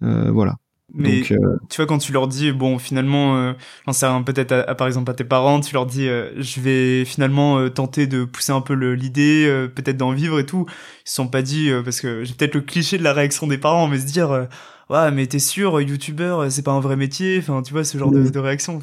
voilà 0.00 0.56
mais 0.92 1.22
euh, 1.30 1.56
tu 1.68 1.76
vois, 1.76 1.86
quand 1.86 1.98
tu 1.98 2.12
leur 2.12 2.26
dis, 2.26 2.52
bon, 2.52 2.78
finalement, 2.78 3.36
euh, 3.36 3.52
j'en 3.86 3.92
sais 3.92 4.06
rien, 4.06 4.22
peut-être 4.22 4.52
à, 4.52 4.74
par 4.74 4.86
exemple 4.86 5.10
à 5.10 5.14
tes 5.14 5.24
parents, 5.24 5.60
tu 5.60 5.74
leur 5.74 5.86
dis, 5.86 6.08
euh, 6.08 6.30
je 6.36 6.60
vais 6.60 7.04
finalement 7.04 7.58
euh, 7.58 7.68
tenter 7.68 8.06
de 8.06 8.24
pousser 8.24 8.52
un 8.52 8.60
peu 8.60 8.74
l'idée, 8.74 9.68
peut-être 9.74 9.96
d'en 9.96 10.12
vivre 10.12 10.38
et 10.38 10.46
tout. 10.46 10.66
Ils 10.68 11.08
se 11.08 11.14
sont 11.14 11.28
pas 11.28 11.42
dit, 11.42 11.70
parce 11.84 12.00
que 12.00 12.24
j'ai 12.24 12.34
peut-être 12.34 12.54
le 12.54 12.60
cliché 12.60 12.98
de 12.98 13.04
la 13.04 13.12
réaction 13.12 13.46
des 13.46 13.58
parents, 13.58 13.86
mais 13.86 13.98
se 13.98 14.06
dire, 14.06 14.48
ouais, 14.90 15.10
mais 15.12 15.26
t'es 15.26 15.38
sûr, 15.38 15.80
youtubeur, 15.80 16.50
c'est 16.50 16.62
pas 16.62 16.72
un 16.72 16.80
vrai 16.80 16.96
métier, 16.96 17.38
enfin, 17.38 17.62
tu 17.62 17.72
vois, 17.72 17.84
ce 17.84 17.96
genre 17.96 18.10
de, 18.10 18.28
de, 18.28 18.38
réaction. 18.38 18.80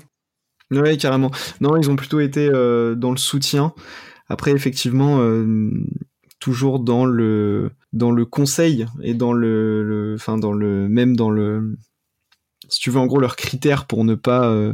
Ouais, 0.71 0.97
carrément. 0.97 1.31
Non, 1.61 1.77
ils 1.77 1.89
ont 1.89 1.95
plutôt 1.95 2.19
été 2.19 2.49
dans 2.49 3.11
le 3.11 3.17
soutien. 3.17 3.73
Après, 4.29 4.51
effectivement, 4.51 5.19
toujours 6.39 6.79
dans 6.79 7.05
le 7.05 7.71
dans 7.93 8.11
le 8.11 8.25
conseil 8.25 8.85
et 9.01 9.13
dans 9.13 9.33
le, 9.33 10.13
enfin 10.15 10.37
dans 10.37 10.53
le 10.53 10.87
même 10.87 11.15
dans 11.15 11.29
le 11.29 11.77
si 12.69 12.79
tu 12.79 12.91
veux 12.91 12.99
en 12.99 13.05
gros 13.07 13.19
leurs 13.19 13.35
critères 13.35 13.85
pour 13.87 14.03
ne 14.03 14.15
pas 14.15 14.45
euh, 14.49 14.73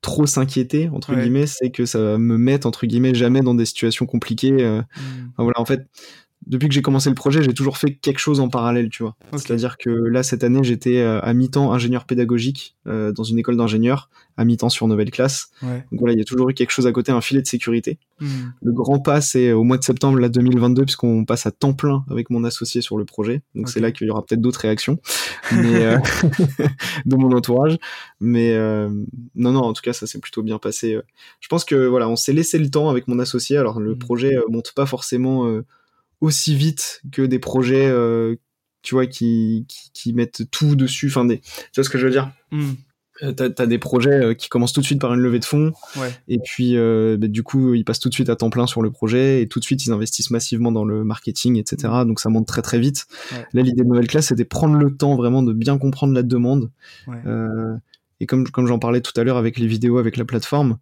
trop 0.00 0.26
s'inquiéter 0.26 0.88
entre 0.88 1.14
guillemets 1.14 1.46
c'est 1.46 1.70
que 1.70 1.86
ça 1.86 2.00
va 2.00 2.18
me 2.18 2.36
mettre 2.36 2.66
entre 2.66 2.86
guillemets 2.86 3.14
jamais 3.14 3.40
dans 3.40 3.54
des 3.54 3.64
situations 3.64 4.06
compliquées 4.06 4.64
euh. 4.64 4.80
mmh. 4.80 5.32
voilà 5.38 5.60
en 5.60 5.64
fait 5.64 5.86
depuis 6.48 6.68
que 6.68 6.74
j'ai 6.74 6.80
commencé 6.80 7.10
le 7.10 7.14
projet, 7.14 7.42
j'ai 7.42 7.52
toujours 7.52 7.76
fait 7.76 7.94
quelque 7.94 8.18
chose 8.18 8.40
en 8.40 8.48
parallèle, 8.48 8.88
tu 8.88 9.02
vois. 9.02 9.16
C'est-à-dire 9.32 9.76
que 9.76 9.90
là, 9.90 10.22
cette 10.22 10.42
année, 10.42 10.64
j'étais 10.64 10.98
euh, 10.98 11.20
à 11.20 11.34
mi-temps 11.34 11.74
ingénieur 11.74 12.06
pédagogique 12.06 12.74
euh, 12.86 13.12
dans 13.12 13.22
une 13.22 13.38
école 13.38 13.58
d'ingénieurs, 13.58 14.08
à 14.38 14.46
mi-temps 14.46 14.70
sur 14.70 14.88
Nouvelle 14.88 15.10
Classe. 15.10 15.50
Donc 15.62 16.00
voilà, 16.00 16.14
il 16.14 16.18
y 16.18 16.22
a 16.22 16.24
toujours 16.24 16.48
eu 16.48 16.54
quelque 16.54 16.70
chose 16.70 16.86
à 16.86 16.92
côté, 16.92 17.12
un 17.12 17.20
filet 17.20 17.42
de 17.42 17.46
sécurité. 17.46 17.98
Hmm. 18.20 18.26
Le 18.62 18.72
grand 18.72 18.98
pas, 18.98 19.20
c'est 19.20 19.52
au 19.52 19.62
mois 19.62 19.76
de 19.76 19.84
septembre 19.84 20.18
là, 20.18 20.30
2022, 20.30 20.84
puisqu'on 20.84 21.26
passe 21.26 21.44
à 21.44 21.50
temps 21.50 21.74
plein 21.74 22.04
avec 22.10 22.30
mon 22.30 22.44
associé 22.44 22.80
sur 22.80 22.96
le 22.96 23.04
projet. 23.04 23.42
Donc 23.54 23.68
c'est 23.68 23.80
là 23.80 23.92
qu'il 23.92 24.06
y 24.06 24.10
aura 24.10 24.24
peut-être 24.24 24.40
d'autres 24.40 24.60
réactions 24.60 24.98
mais, 25.52 25.84
euh, 25.84 25.98
de 27.04 27.16
mon 27.16 27.30
entourage. 27.36 27.76
Mais 28.20 28.56
non, 29.34 29.52
non, 29.52 29.60
en 29.60 29.74
tout 29.74 29.82
cas, 29.82 29.92
ça 29.92 30.06
s'est 30.06 30.18
plutôt 30.18 30.42
bien 30.42 30.58
passé. 30.58 30.98
Je 31.40 31.48
pense 31.48 31.66
que 31.66 31.86
voilà, 31.86 32.08
on 32.08 32.16
s'est 32.16 32.32
laissé 32.32 32.58
le 32.58 32.70
temps 32.70 32.88
avec 32.88 33.06
mon 33.06 33.18
associé. 33.18 33.58
Alors 33.58 33.80
le 33.80 33.94
hmm. 33.94 33.98
projet 33.98 34.36
monte 34.48 34.72
pas 34.74 34.86
forcément 34.86 35.46
aussi 36.20 36.54
vite 36.54 37.02
que 37.12 37.22
des 37.22 37.38
projets, 37.38 37.86
euh, 37.86 38.36
tu 38.82 38.94
vois, 38.94 39.06
qui, 39.06 39.66
qui, 39.94 40.12
mettent 40.12 40.50
tout 40.50 40.76
dessus. 40.76 41.08
Enfin, 41.08 41.24
des, 41.24 41.38
tu 41.40 41.50
vois 41.76 41.84
ce 41.84 41.90
que 41.90 41.98
je 41.98 42.06
veux 42.06 42.12
dire? 42.12 42.30
Euh, 43.22 43.32
T'as 43.32 43.50
as 43.58 43.66
des 43.66 43.78
projets 43.78 44.12
euh, 44.12 44.34
qui 44.34 44.48
commencent 44.48 44.72
tout 44.72 44.80
de 44.80 44.86
suite 44.86 45.00
par 45.00 45.12
une 45.12 45.20
levée 45.20 45.40
de 45.40 45.44
fonds, 45.44 45.72
et 46.28 46.38
puis 46.38 46.76
bah, 46.76 47.26
du 47.26 47.42
coup 47.42 47.74
ils 47.74 47.84
passent 47.84 47.98
tout 47.98 48.08
de 48.08 48.14
suite 48.14 48.28
à 48.28 48.36
temps 48.36 48.50
plein 48.50 48.68
sur 48.68 48.80
le 48.80 48.92
projet, 48.92 49.42
et 49.42 49.48
tout 49.48 49.58
de 49.58 49.64
suite 49.64 49.84
ils 49.84 49.92
investissent 49.92 50.30
massivement 50.30 50.70
dans 50.70 50.84
le 50.84 51.02
marketing, 51.02 51.56
etc. 51.56 51.92
Hmm. 51.92 52.08
Donc 52.08 52.20
ça 52.20 52.28
monte 52.28 52.46
très 52.46 52.62
très 52.62 52.78
vite. 52.78 53.06
Là 53.52 53.62
l'idée 53.62 53.82
de 53.82 53.88
nouvelle 53.88 54.06
classe 54.06 54.28
c'était 54.28 54.44
prendre 54.44 54.76
le 54.76 54.96
temps 54.96 55.16
vraiment 55.16 55.42
de 55.42 55.52
bien 55.52 55.78
comprendre 55.78 56.14
la 56.14 56.22
demande. 56.22 56.70
et 58.20 58.26
comme, 58.26 58.48
comme 58.48 58.66
j'en 58.66 58.78
parlais 58.78 59.00
tout 59.00 59.18
à 59.20 59.24
l'heure 59.24 59.36
avec 59.36 59.58
les 59.58 59.66
vidéos, 59.66 59.98
avec 59.98 60.16
la 60.16 60.24
plateforme, 60.24 60.78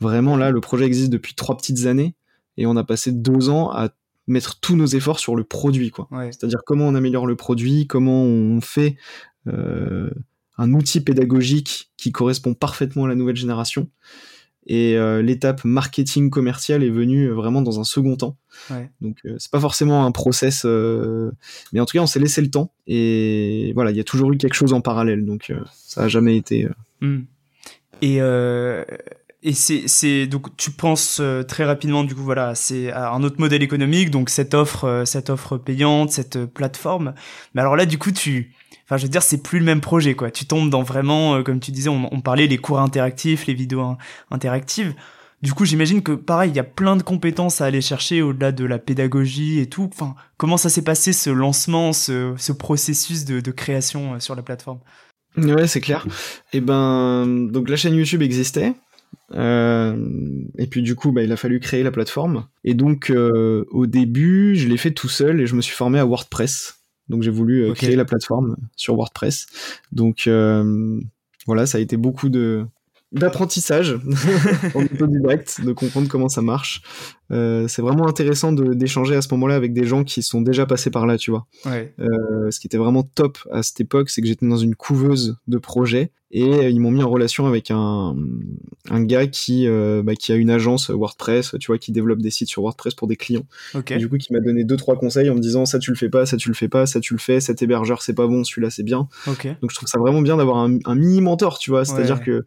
vraiment 0.00 0.36
là 0.36 0.52
le 0.52 0.60
projet 0.60 0.84
existe 0.84 1.10
depuis 1.10 1.34
trois 1.34 1.56
petites 1.56 1.86
années, 1.86 2.14
et 2.56 2.66
on 2.66 2.76
a 2.76 2.84
passé 2.84 3.10
deux 3.10 3.48
ans 3.48 3.72
à 3.72 3.88
mettre 4.26 4.60
tous 4.60 4.76
nos 4.76 4.86
efforts 4.86 5.18
sur 5.18 5.36
le 5.36 5.44
produit, 5.44 5.90
quoi. 5.90 6.08
C'est-à-dire 6.30 6.60
comment 6.64 6.86
on 6.88 6.94
améliore 6.94 7.26
le 7.26 7.36
produit, 7.36 7.86
comment 7.86 8.22
on 8.22 8.60
fait 8.60 8.96
euh, 9.46 10.10
un 10.56 10.72
outil 10.72 11.00
pédagogique 11.00 11.90
qui 11.96 12.12
correspond 12.12 12.54
parfaitement 12.54 13.04
à 13.04 13.08
la 13.08 13.14
nouvelle 13.14 13.36
génération. 13.36 13.88
Et 14.66 14.96
euh, 14.96 15.20
l'étape 15.20 15.62
marketing 15.64 16.30
commercial 16.30 16.82
est 16.82 16.90
venue 16.90 17.28
vraiment 17.28 17.60
dans 17.60 17.80
un 17.80 17.84
second 17.84 18.16
temps. 18.16 18.38
Donc 19.02 19.18
euh, 19.26 19.34
c'est 19.38 19.50
pas 19.50 19.60
forcément 19.60 20.06
un 20.06 20.12
process, 20.12 20.64
mais 20.64 21.80
en 21.80 21.84
tout 21.84 21.98
cas 21.98 22.02
on 22.02 22.06
s'est 22.06 22.20
laissé 22.20 22.40
le 22.40 22.50
temps. 22.50 22.72
Et 22.86 23.72
voilà, 23.74 23.90
il 23.90 23.96
y 23.96 24.00
a 24.00 24.04
toujours 24.04 24.32
eu 24.32 24.38
quelque 24.38 24.54
chose 24.54 24.72
en 24.72 24.80
parallèle, 24.80 25.26
donc 25.26 25.52
ça 25.74 26.04
a 26.04 26.08
jamais 26.08 26.36
été. 26.36 26.68
Hmm. 27.00 27.22
Et 28.00 28.20
et 29.46 29.52
c'est, 29.52 30.26
donc 30.26 30.56
tu 30.56 30.70
penses 30.70 31.18
euh, 31.20 31.42
très 31.42 31.64
rapidement 31.64 32.02
du 32.02 32.14
coup 32.14 32.22
voilà 32.22 32.54
c'est 32.54 32.90
un 32.90 33.22
autre 33.22 33.36
modèle 33.38 33.62
économique 33.62 34.10
donc 34.10 34.30
cette 34.30 34.54
offre 34.54 34.84
euh, 34.84 35.04
cette 35.04 35.28
offre 35.28 35.58
payante 35.58 36.10
cette 36.10 36.36
euh, 36.36 36.46
plateforme. 36.46 37.12
Mais 37.54 37.60
alors 37.60 37.76
là 37.76 37.84
du 37.84 37.98
coup 37.98 38.10
tu 38.10 38.54
enfin 38.84 38.96
je 38.96 39.02
veux 39.02 39.10
dire 39.10 39.22
c'est 39.22 39.42
plus 39.42 39.58
le 39.58 39.66
même 39.66 39.82
projet 39.82 40.14
quoi. 40.14 40.30
Tu 40.30 40.46
tombes 40.46 40.70
dans 40.70 40.82
vraiment 40.82 41.42
comme 41.42 41.60
tu 41.60 41.72
disais 41.72 41.90
on, 41.90 42.20
parlait 42.22 42.46
les 42.46 42.56
cours 42.56 42.80
interactifs 42.80 43.46
les 43.46 43.52
vidéos 43.52 43.98
interactives. 44.30 44.94
Du 45.42 45.52
coup 45.52 45.66
j'imagine 45.66 46.02
que 46.02 46.12
pareil 46.12 46.50
il 46.50 46.56
y 46.56 46.60
a 46.60 46.64
plein 46.64 46.96
de 46.96 47.02
compétences 47.02 47.60
à 47.60 47.66
aller 47.66 47.82
chercher 47.82 48.22
au-delà 48.22 48.50
de 48.50 48.64
la 48.64 48.78
pédagogie 48.78 49.60
et 49.60 49.68
tout. 49.68 49.90
Enfin 49.92 50.14
comment 50.38 50.56
ça 50.56 50.70
s'est 50.70 50.84
passé 50.84 51.12
ce 51.12 51.28
lancement 51.28 51.92
ce, 51.92 52.32
ce 52.38 52.52
processus 52.52 53.26
de, 53.26 53.40
de 53.40 53.50
création 53.50 54.18
sur 54.20 54.34
la 54.36 54.42
plateforme? 54.42 54.80
Ouais, 55.36 55.66
c'est 55.66 55.80
clair. 55.80 56.06
Et 56.52 56.58
eh 56.58 56.60
ben, 56.60 57.26
donc 57.26 57.68
la 57.68 57.76
chaîne 57.76 57.94
YouTube 57.94 58.22
existait. 58.22 58.72
Euh, 59.32 59.96
et 60.58 60.66
puis 60.66 60.82
du 60.82 60.94
coup, 60.94 61.12
bah, 61.12 61.22
il 61.22 61.32
a 61.32 61.36
fallu 61.36 61.60
créer 61.60 61.82
la 61.82 61.90
plateforme. 61.90 62.46
Et 62.64 62.74
donc, 62.74 63.10
euh, 63.10 63.64
au 63.70 63.86
début, 63.86 64.56
je 64.56 64.68
l'ai 64.68 64.76
fait 64.76 64.92
tout 64.92 65.08
seul 65.08 65.40
et 65.40 65.46
je 65.46 65.54
me 65.54 65.62
suis 65.62 65.74
formé 65.74 65.98
à 65.98 66.04
WordPress. 66.04 66.80
Donc 67.08 67.22
j'ai 67.22 67.30
voulu 67.30 67.64
euh, 67.64 67.74
créer 67.74 67.96
la 67.96 68.04
plateforme 68.04 68.56
sur 68.76 68.94
WordPress. 68.94 69.46
Donc 69.92 70.28
voilà, 71.46 71.66
ça 71.66 71.78
a 71.78 71.80
été 71.80 71.96
beaucoup 71.96 72.30
de 72.30 72.66
d'apprentissage 73.14 73.98
en 74.74 74.82
autodidacte, 74.82 75.64
de 75.64 75.72
comprendre 75.72 76.08
comment 76.08 76.28
ça 76.28 76.42
marche. 76.42 76.82
Euh, 77.30 77.66
c'est 77.68 77.80
vraiment 77.80 78.06
intéressant 78.06 78.52
d'échanger 78.52 79.14
à 79.14 79.22
ce 79.22 79.28
moment-là 79.32 79.54
avec 79.54 79.72
des 79.72 79.84
gens 79.84 80.04
qui 80.04 80.22
sont 80.22 80.42
déjà 80.42 80.66
passés 80.66 80.90
par 80.90 81.06
là, 81.06 81.16
tu 81.16 81.30
vois. 81.30 81.46
Ouais. 81.64 81.94
Euh, 82.00 82.50
ce 82.50 82.60
qui 82.60 82.66
était 82.66 82.76
vraiment 82.76 83.02
top 83.02 83.38
à 83.50 83.62
cette 83.62 83.80
époque, 83.80 84.10
c'est 84.10 84.20
que 84.20 84.26
j'étais 84.26 84.46
dans 84.46 84.56
une 84.56 84.74
couveuse 84.74 85.36
de 85.46 85.58
projets 85.58 86.10
et 86.36 86.68
ils 86.68 86.80
m'ont 86.80 86.90
mis 86.90 87.02
en 87.02 87.08
relation 87.08 87.46
avec 87.46 87.70
un, 87.70 88.16
un 88.90 89.04
gars 89.04 89.28
qui, 89.28 89.68
euh, 89.68 90.02
bah, 90.04 90.16
qui 90.16 90.32
a 90.32 90.34
une 90.34 90.50
agence 90.50 90.90
WordPress, 90.90 91.54
tu 91.60 91.68
vois, 91.68 91.78
qui 91.78 91.92
développe 91.92 92.20
des 92.20 92.30
sites 92.30 92.48
sur 92.48 92.62
WordPress 92.62 92.94
pour 92.94 93.06
des 93.06 93.14
clients. 93.14 93.46
Okay. 93.72 93.98
du 93.98 94.08
coup, 94.08 94.18
qui 94.18 94.32
m'a 94.32 94.40
donné 94.40 94.64
deux 94.64 94.76
trois 94.76 94.96
conseils 94.96 95.30
en 95.30 95.36
me 95.36 95.40
disant 95.40 95.64
ça 95.64 95.78
tu 95.78 95.92
le 95.92 95.96
fais 95.96 96.08
pas, 96.08 96.26
ça 96.26 96.36
tu 96.36 96.48
le 96.48 96.56
fais 96.56 96.68
pas, 96.68 96.86
ça 96.86 96.98
tu 96.98 97.14
le 97.14 97.20
fais, 97.20 97.38
cet 97.38 97.62
hébergeur 97.62 98.02
c'est 98.02 98.14
pas 98.14 98.26
bon, 98.26 98.42
celui-là 98.42 98.70
c'est 98.70 98.82
bien. 98.82 99.08
Okay. 99.28 99.56
Donc 99.62 99.70
je 99.70 99.76
trouve 99.76 99.88
ça 99.88 100.00
vraiment 100.00 100.22
bien 100.22 100.36
d'avoir 100.36 100.56
un, 100.58 100.78
un 100.84 100.94
mini 100.96 101.20
mentor, 101.20 101.60
tu 101.60 101.70
vois. 101.70 101.84
C'est-à-dire 101.84 102.20
que 102.20 102.46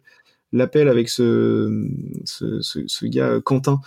l'appel 0.52 0.88
avec 0.88 1.08
ce, 1.08 1.88
ce, 2.24 2.60
ce, 2.60 3.06
gars 3.06 3.28
euh, 3.28 3.40
Quentin, 3.40 3.80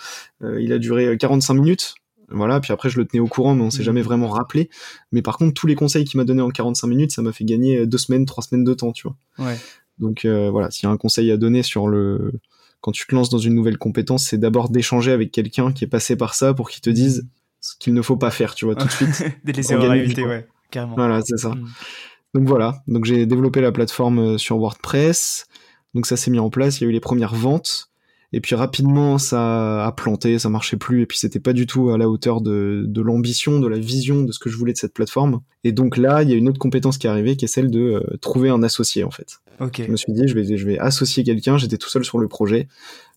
euh, 0.43 0.61
il 0.61 0.73
a 0.73 0.79
duré 0.79 1.17
45 1.17 1.53
euh, 1.53 1.57
minutes. 1.57 1.95
Voilà, 2.33 2.61
puis 2.61 2.71
après 2.71 2.89
je 2.89 2.97
le 2.97 3.05
tenais 3.05 3.19
au 3.19 3.27
courant, 3.27 3.55
mais 3.55 3.63
on 3.63 3.69
s'est 3.69 3.79
mhm. 3.79 3.85
jamais 3.85 4.01
vraiment 4.01 4.29
rappelé. 4.29 4.69
Mais 5.11 5.21
par 5.21 5.37
contre, 5.37 5.53
tous 5.53 5.67
les 5.67 5.75
conseils 5.75 6.05
qu'il 6.05 6.17
m'a 6.17 6.23
donné 6.23 6.41
en 6.41 6.49
45 6.49 6.87
minutes, 6.87 7.11
ça 7.11 7.21
m'a 7.21 7.33
fait 7.33 7.43
gagner 7.43 7.85
deux 7.85 7.97
semaines, 7.97 8.25
trois 8.25 8.41
semaines 8.41 8.63
de 8.63 8.73
temps, 8.73 8.93
tu 8.93 9.07
vois. 9.07 9.45
Ouais. 9.45 9.57
Donc 9.99 10.25
voilà, 10.25 10.71
s'il 10.71 10.87
y 10.87 10.89
a 10.89 10.91
un 10.91 10.97
conseil 10.97 11.29
à 11.29 11.37
donner 11.37 11.61
sur 11.61 11.87
le 11.87 12.31
quand 12.79 12.91
tu 12.91 13.05
te 13.05 13.13
lances 13.13 13.29
dans 13.29 13.37
une 13.37 13.53
nouvelle 13.53 13.77
compétence, 13.77 14.25
c'est 14.25 14.39
d'abord 14.39 14.69
d'échanger 14.69 15.11
avec 15.11 15.31
quelqu'un 15.31 15.71
qui 15.71 15.83
est 15.83 15.87
passé 15.87 16.15
par 16.15 16.33
ça 16.33 16.55
pour 16.55 16.69
qu'il 16.69 16.81
te 16.81 16.89
dise 16.89 17.27
ce 17.59 17.75
qu'il 17.77 17.93
ne 17.93 18.01
faut 18.01 18.17
pas 18.17 18.31
faire, 18.31 18.55
tu 18.55 18.65
vois, 18.65 18.73
tout 18.73 18.87
de 18.87 18.91
suite. 18.91 19.23
Erreurs 19.69 19.91
à 19.91 19.97
éviter, 19.97 20.25
ouais, 20.25 20.47
carrément. 20.71 20.95
Voilà, 20.95 21.21
c'est 21.23 21.37
ça. 21.37 21.49
Mhm. 21.49 21.67
Donc 22.33 22.47
voilà, 22.47 22.81
donc 22.87 23.05
j'ai 23.05 23.25
développé 23.25 23.61
la 23.61 23.71
plateforme 23.71 24.37
sur 24.37 24.57
WordPress. 24.57 25.47
Donc 25.93 26.05
ça 26.05 26.17
s'est 26.17 26.31
mis 26.31 26.39
en 26.39 26.49
place, 26.49 26.79
il 26.79 26.83
y 26.83 26.87
a 26.87 26.89
eu 26.89 26.93
les 26.93 26.99
premières 26.99 27.35
ventes. 27.35 27.87
Et 28.33 28.39
puis 28.39 28.55
rapidement, 28.55 29.17
ça 29.17 29.85
a 29.85 29.91
planté, 29.91 30.39
ça 30.39 30.49
marchait 30.49 30.77
plus, 30.77 31.01
et 31.01 31.05
puis 31.05 31.17
c'était 31.17 31.41
pas 31.41 31.51
du 31.51 31.67
tout 31.67 31.89
à 31.89 31.97
la 31.97 32.09
hauteur 32.09 32.39
de, 32.39 32.85
de 32.87 33.01
l'ambition, 33.01 33.59
de 33.59 33.67
la 33.67 33.77
vision 33.77 34.23
de 34.23 34.31
ce 34.31 34.39
que 34.39 34.49
je 34.49 34.55
voulais 34.55 34.71
de 34.71 34.77
cette 34.77 34.93
plateforme. 34.93 35.41
Et 35.65 35.73
donc 35.73 35.97
là, 35.97 36.23
il 36.23 36.29
y 36.29 36.33
a 36.33 36.37
une 36.37 36.47
autre 36.47 36.59
compétence 36.59 36.97
qui 36.97 37.07
est 37.07 37.09
arrivée, 37.09 37.35
qui 37.35 37.43
est 37.43 37.49
celle 37.49 37.69
de 37.69 37.79
euh, 37.79 38.17
trouver 38.21 38.49
un 38.49 38.63
associé 38.63 39.03
en 39.03 39.11
fait. 39.11 39.41
Okay. 39.59 39.83
Je 39.85 39.91
me 39.91 39.97
suis 39.97 40.13
dit, 40.13 40.27
je 40.27 40.33
vais, 40.33 40.57
je 40.57 40.65
vais 40.65 40.79
associer 40.79 41.25
quelqu'un. 41.25 41.57
J'étais 41.57 41.77
tout 41.77 41.89
seul 41.89 42.05
sur 42.05 42.19
le 42.19 42.29
projet. 42.29 42.69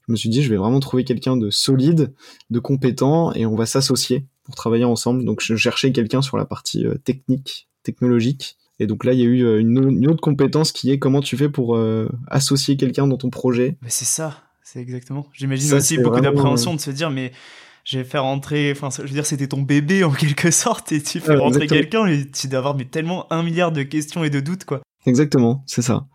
Je 0.06 0.12
me 0.12 0.16
suis 0.16 0.28
dit, 0.28 0.42
je 0.42 0.50
vais 0.50 0.56
vraiment 0.56 0.80
trouver 0.80 1.04
quelqu'un 1.04 1.36
de 1.36 1.48
solide, 1.48 2.12
de 2.50 2.58
compétent, 2.58 3.32
et 3.34 3.46
on 3.46 3.54
va 3.54 3.66
s'associer 3.66 4.26
pour 4.42 4.56
travailler 4.56 4.84
ensemble. 4.84 5.24
Donc 5.24 5.40
je 5.40 5.54
cherchais 5.54 5.92
quelqu'un 5.92 6.22
sur 6.22 6.36
la 6.36 6.44
partie 6.44 6.84
euh, 6.86 6.96
technique, 6.96 7.68
technologique, 7.84 8.56
et 8.80 8.86
donc 8.86 9.04
là, 9.04 9.12
il 9.12 9.20
y 9.20 9.22
a 9.22 9.26
eu 9.26 9.44
euh, 9.44 9.60
une, 9.60 10.08
autre 10.08 10.20
compétence 10.20 10.72
qui 10.72 10.90
est 10.90 10.98
comment 10.98 11.20
tu 11.20 11.36
fais 11.36 11.48
pour 11.48 11.76
euh, 11.76 12.08
associer 12.28 12.76
quelqu'un 12.76 13.06
dans 13.06 13.16
ton 13.16 13.30
projet. 13.30 13.76
Mais 13.82 13.90
c'est 13.90 14.04
ça, 14.04 14.42
c'est 14.62 14.80
exactement. 14.80 15.26
J'imagine 15.32 15.74
aussi 15.74 15.98
beaucoup 15.98 16.20
d'appréhension 16.20 16.74
de 16.74 16.80
se 16.80 16.90
dire, 16.90 17.10
mais 17.10 17.32
je 17.84 17.98
vais 17.98 18.04
faire 18.04 18.24
rentrer, 18.24 18.72
enfin, 18.72 18.88
je 18.90 19.02
veux 19.02 19.08
dire, 19.14 19.26
c'était 19.26 19.46
ton 19.46 19.62
bébé 19.62 20.02
en 20.02 20.10
quelque 20.12 20.50
sorte, 20.50 20.90
et 20.92 21.00
tu 21.00 21.20
fais 21.20 21.36
rentrer 21.36 21.66
quelqu'un, 21.66 22.06
et 22.06 22.28
tu 22.30 22.48
dois 22.48 22.58
avoir 22.58 22.76
mais 22.76 22.86
tellement 22.86 23.32
un 23.32 23.42
milliard 23.42 23.70
de 23.72 23.82
questions 23.82 24.24
et 24.24 24.30
de 24.30 24.40
doutes, 24.40 24.64
quoi. 24.64 24.80
Exactement, 25.06 25.62
c'est 25.66 25.82
ça. 25.82 26.06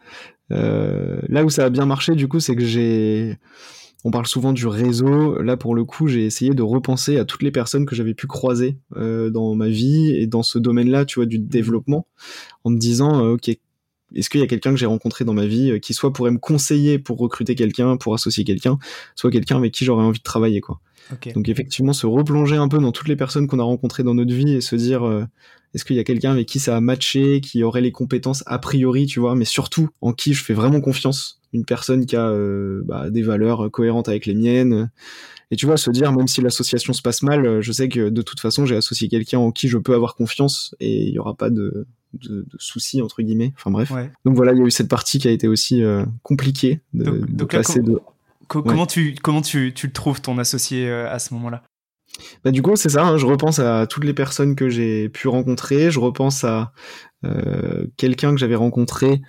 Euh, 0.51 1.21
là 1.29 1.45
où 1.45 1.49
ça 1.49 1.65
a 1.65 1.69
bien 1.69 1.85
marché, 1.85 2.15
du 2.15 2.27
coup, 2.27 2.39
c'est 2.39 2.55
que 2.55 2.65
j'ai 2.65 3.37
on 4.05 4.11
parle 4.11 4.27
souvent 4.27 4.53
du 4.53 4.65
réseau. 4.67 5.41
Là, 5.41 5.57
pour 5.57 5.75
le 5.75 5.83
coup, 5.83 6.07
j'ai 6.07 6.25
essayé 6.25 6.53
de 6.53 6.63
repenser 6.63 7.17
à 7.17 7.25
toutes 7.25 7.43
les 7.43 7.51
personnes 7.51 7.85
que 7.85 7.95
j'avais 7.95 8.13
pu 8.13 8.27
croiser 8.27 8.77
euh, 8.95 9.29
dans 9.29 9.55
ma 9.55 9.67
vie 9.67 10.11
et 10.11 10.27
dans 10.27 10.43
ce 10.43 10.57
domaine-là, 10.57 11.05
tu 11.05 11.19
vois, 11.19 11.25
du 11.25 11.39
développement, 11.39 12.07
en 12.63 12.69
me 12.69 12.77
disant, 12.77 13.25
euh, 13.25 13.33
ok, 13.33 13.51
est-ce 14.15 14.29
qu'il 14.29 14.41
y 14.41 14.43
a 14.43 14.47
quelqu'un 14.47 14.71
que 14.71 14.77
j'ai 14.77 14.85
rencontré 14.85 15.25
dans 15.25 15.33
ma 15.33 15.45
vie 15.45 15.71
euh, 15.71 15.79
qui 15.79 15.93
soit 15.93 16.13
pourrait 16.13 16.31
me 16.31 16.37
conseiller 16.37 16.99
pour 16.99 17.17
recruter 17.17 17.55
quelqu'un, 17.55 17.97
pour 17.97 18.13
associer 18.13 18.43
quelqu'un, 18.43 18.77
soit 19.15 19.31
quelqu'un 19.31 19.57
avec 19.57 19.73
qui 19.73 19.85
j'aurais 19.85 20.03
envie 20.03 20.19
de 20.19 20.23
travailler, 20.23 20.61
quoi. 20.61 20.79
Donc 21.33 21.49
effectivement, 21.49 21.91
se 21.91 22.05
replonger 22.05 22.55
un 22.55 22.67
peu 22.67 22.77
dans 22.77 22.91
toutes 22.91 23.07
les 23.07 23.15
personnes 23.15 23.47
qu'on 23.47 23.57
a 23.57 23.63
rencontrées 23.63 24.03
dans 24.03 24.13
notre 24.13 24.31
vie 24.31 24.51
et 24.51 24.61
se 24.61 24.75
dire, 24.75 25.27
est-ce 25.73 25.85
qu'il 25.85 25.95
y 25.95 25.99
a 25.99 26.03
quelqu'un 26.03 26.31
avec 26.31 26.47
qui 26.47 26.59
ça 26.59 26.75
a 26.75 26.81
matché, 26.81 27.41
qui 27.41 27.63
aurait 27.63 27.81
les 27.81 27.91
compétences 27.91 28.43
a 28.47 28.57
priori, 28.57 29.05
tu 29.05 29.19
vois, 29.19 29.35
mais 29.35 29.45
surtout 29.45 29.89
en 30.01 30.13
qui 30.13 30.33
je 30.33 30.43
fais 30.43 30.53
vraiment 30.53 30.81
confiance, 30.81 31.41
une 31.53 31.65
personne 31.65 32.05
qui 32.05 32.15
a 32.15 32.29
euh, 32.29 32.81
bah, 32.85 33.09
des 33.09 33.21
valeurs 33.21 33.69
cohérentes 33.71 34.09
avec 34.09 34.25
les 34.25 34.33
miennes. 34.33 34.89
Et 35.51 35.55
tu 35.55 35.65
vois, 35.65 35.77
se 35.77 35.89
dire, 35.89 36.11
même 36.11 36.27
si 36.27 36.41
l'association 36.41 36.93
se 36.93 37.01
passe 37.01 37.23
mal, 37.23 37.61
je 37.61 37.71
sais 37.71 37.89
que 37.89 38.09
de 38.09 38.21
toute 38.21 38.39
façon, 38.39 38.65
j'ai 38.65 38.75
associé 38.75 39.07
quelqu'un 39.09 39.39
en 39.39 39.51
qui 39.51 39.67
je 39.67 39.77
peux 39.77 39.93
avoir 39.93 40.15
confiance 40.15 40.75
et 40.79 41.07
il 41.07 41.13
y 41.13 41.19
aura 41.19 41.35
pas 41.35 41.49
de, 41.49 41.87
de, 42.13 42.45
soucis 42.57 43.01
entre 43.01 43.21
guillemets. 43.21 43.53
Enfin 43.55 43.71
bref. 43.71 43.91
Donc 44.25 44.35
voilà, 44.35 44.53
il 44.53 44.59
y 44.59 44.61
a 44.61 44.65
eu 44.65 44.71
cette 44.71 44.89
partie 44.89 45.19
qui 45.19 45.27
a 45.27 45.31
été 45.31 45.47
aussi 45.47 45.83
euh, 45.83 46.05
compliquée 46.23 46.81
de, 46.93 47.43
passer 47.45 47.81
de. 47.81 47.99
Comment 48.47 48.87
tu 48.87 49.15
comment 49.21 49.41
tu, 49.41 49.73
tu 49.75 49.87
le 49.87 49.93
trouves 49.93 50.21
ton 50.21 50.37
associé 50.37 50.87
euh, 50.87 51.11
à 51.11 51.19
ce 51.19 51.33
moment-là? 51.35 51.63
Bah, 52.43 52.51
du 52.51 52.61
coup, 52.61 52.75
c'est 52.75 52.89
ça, 52.89 53.05
hein, 53.05 53.17
je 53.17 53.25
repense 53.25 53.59
à 53.59 53.87
toutes 53.87 54.03
les 54.03 54.13
personnes 54.13 54.55
que 54.55 54.69
j'ai 54.69 55.09
pu 55.09 55.27
rencontrer, 55.27 55.91
je 55.91 55.99
repense 55.99 56.43
à 56.43 56.71
euh, 57.25 57.85
quelqu'un 57.97 58.31
que 58.31 58.37
j'avais 58.37 58.55
rencontré 58.55 59.21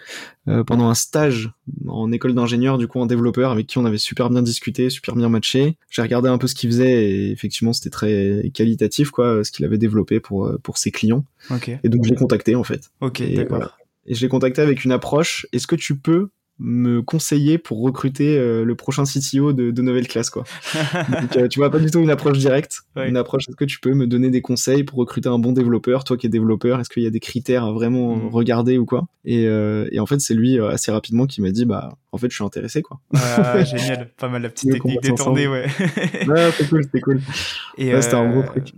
euh, 0.47 0.63
pendant 0.63 0.89
un 0.89 0.95
stage 0.95 1.51
en 1.89 2.13
école 2.13 2.35
d'ingénieur, 2.35 2.79
du 2.79 2.87
coup 2.87 3.01
en 3.01 3.07
développeur, 3.07 3.51
avec 3.51 3.67
qui 3.67 3.79
on 3.79 3.85
avait 3.85 3.99
super 3.99 4.31
bien 4.31 4.43
discuté, 4.43 4.91
super 4.91 5.17
bien 5.17 5.29
matché. 5.29 5.77
J'ai 5.89 6.03
regardé 6.03 6.29
un 6.29 6.39
peu 6.39 6.47
ce 6.47 6.55
qu'il 6.55 6.71
faisait 6.71 7.11
et 7.11 7.31
effectivement 7.33 7.73
c'était 7.73 7.91
très 7.91 8.51
qualitatif, 8.55 9.11
quoi, 9.11 9.43
ce 9.43 9.51
qu'il 9.51 9.65
avait 9.65 9.79
développé 9.79 10.21
pour 10.21 10.47
euh, 10.47 10.59
pour 10.63 10.79
ses 10.79 10.93
clients. 10.93 11.25
Et 11.83 11.89
donc 11.89 12.05
je 12.05 12.11
l'ai 12.11 12.17
contacté 12.17 12.55
en 12.55 12.65
fait. 12.65 12.91
Ok, 13.01 13.21
Et 13.21 13.35
d'accord. 13.35 13.59
voilà. 13.59 13.73
Et 14.07 14.15
je 14.15 14.21
l'ai 14.23 14.29
contacté 14.29 14.63
avec 14.63 14.85
une 14.85 14.93
approche. 14.93 15.47
Est-ce 15.53 15.67
que 15.67 15.77
tu 15.77 15.97
peux 15.97 16.31
me 16.63 17.01
conseiller 17.03 17.57
pour 17.59 17.81
recruter 17.83 18.37
euh, 18.39 18.65
le 18.65 18.75
prochain 18.75 19.05
CTO 19.05 19.53
de, 19.53 19.71
de 19.71 19.83
nouvelle 19.83 20.07
classe 20.07 20.29
quoi. 20.31 20.45
Donc, 21.21 21.37
euh, 21.37 21.49
tu 21.49 21.59
vois 21.59 21.71
pas 21.71 21.79
du 21.79 21.91
tout 21.91 22.01
une 22.01 22.11
approche 22.11 22.39
directe. 22.39 22.83
Ouais. 22.97 23.09
une 23.09 23.17
approche 23.17 23.45
est-ce 23.49 23.57
que 23.57 23.65
tu 23.65 23.81
peux 23.81 23.95
me 23.95 24.07
donner 24.07 24.29
des 24.31 24.43
conseils 24.43 24.85
pour 24.85 24.99
recruter 24.99 25.29
un 25.29 25.39
bon 25.39 25.53
développeur? 25.53 26.05
Toi 26.05 26.17
qui 26.17 26.27
es 26.27 26.29
développeur 26.31 26.79
est-ce 26.81 26.91
qu'il 26.91 27.03
y 27.03 27.07
a 27.07 27.11
des 27.11 27.21
critères 27.21 27.65
à 27.65 27.73
vraiment 27.73 28.17
Mm. 28.17 28.29
regarder 28.29 28.79
ou 28.79 28.85
quoi? 28.87 29.07
Et, 29.25 29.47
euh, 29.47 29.89
et 29.93 30.01
en 30.01 30.07
fait 30.07 30.21
c'est 30.21 30.35
lui 30.35 30.59
euh, 30.59 30.69
assez 30.69 30.91
rapidement 30.93 31.27
qui 31.27 31.41
m'a 31.43 31.51
dit 31.51 31.65
bah 31.65 31.97
en 32.13 32.19
fait 32.19 32.29
je 32.31 32.35
suis 32.35 32.45
intéressé 32.45 32.83
quoi. 32.83 33.01
Ah, 33.15 33.63
génial, 33.65 34.11
pas 34.19 34.29
mal 34.29 34.43
la 34.43 34.49
petite 34.51 34.71
technique 34.73 35.01
détournée, 35.03 35.47
ouais. 35.49 35.67
ouais 36.29 36.51
c'est 36.57 36.69
cool 36.69 36.83
c'est 36.93 37.01
cool. 37.01 37.21
Et, 37.79 37.95
Ouais, 37.95 38.03
c'était 38.03 38.17
un 38.17 38.31
gros 38.31 38.41
euh, 38.41 38.47
truc. 38.47 38.73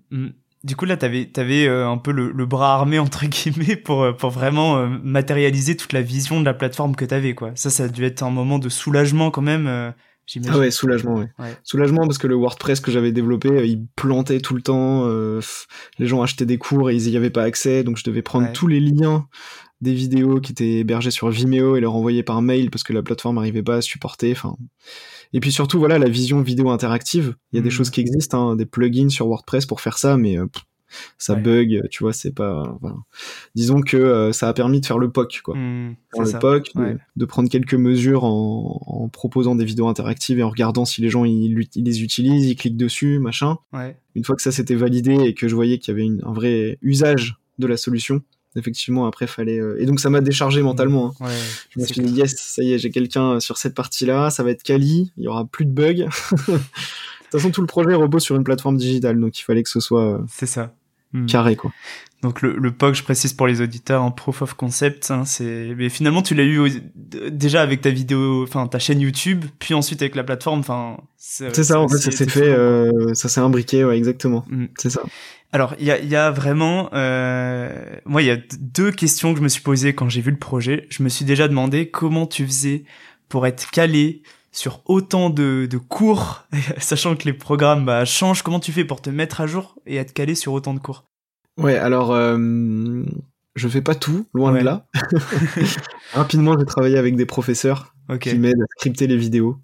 Du 0.65 0.77
coup, 0.77 0.85
là, 0.85 0.97
t'avais, 0.97 1.27
t'avais 1.27 1.67
euh, 1.67 1.89
un 1.89 1.99
peu 1.99 2.13
le, 2.13 2.31
le 2.31 2.47
bras 2.47 2.75
armé 2.75 2.99
entre 3.01 3.27
guillemets 3.27 3.77
pour 3.77 4.03
euh, 4.05 4.13
pour 4.13 4.31
vraiment 4.31 4.77
euh, 4.77 4.87
matérialiser 5.03 5.77
toute 5.77 5.93
la 5.93 6.03
vision 6.03 6.39
de 6.41 6.45
la 6.45 6.55
plateforme 6.55 6.95
que 6.95 7.05
t'avais, 7.05 7.35
quoi. 7.35 7.51
Ça, 7.57 7.69
ça 7.71 7.85
a 7.85 7.89
dû 7.89 8.05
être 8.05 8.23
un 8.23 8.31
moment 8.31 8.59
de 8.61 8.69
soulagement 8.69 9.31
quand 9.31 9.43
même. 9.43 9.67
euh, 9.67 9.91
J'imagine. 10.25 10.55
ah 10.55 10.59
ouais 10.61 10.71
soulagement 10.71 11.17
ouais. 11.17 11.29
Ouais. 11.41 11.57
soulagement 11.65 12.03
parce 12.07 12.17
que 12.17 12.29
le 12.29 12.37
WordPress 12.37 12.79
que 12.79 12.93
j'avais 12.93 13.11
développé 13.11 13.49
euh, 13.51 13.67
il 13.67 13.85
plantait 13.97 14.39
tout 14.39 14.55
le 14.55 14.63
temps 14.63 15.03
euh, 15.09 15.41
les 15.99 16.07
gens 16.07 16.23
achetaient 16.23 16.47
des 16.47 16.59
cours 16.59 16.91
et 16.91 16.95
ils 16.95 17.09
y 17.11 17.17
avaient 17.17 17.29
pas 17.29 17.43
accès 17.43 17.83
donc 17.83 17.97
je 17.97 18.05
devais 18.05 18.23
prendre 18.23 18.47
Ouais. 18.47 18.53
tous 18.53 18.69
les 18.69 18.79
liens 18.79 19.27
des 19.83 19.93
vidéos 19.95 20.41
qui 20.41 20.53
étaient 20.53 20.79
hébergées 20.79 21.11
sur 21.11 21.29
Vimeo 21.29 21.77
et 21.77 21.81
leur 21.81 21.95
envoyer 21.95 22.23
par 22.23 22.41
mail 22.41 22.71
parce 22.71 22.83
que 22.85 22.93
la 22.95 23.03
plateforme 23.03 23.37
n'arrivait 23.37 23.63
pas 23.63 23.77
à 23.77 23.81
supporter 23.83 24.33
enfin 24.33 24.57
et 25.35 25.41
puis 25.41 25.53
surtout 25.53 25.79
voilà 25.79 25.99
la 25.99 26.09
vision 26.09 26.41
vidéo 26.41 26.71
interactive 26.71 27.35
il 27.53 27.57
y 27.57 27.59
a 27.59 27.63
des 27.63 27.69
Mhm. 27.69 27.75
choses 27.75 27.91
qui 27.91 28.01
existent 28.01 28.51
hein, 28.53 28.57
des 28.57 28.65
plugins 28.67 29.09
sur 29.11 29.27
WordPress 29.27 29.67
pour 29.67 29.81
faire 29.81 29.99
ça 29.99 30.17
mais 30.17 30.39
euh, 30.39 30.47
pff, 30.47 30.63
ça 31.19 31.35
Ouais. 31.35 31.41
bug 31.41 31.89
tu 31.91 32.05
vois 32.05 32.13
c'est 32.13 32.33
pas 32.35 32.77
voilà. 32.83 32.97
disons 33.55 33.81
que 33.81 33.97
euh, 33.97 34.31
ça 34.33 34.49
a 34.49 34.53
permis 34.53 34.81
de 34.81 34.87
faire 34.87 34.99
le 34.99 35.11
POC 35.11 35.41
quoi 35.43 35.55
faire 35.55 35.95
c'est 36.13 36.21
le 36.21 36.27
ça. 36.27 36.39
POC, 36.39 36.75
de, 36.75 36.81
Ouais. 36.81 36.97
de 37.17 37.25
prendre 37.25 37.49
quelques 37.49 37.75
mesures 37.75 38.25
en, 38.25 38.81
en 38.87 39.09
proposant 39.09 39.55
des 39.55 39.65
vidéos 39.65 39.89
interactives 39.89 40.39
et 40.39 40.43
en 40.43 40.51
regardant 40.51 40.85
si 40.85 41.01
les 41.01 41.09
gens 41.09 41.25
ils, 41.25 41.67
les 41.77 42.03
utilisent, 42.03 42.47
ils 42.47 42.57
cliquent 42.57 42.77
dessus, 42.77 43.19
machin. 43.19 43.57
Ouais. 43.73 43.97
Une 44.15 44.23
fois 44.25 44.37
que 44.37 44.43
ça 44.43 44.53
s'était 44.53 44.75
validé 44.75 45.15
et 45.15 45.33
que 45.35 45.49
je 45.49 45.55
voyais 45.55 45.79
qu'il 45.79 45.93
y 45.93 45.95
avait 45.97 46.05
une- 46.05 46.21
un 46.25 46.33
vrai 46.33 46.79
usage 46.83 47.37
de 47.59 47.67
la 47.67 47.77
solution, 47.79 48.21
effectivement 48.57 49.07
après 49.07 49.27
fallait 49.27 49.59
euh, 49.59 49.81
et 49.81 49.87
donc 49.87 50.01
ça 50.01 50.11
m'a 50.11 50.21
déchargé 50.21 50.63
mentalement. 50.63 51.15
hein. 51.21 51.27
Ouais. 51.27 51.33
Je 51.71 51.81
me 51.81 51.87
suis 51.87 52.01
dit 52.01 52.13
yes, 52.13 52.35
ça 52.37 52.63
y 52.63 52.73
est, 52.73 52.79
j'ai 52.79 52.91
quelqu'un 52.91 53.41
sur 53.41 53.59
cette 53.59 53.75
partie-là, 53.75 54.31
ça 54.31 54.43
va 54.43 54.51
être 54.51 54.63
quali, 54.63 55.13
il 55.17 55.25
y 55.25 55.29
aura 55.29 55.45
plus 55.45 55.65
de 55.65 55.71
bugs. 55.73 55.95
de 56.49 56.57
toute 56.57 56.61
façon, 57.33 57.51
tout 57.51 57.61
le 57.63 57.67
projet 57.67 57.95
repose 57.95 58.23
sur 58.23 58.37
une 58.37 58.45
plateforme 58.45 58.77
digitale, 58.77 59.19
donc 59.19 59.39
il 59.39 59.43
fallait 59.43 59.63
que 59.63 59.71
ce 59.71 59.81
soit 59.81 60.15
euh, 60.15 60.19
C'est 60.29 60.47
ça. 60.47 60.75
Mm. 61.13 61.27
carré 61.27 61.57
quoi. 61.57 61.73
Donc 62.23 62.41
le, 62.41 62.57
le 62.57 62.71
POC, 62.71 62.95
je 62.95 63.03
précise 63.03 63.33
pour 63.33 63.47
les 63.49 63.61
auditeurs, 63.61 64.03
un 64.03 64.13
proof 64.13 64.43
of 64.43 64.55
concept, 64.55 65.11
hein, 65.11 65.25
c'est. 65.25 65.75
Mais 65.77 65.89
finalement, 65.89 66.23
tu 66.23 66.35
l'as 66.35 66.45
eu 66.45 66.81
déjà 67.31 67.61
avec 67.63 67.81
ta 67.81 67.91
vidéo, 67.91 68.45
enfin 68.45 68.67
ta 68.69 68.79
chaîne 68.79 69.01
YouTube, 69.01 69.45
puis 69.59 69.75
ensuite 69.75 70.01
avec 70.03 70.15
la 70.15 70.23
plateforme. 70.23 70.61
Enfin, 70.61 70.99
C'est 71.19 71.53
ça, 71.65 71.81
en 71.81 71.89
fait, 71.89 71.99
ça 71.99 72.13
s'est 72.13 72.29
fait, 72.29 72.49
euh, 72.49 73.13
ça 73.15 73.29
s'est 73.29 73.41
imbriqué, 73.41 73.85
ouais, 73.85 73.99
exactement. 73.99 74.45
Mm. 74.49 74.67
C'est 74.79 74.91
ça. 74.91 75.03
Alors, 75.53 75.75
il 75.79 75.85
y 75.85 75.91
a, 75.91 75.99
il 75.99 76.09
y 76.09 76.17
a 76.17 76.31
vraiment, 76.31 76.89
euh, 76.95 77.71
moi, 78.07 78.23
il 78.23 78.27
y 78.27 78.31
a 78.31 78.39
deux 78.59 78.91
questions 78.91 79.33
que 79.33 79.39
je 79.39 79.45
me 79.45 79.49
suis 79.49 79.63
posées 79.63 79.95
quand 79.95 80.09
j'ai 80.09 80.23
vu 80.23 80.31
le 80.31 80.39
projet. 80.39 80.87
Je 80.89 81.03
me 81.03 81.09
suis 81.11 81.25
déjà 81.27 81.47
demandé 81.47 81.91
comment 81.91 82.27
tu 82.27 82.47
faisais 82.47 82.85
pour 83.29 83.47
être 83.47 83.71
calé 83.71 84.23
sur 84.51 84.81
autant 84.87 85.29
de, 85.31 85.67
de 85.71 85.79
cours, 85.79 86.45
sachant 86.79 87.17
que 87.17 87.25
les 87.25 87.33
programmes 87.35 87.85
bah, 87.85 88.05
changent. 88.07 88.43
Comment 88.43 88.61
tu 88.61 88.73
fais 88.73 88.85
pour 88.85 89.03
te 89.03 89.11
mettre 89.11 89.41
à 89.43 89.47
jour 89.47 89.79
et 89.87 89.97
être 89.97 90.13
calé 90.15 90.35
sur 90.35 90.53
autant 90.55 90.73
de 90.75 90.79
cours? 90.81 91.05
Ouais, 91.59 91.77
alors 91.77 92.13
euh, 92.13 93.03
je 93.55 93.69
fais 93.69 93.83
pas 93.83 93.95
tout, 93.95 94.27
loin 94.33 94.53
Ouais. 94.53 94.61
de 94.61 94.65
là. 94.65 94.87
Rapidement, 96.15 96.57
j'ai 96.59 96.65
travaillé 96.65 96.97
avec 96.97 97.15
des 97.17 97.27
professeurs 97.27 97.95
qui 98.21 98.35
m'aident 98.39 98.63
à 98.63 98.67
scripter 98.79 99.07
les 99.07 99.17
vidéos. 99.17 99.59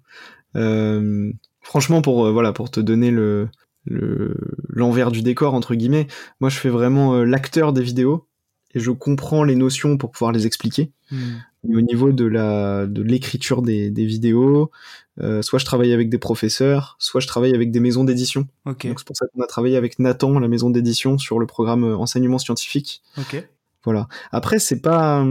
Euh, 0.55 1.31
franchement, 1.61 2.01
pour 2.01 2.25
euh, 2.25 2.31
voilà, 2.31 2.53
pour 2.53 2.69
te 2.71 2.79
donner 2.79 3.11
le 3.11 3.49
le- 3.89 4.37
l'envers 4.69 5.11
du 5.11 5.21
décor 5.21 5.53
entre 5.53 5.75
guillemets, 5.75 6.07
moi 6.39 6.49
je 6.49 6.57
fais 6.57 6.69
vraiment 6.69 7.15
euh, 7.15 7.25
l'acteur 7.25 7.73
des 7.73 7.81
vidéos 7.81 8.27
et 8.75 8.79
je 8.79 8.91
comprends 8.91 9.43
les 9.43 9.55
notions 9.55 9.97
pour 9.97 10.11
pouvoir 10.11 10.31
les 10.31 10.45
expliquer. 10.45 10.91
Hmm. 11.11 11.37
Et 11.67 11.75
au 11.75 11.81
niveau 11.81 12.11
de 12.13 12.23
la 12.23 12.87
de 12.87 13.01
l'écriture 13.01 13.61
des, 13.61 13.89
des 13.89 14.05
vidéos, 14.05 14.71
euh, 15.19 15.41
soit 15.41 15.59
je 15.59 15.65
travaille 15.65 15.91
avec 15.91 16.09
des 16.09 16.17
professeurs, 16.17 16.95
soit 16.99 17.19
je 17.19 17.27
travaille 17.27 17.53
avec 17.53 17.71
des 17.71 17.81
maisons 17.81 18.05
d'édition. 18.05 18.47
Donc 18.87 18.99
c'est 18.99 19.07
pour 19.07 19.17
ça 19.17 19.25
qu'on 19.33 19.41
a 19.41 19.47
travaillé 19.47 19.75
avec 19.75 19.99
Nathan, 19.99 20.39
la 20.39 20.47
maison 20.47 20.69
d'édition, 20.69 21.17
sur 21.17 21.37
le 21.37 21.45
programme 21.47 21.83
euh, 21.83 21.97
enseignement 21.97 22.37
scientifique. 22.37 23.01
Ok. 23.17 23.45
Voilà. 23.83 24.07
Après, 24.31 24.59
c'est 24.59 24.79
pas. 24.81 25.25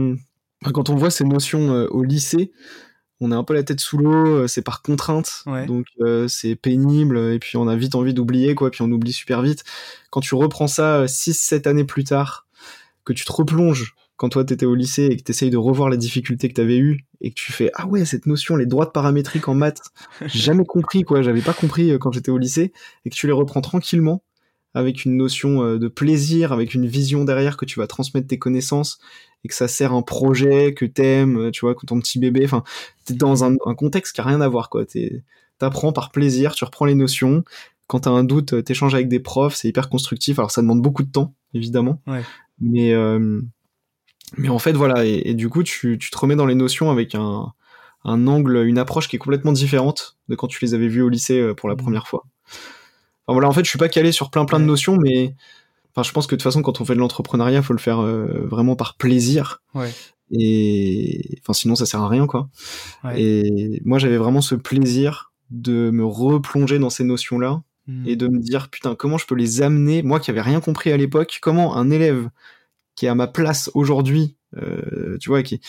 Quand 0.73 0.89
on 0.89 0.95
voit 0.95 1.09
ces 1.09 1.23
notions 1.23 1.69
au 1.89 2.03
lycée, 2.03 2.51
on 3.21 3.31
a 3.31 3.35
un 3.35 3.43
peu 3.43 3.53
la 3.53 3.63
tête 3.63 3.79
sous 3.79 3.97
l'eau, 3.97 4.25
euh, 4.25 4.47
c'est 4.47 4.61
par 4.61 4.81
contrainte. 4.81 5.43
Ouais. 5.45 5.65
Donc 5.65 5.85
euh, 6.01 6.27
c'est 6.27 6.55
pénible, 6.55 7.17
et 7.17 7.39
puis 7.39 7.57
on 7.57 7.67
a 7.67 7.75
vite 7.75 7.95
envie 7.95 8.13
d'oublier, 8.13 8.55
quoi, 8.55 8.71
puis 8.71 8.81
on 8.81 8.91
oublie 8.91 9.13
super 9.13 9.41
vite. 9.41 9.63
Quand 10.09 10.21
tu 10.21 10.35
reprends 10.35 10.67
ça 10.67 11.05
6-7 11.05 11.67
années 11.67 11.85
plus 11.85 12.03
tard, 12.03 12.47
que 13.05 13.13
tu 13.13 13.25
te 13.25 13.31
replonges 13.31 13.95
quand 14.19 14.29
toi 14.29 14.43
t'étais 14.43 14.65
au 14.65 14.75
lycée 14.75 15.05
et 15.05 15.17
que 15.17 15.23
t'essayes 15.23 15.49
de 15.49 15.57
revoir 15.57 15.89
les 15.89 15.97
difficultés 15.97 16.49
que 16.49 16.53
t'avais 16.53 16.77
eues, 16.77 17.05
et 17.21 17.29
que 17.29 17.35
tu 17.35 17.51
fais 17.53 17.71
Ah 17.73 17.87
ouais, 17.87 18.03
cette 18.05 18.25
notion, 18.25 18.55
les 18.55 18.65
droites 18.65 18.93
paramétriques 18.93 19.47
en 19.47 19.55
maths, 19.55 19.81
jamais 20.27 20.65
compris, 20.65 21.03
quoi, 21.03 21.21
j'avais 21.21 21.41
pas 21.41 21.53
compris 21.53 21.91
euh, 21.91 21.97
quand 21.97 22.11
j'étais 22.11 22.31
au 22.31 22.37
lycée, 22.37 22.73
et 23.05 23.09
que 23.09 23.15
tu 23.15 23.27
les 23.27 23.33
reprends 23.33 23.61
tranquillement 23.61 24.23
avec 24.73 25.05
une 25.05 25.17
notion 25.17 25.63
euh, 25.63 25.79
de 25.79 25.87
plaisir, 25.87 26.51
avec 26.51 26.73
une 26.73 26.85
vision 26.85 27.23
derrière 27.23 27.57
que 27.57 27.65
tu 27.65 27.79
vas 27.79 27.87
transmettre 27.87 28.27
tes 28.27 28.37
connaissances 28.37 28.99
et 29.43 29.47
que 29.47 29.55
ça 29.55 29.67
sert 29.67 29.93
un 29.93 30.01
projet 30.01 30.73
que 30.73 30.85
t'aimes, 30.85 31.37
euh, 31.37 31.51
tu 31.51 31.61
vois, 31.61 31.75
que 31.75 31.85
ton 31.85 31.99
petit 31.99 32.19
bébé, 32.19 32.43
enfin, 32.45 32.63
t'es 33.05 33.13
dans 33.13 33.43
un, 33.43 33.55
un 33.65 33.75
contexte 33.75 34.13
qui 34.15 34.21
a 34.21 34.23
rien 34.25 34.41
à 34.41 34.47
voir, 34.47 34.69
quoi. 34.69 34.83
T'apprends 35.57 35.91
par 35.93 36.11
plaisir, 36.11 36.53
tu 36.55 36.63
reprends 36.65 36.85
les 36.85 36.95
notions. 36.95 37.43
Quand 37.87 38.01
t'as 38.01 38.11
un 38.11 38.23
doute, 38.23 38.53
euh, 38.53 38.61
t'échanges 38.61 38.93
avec 38.95 39.07
des 39.07 39.19
profs, 39.19 39.55
c'est 39.55 39.67
hyper 39.67 39.89
constructif. 39.89 40.39
Alors 40.39 40.51
ça 40.51 40.61
demande 40.61 40.81
beaucoup 40.81 41.03
de 41.03 41.11
temps, 41.11 41.33
évidemment. 41.53 42.01
Ouais. 42.07 42.21
Mais, 42.61 42.93
euh, 42.93 43.41
mais 44.37 44.49
en 44.49 44.59
fait, 44.59 44.73
voilà. 44.73 45.05
Et, 45.05 45.21
et 45.29 45.33
du 45.33 45.49
coup, 45.49 45.63
tu, 45.63 45.97
tu 45.97 46.11
te 46.11 46.17
remets 46.17 46.35
dans 46.35 46.45
les 46.45 46.55
notions 46.55 46.91
avec 46.91 47.15
un, 47.15 47.51
un 48.05 48.27
angle, 48.27 48.63
une 48.65 48.77
approche 48.77 49.07
qui 49.07 49.15
est 49.15 49.19
complètement 49.19 49.51
différente 49.51 50.17
de 50.29 50.35
quand 50.35 50.47
tu 50.47 50.63
les 50.63 50.73
avais 50.73 50.87
vues 50.87 51.01
au 51.01 51.09
lycée 51.09 51.39
euh, 51.39 51.53
pour 51.53 51.67
la 51.67 51.75
Mhm. 51.75 51.81
première 51.81 52.07
fois. 52.07 52.25
Enfin 53.25 53.33
voilà, 53.33 53.47
en 53.47 53.51
fait, 53.53 53.63
je 53.65 53.69
suis 53.69 53.79
pas 53.79 53.89
calé 53.89 54.11
sur 54.11 54.29
plein 54.31 54.45
plein 54.45 54.59
de 54.59 54.65
notions, 54.65 54.97
mais 54.97 55.35
enfin, 55.99 56.07
je 56.07 56.13
pense 56.13 56.27
que 56.27 56.35
de 56.35 56.37
toute 56.37 56.43
façon, 56.43 56.61
quand 56.61 56.81
on 56.81 56.85
fait 56.85 56.95
de 56.95 56.99
l'entrepreneuriat, 56.99 57.61
faut 57.61 57.73
le 57.73 57.79
faire 57.79 57.99
euh, 57.99 58.45
vraiment 58.45 58.75
par 58.75 58.95
plaisir. 58.95 59.61
Ouais. 59.73 59.91
Et 60.31 61.39
enfin, 61.41 61.53
sinon, 61.53 61.75
ça 61.75 61.85
sert 61.85 62.01
à 62.01 62.07
rien, 62.07 62.27
quoi. 62.27 62.49
Ouais. 63.03 63.21
Et 63.21 63.81
moi, 63.85 63.97
j'avais 63.99 64.17
vraiment 64.17 64.41
ce 64.41 64.55
plaisir 64.55 65.31
de 65.49 65.89
me 65.89 66.05
replonger 66.05 66.77
dans 66.77 66.91
ces 66.91 67.03
notions-là 67.03 67.63
Hmm. 67.89 68.05
et 68.05 68.15
de 68.15 68.27
me 68.27 68.37
dire, 68.37 68.69
putain, 68.69 68.93
comment 68.93 69.17
je 69.17 69.25
peux 69.25 69.33
les 69.33 69.63
amener, 69.63 70.03
moi 70.03 70.19
qui 70.19 70.29
avais 70.29 70.41
rien 70.41 70.59
compris 70.59 70.91
à 70.91 70.97
l'époque, 70.97 71.39
comment 71.41 71.75
un 71.75 71.89
élève 71.89 72.29
qui 72.95 73.07
est 73.07 73.09
à 73.09 73.15
ma 73.15 73.25
place 73.25 73.71
aujourd'hui, 73.73 74.35
euh, 74.57 75.17
tu 75.19 75.29
vois, 75.29 75.41
qui, 75.41 75.59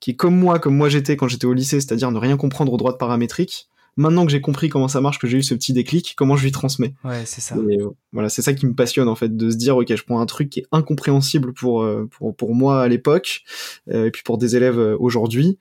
qui 0.00 0.10
est 0.10 0.16
comme 0.16 0.36
moi, 0.36 0.58
comme 0.58 0.76
moi 0.76 0.88
j'étais 0.88 1.16
quand 1.16 1.28
j'étais 1.28 1.46
au 1.46 1.52
lycée, 1.52 1.80
c'est-à-dire 1.80 2.10
ne 2.10 2.18
rien 2.18 2.36
comprendre 2.36 2.72
aux 2.72 2.78
droites 2.78 2.98
paramétriques, 2.98 3.68
maintenant 3.96 4.24
que 4.24 4.32
j'ai 4.32 4.40
compris 4.40 4.68
comment 4.68 4.88
ça 4.88 5.00
marche, 5.00 5.18
que 5.18 5.26
j'ai 5.26 5.38
eu 5.38 5.42
ce 5.42 5.54
petit 5.54 5.72
déclic, 5.72 6.14
comment 6.16 6.36
je 6.36 6.44
lui 6.44 6.52
transmets. 6.52 6.94
Ouais, 7.04 7.22
c'est 7.24 7.40
ça. 7.40 7.56
Et, 7.68 7.80
euh, 7.80 7.90
voilà, 8.12 8.28
c'est 8.28 8.42
ça 8.42 8.54
qui 8.54 8.66
me 8.66 8.74
passionne 8.74 9.08
en 9.08 9.14
fait, 9.14 9.36
de 9.36 9.50
se 9.50 9.56
dire 9.56 9.76
ok, 9.76 9.94
je 9.94 10.02
prends 10.04 10.20
un 10.20 10.26
truc 10.26 10.50
qui 10.50 10.60
est 10.60 10.66
incompréhensible 10.72 11.52
pour 11.52 11.82
euh, 11.82 12.08
pour, 12.10 12.34
pour 12.34 12.54
moi 12.54 12.82
à 12.82 12.88
l'époque, 12.88 13.42
euh, 13.90 14.06
et 14.06 14.10
puis 14.10 14.22
pour 14.22 14.38
des 14.38 14.56
élèves 14.56 14.78
euh, 14.78 14.96
aujourd'hui. 14.98 15.58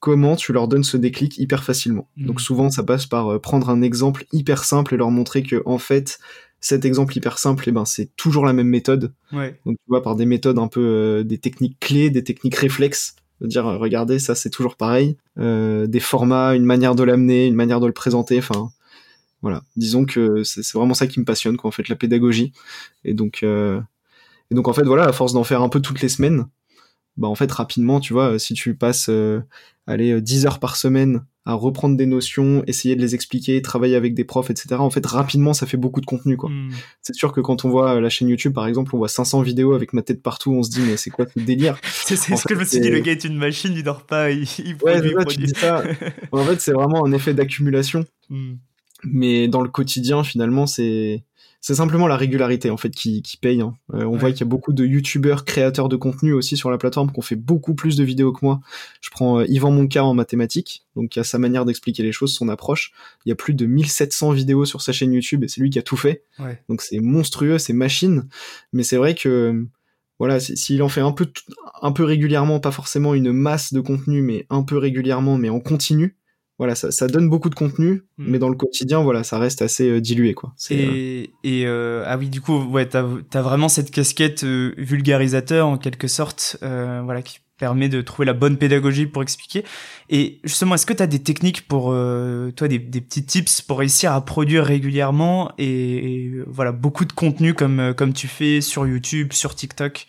Comment 0.00 0.36
tu 0.36 0.52
leur 0.52 0.68
donnes 0.68 0.84
ce 0.84 0.98
déclic 0.98 1.38
hyper 1.38 1.64
facilement. 1.64 2.10
Mhm. 2.18 2.26
Donc 2.26 2.40
souvent 2.42 2.68
ça 2.68 2.82
passe 2.82 3.06
par 3.06 3.40
prendre 3.40 3.70
un 3.70 3.80
exemple 3.80 4.26
hyper 4.32 4.64
simple 4.64 4.92
et 4.92 4.96
leur 4.98 5.10
montrer 5.10 5.42
que 5.42 5.62
en 5.64 5.78
fait 5.78 6.18
cet 6.64 6.86
exemple 6.86 7.14
hyper 7.14 7.36
simple, 7.36 7.64
eh 7.66 7.72
ben 7.72 7.84
c'est 7.84 8.16
toujours 8.16 8.46
la 8.46 8.54
même 8.54 8.68
méthode. 8.68 9.12
Ouais. 9.32 9.60
Donc 9.66 9.76
tu 9.76 9.84
vois 9.86 10.02
par 10.02 10.16
des 10.16 10.24
méthodes 10.24 10.58
un 10.58 10.66
peu 10.66 10.80
euh, 10.80 11.22
des 11.22 11.36
techniques 11.36 11.78
clés, 11.78 12.08
des 12.08 12.24
techniques 12.24 12.54
réflexes, 12.54 13.16
de 13.44 13.48
dire 13.50 13.66
euh, 13.66 13.76
regardez 13.76 14.18
ça 14.18 14.34
c'est 14.34 14.50
toujours 14.50 14.76
pareil, 14.76 15.16
euh, 15.38 15.86
des 15.86 16.00
formats, 16.00 16.54
une 16.54 16.64
manière 16.64 16.94
de 16.94 17.02
l'amener, 17.04 17.46
une 17.46 17.54
manière 17.54 17.80
de 17.80 17.86
le 17.86 17.92
présenter, 17.92 18.38
enfin 18.38 18.70
voilà. 19.42 19.62
Disons 19.76 20.06
que 20.06 20.42
c'est 20.42 20.72
vraiment 20.72 20.94
ça 20.94 21.06
qui 21.06 21.20
me 21.20 21.24
passionne 21.26 21.58
quoi 21.58 21.68
en 21.68 21.70
fait 21.70 21.88
la 21.88 21.96
pédagogie. 21.96 22.52
Et 23.04 23.12
donc 23.12 23.42
euh, 23.42 23.80
et 24.50 24.54
donc 24.54 24.68
en 24.68 24.72
fait 24.72 24.84
voilà 24.84 25.04
à 25.04 25.12
force 25.12 25.34
d'en 25.34 25.44
faire 25.44 25.62
un 25.62 25.68
peu 25.68 25.80
toutes 25.80 26.00
les 26.00 26.08
semaines, 26.08 26.46
bah 27.16 27.28
en 27.28 27.34
fait 27.34 27.50
rapidement 27.52 28.00
tu 28.00 28.14
vois 28.14 28.38
si 28.38 28.54
tu 28.54 28.74
passes 28.74 29.08
euh, 29.10 29.40
allez 29.86 30.20
10 30.20 30.46
heures 30.46 30.60
par 30.60 30.76
semaine 30.76 31.24
à 31.46 31.54
reprendre 31.54 31.96
des 31.96 32.06
notions, 32.06 32.64
essayer 32.66 32.96
de 32.96 33.02
les 33.02 33.14
expliquer, 33.14 33.60
travailler 33.60 33.96
avec 33.96 34.14
des 34.14 34.24
profs, 34.24 34.50
etc. 34.50 34.76
En 34.78 34.88
fait, 34.88 35.04
rapidement, 35.04 35.52
ça 35.52 35.66
fait 35.66 35.76
beaucoup 35.76 36.00
de 36.00 36.06
contenu, 36.06 36.38
quoi. 36.38 36.48
Hmm. 36.48 36.70
C'est 37.02 37.14
sûr 37.14 37.32
que 37.32 37.40
quand 37.40 37.66
on 37.66 37.68
voit 37.68 38.00
la 38.00 38.08
chaîne 38.08 38.28
YouTube, 38.28 38.54
par 38.54 38.66
exemple, 38.66 38.94
on 38.94 38.98
voit 38.98 39.08
500 39.08 39.42
vidéos 39.42 39.74
avec 39.74 39.92
ma 39.92 40.00
tête 40.00 40.22
partout, 40.22 40.52
on 40.52 40.62
se 40.62 40.70
dit, 40.70 40.80
mais 40.80 40.96
c'est 40.96 41.10
quoi 41.10 41.26
ce 41.26 41.38
délire? 41.40 41.78
C'est 42.04 42.16
ce 42.16 42.44
que 42.44 42.54
je 42.54 42.60
me 42.60 42.64
suis 42.64 42.80
dit, 42.80 42.90
le 42.90 43.00
gars 43.00 43.12
est 43.12 43.24
une 43.24 43.36
machine, 43.36 43.72
il 43.74 43.82
dort 43.82 44.06
pas, 44.06 44.30
il, 44.30 44.46
il 44.58 44.76
Ouais, 44.82 45.00
produit, 45.00 45.46
tu 45.46 45.52
dis 45.52 45.58
ça. 45.58 45.82
En 46.32 46.44
fait, 46.44 46.60
c'est 46.60 46.72
vraiment 46.72 47.04
un 47.06 47.12
effet 47.12 47.34
d'accumulation. 47.34 48.04
Hmm. 48.30 48.54
Mais 49.04 49.48
dans 49.48 49.60
le 49.60 49.68
quotidien, 49.68 50.24
finalement, 50.24 50.66
c'est 50.66 51.24
c'est 51.66 51.74
simplement 51.76 52.06
la 52.06 52.18
régularité 52.18 52.68
en 52.68 52.76
fait 52.76 52.90
qui, 52.90 53.22
qui 53.22 53.38
paye. 53.38 53.62
hein. 53.62 53.74
Euh, 53.94 54.04
on 54.04 54.12
Ouais. 54.12 54.18
voit 54.18 54.30
qu'il 54.32 54.40
y 54.40 54.42
a 54.42 54.46
beaucoup 54.46 54.74
de 54.74 54.84
youtubeurs 54.84 55.46
créateurs 55.46 55.88
de 55.88 55.96
contenu 55.96 56.34
aussi 56.34 56.58
sur 56.58 56.70
la 56.70 56.76
plateforme 56.76 57.10
qui 57.10 57.18
ont 57.18 57.22
fait 57.22 57.36
beaucoup 57.36 57.74
plus 57.74 57.96
de 57.96 58.04
vidéos 58.04 58.32
que 58.34 58.44
moi. 58.44 58.60
Je 59.00 59.08
prends 59.08 59.38
euh, 59.40 59.46
Yvan 59.48 59.70
Monca 59.70 60.04
en 60.04 60.12
mathématiques, 60.12 60.84
donc 60.94 61.16
il 61.16 61.18
y 61.18 61.20
a 61.20 61.24
sa 61.24 61.38
manière 61.38 61.64
d'expliquer 61.64 62.02
les 62.02 62.12
choses, 62.12 62.34
son 62.34 62.50
approche. 62.50 62.92
Il 63.24 63.30
y 63.30 63.32
a 63.32 63.34
plus 63.34 63.54
de 63.54 63.64
1700 63.64 64.32
vidéos 64.32 64.66
sur 64.66 64.82
sa 64.82 64.92
chaîne 64.92 65.14
YouTube 65.14 65.42
et 65.42 65.48
c'est 65.48 65.62
lui 65.62 65.70
qui 65.70 65.78
a 65.78 65.82
tout 65.82 65.96
fait. 65.96 66.24
Ouais. 66.38 66.62
Donc 66.68 66.82
c'est 66.82 67.00
monstrueux, 67.00 67.56
c'est 67.56 67.72
machine. 67.72 68.28
Mais 68.74 68.82
c'est 68.82 68.98
vrai 68.98 69.14
que 69.14 69.64
voilà, 70.18 70.40
si- 70.40 70.58
s'il 70.58 70.82
en 70.82 70.90
fait 70.90 71.00
un 71.00 71.12
peu, 71.12 71.26
un 71.80 71.92
peu 71.92 72.04
régulièrement, 72.04 72.60
pas 72.60 72.72
forcément 72.72 73.14
une 73.14 73.32
masse 73.32 73.72
de 73.72 73.80
contenu, 73.80 74.20
mais 74.20 74.46
un 74.50 74.64
peu 74.64 74.76
régulièrement, 74.76 75.38
mais 75.38 75.48
en 75.48 75.60
continu, 75.60 76.16
voilà, 76.58 76.74
ça, 76.74 76.90
ça 76.92 77.08
donne 77.08 77.28
beaucoup 77.28 77.50
de 77.50 77.54
contenu, 77.54 78.02
Mm. 78.16 78.24
mais 78.30 78.38
dans 78.38 78.48
le 78.48 78.56
quotidien, 78.56 79.02
voilà, 79.02 79.24
ça 79.24 79.38
reste 79.38 79.60
assez 79.62 79.88
euh, 79.90 80.00
dilué, 80.00 80.34
quoi. 80.34 80.54
Euh, 80.70 80.74
Et, 80.74 81.30
et 81.42 81.66
euh, 81.66 82.04
ah 82.06 82.16
oui, 82.16 82.28
du 82.28 82.40
coup, 82.40 82.56
ouais, 82.64 82.86
t'as 82.86 83.04
as 83.34 83.42
vraiment 83.42 83.68
cette 83.68 83.90
casquette 83.90 84.44
euh, 84.44 84.72
vulgarisateur 84.78 85.66
en 85.66 85.78
quelque 85.78 86.06
sorte, 86.08 86.56
euh, 86.62 87.00
voilà, 87.04 87.22
qui 87.22 87.38
permet 87.58 87.88
de 87.88 88.00
trouver 88.02 88.26
la 88.26 88.32
bonne 88.32 88.56
pédagogie 88.56 89.06
pour 89.06 89.22
expliquer. 89.22 89.64
Et 90.10 90.40
justement, 90.44 90.74
est-ce 90.74 90.86
que 90.86 90.92
t'as 90.92 91.06
des 91.06 91.20
techniques 91.22 91.66
pour 91.68 91.92
euh, 91.92 92.50
toi, 92.50 92.66
des, 92.68 92.78
des 92.78 93.00
petits 93.00 93.24
tips 93.24 93.62
pour 93.62 93.78
réussir 93.78 94.12
à 94.12 94.24
produire 94.24 94.64
régulièrement 94.64 95.52
et, 95.58 95.66
et, 96.26 96.32
voilà 96.48 96.72
beaucoup 96.72 97.04
de 97.04 97.12
contenu 97.12 97.54
comme 97.54 97.78
euh, 97.78 97.92
comme 97.94 98.12
tu 98.12 98.26
fais 98.26 98.60
sur 98.60 98.86
YouTube, 98.86 99.32
sur 99.32 99.54
TikTok? 99.54 100.06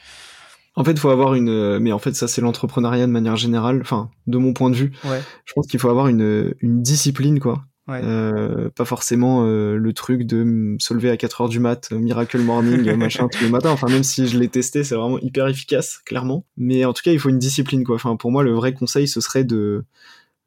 En 0.76 0.84
fait, 0.84 0.92
il 0.92 1.00
faut 1.00 1.10
avoir 1.10 1.36
une, 1.36 1.50
euh, 1.50 1.80
mais 1.80 1.92
en 1.92 2.00
fait, 2.00 2.14
ça 2.16 2.28
c'est 2.28 2.42
l'entrepreneuriat 2.42 3.08
de 3.08 3.12
manière 3.12 3.36
générale. 3.38 3.80
Enfin, 3.82 4.10
de 4.28 4.38
mon 4.38 4.54
point 4.54 4.70
de 4.70 4.76
vue, 4.76 4.92
Ouais, 5.06 5.22
je 5.46 5.54
pense 5.54 5.68
qu'il 5.68 5.80
faut 5.80 5.90
avoir 5.90 6.08
une, 6.08 6.54
une 6.60 6.82
discipline, 6.82 7.40
quoi. 7.40 7.64
ouais. 7.88 8.02
Euh, 8.04 8.70
pas 8.76 8.84
forcément 8.84 9.46
euh, 9.46 9.78
le 9.78 9.94
truc 9.94 10.24
de 10.24 10.44
me 10.44 10.78
se 10.80 10.94
lever 10.94 11.10
à 11.12 11.18
4 11.18 11.42
heures 11.42 11.50
du 11.50 11.60
mat, 11.60 11.90
euh, 11.92 11.98
miracle 12.00 12.40
morning, 12.40 12.88
euh, 12.90 12.98
machin 12.98 13.28
tous 13.30 13.44
les 13.44 13.50
matins. 13.50 13.70
Enfin, 13.72 13.88
même 13.90 14.04
si 14.04 14.28
je 14.28 14.38
l'ai 14.38 14.50
testé, 14.50 14.84
c'est 14.84 14.96
vraiment 14.96 15.20
hyper 15.20 15.48
efficace, 15.48 16.00
clairement. 16.06 16.46
Mais 16.58 16.84
en 16.84 16.92
tout 16.94 17.04
cas, 17.04 17.12
il 17.12 17.20
faut 17.20 17.30
une 17.30 17.40
discipline, 17.40 17.84
quoi. 17.86 17.96
Enfin, 17.96 18.16
pour 18.18 18.32
moi, 18.32 18.44
le 18.44 18.52
vrai 18.52 18.74
conseil, 18.74 19.08
ce 19.08 19.22
serait 19.22 19.44
de 19.46 19.86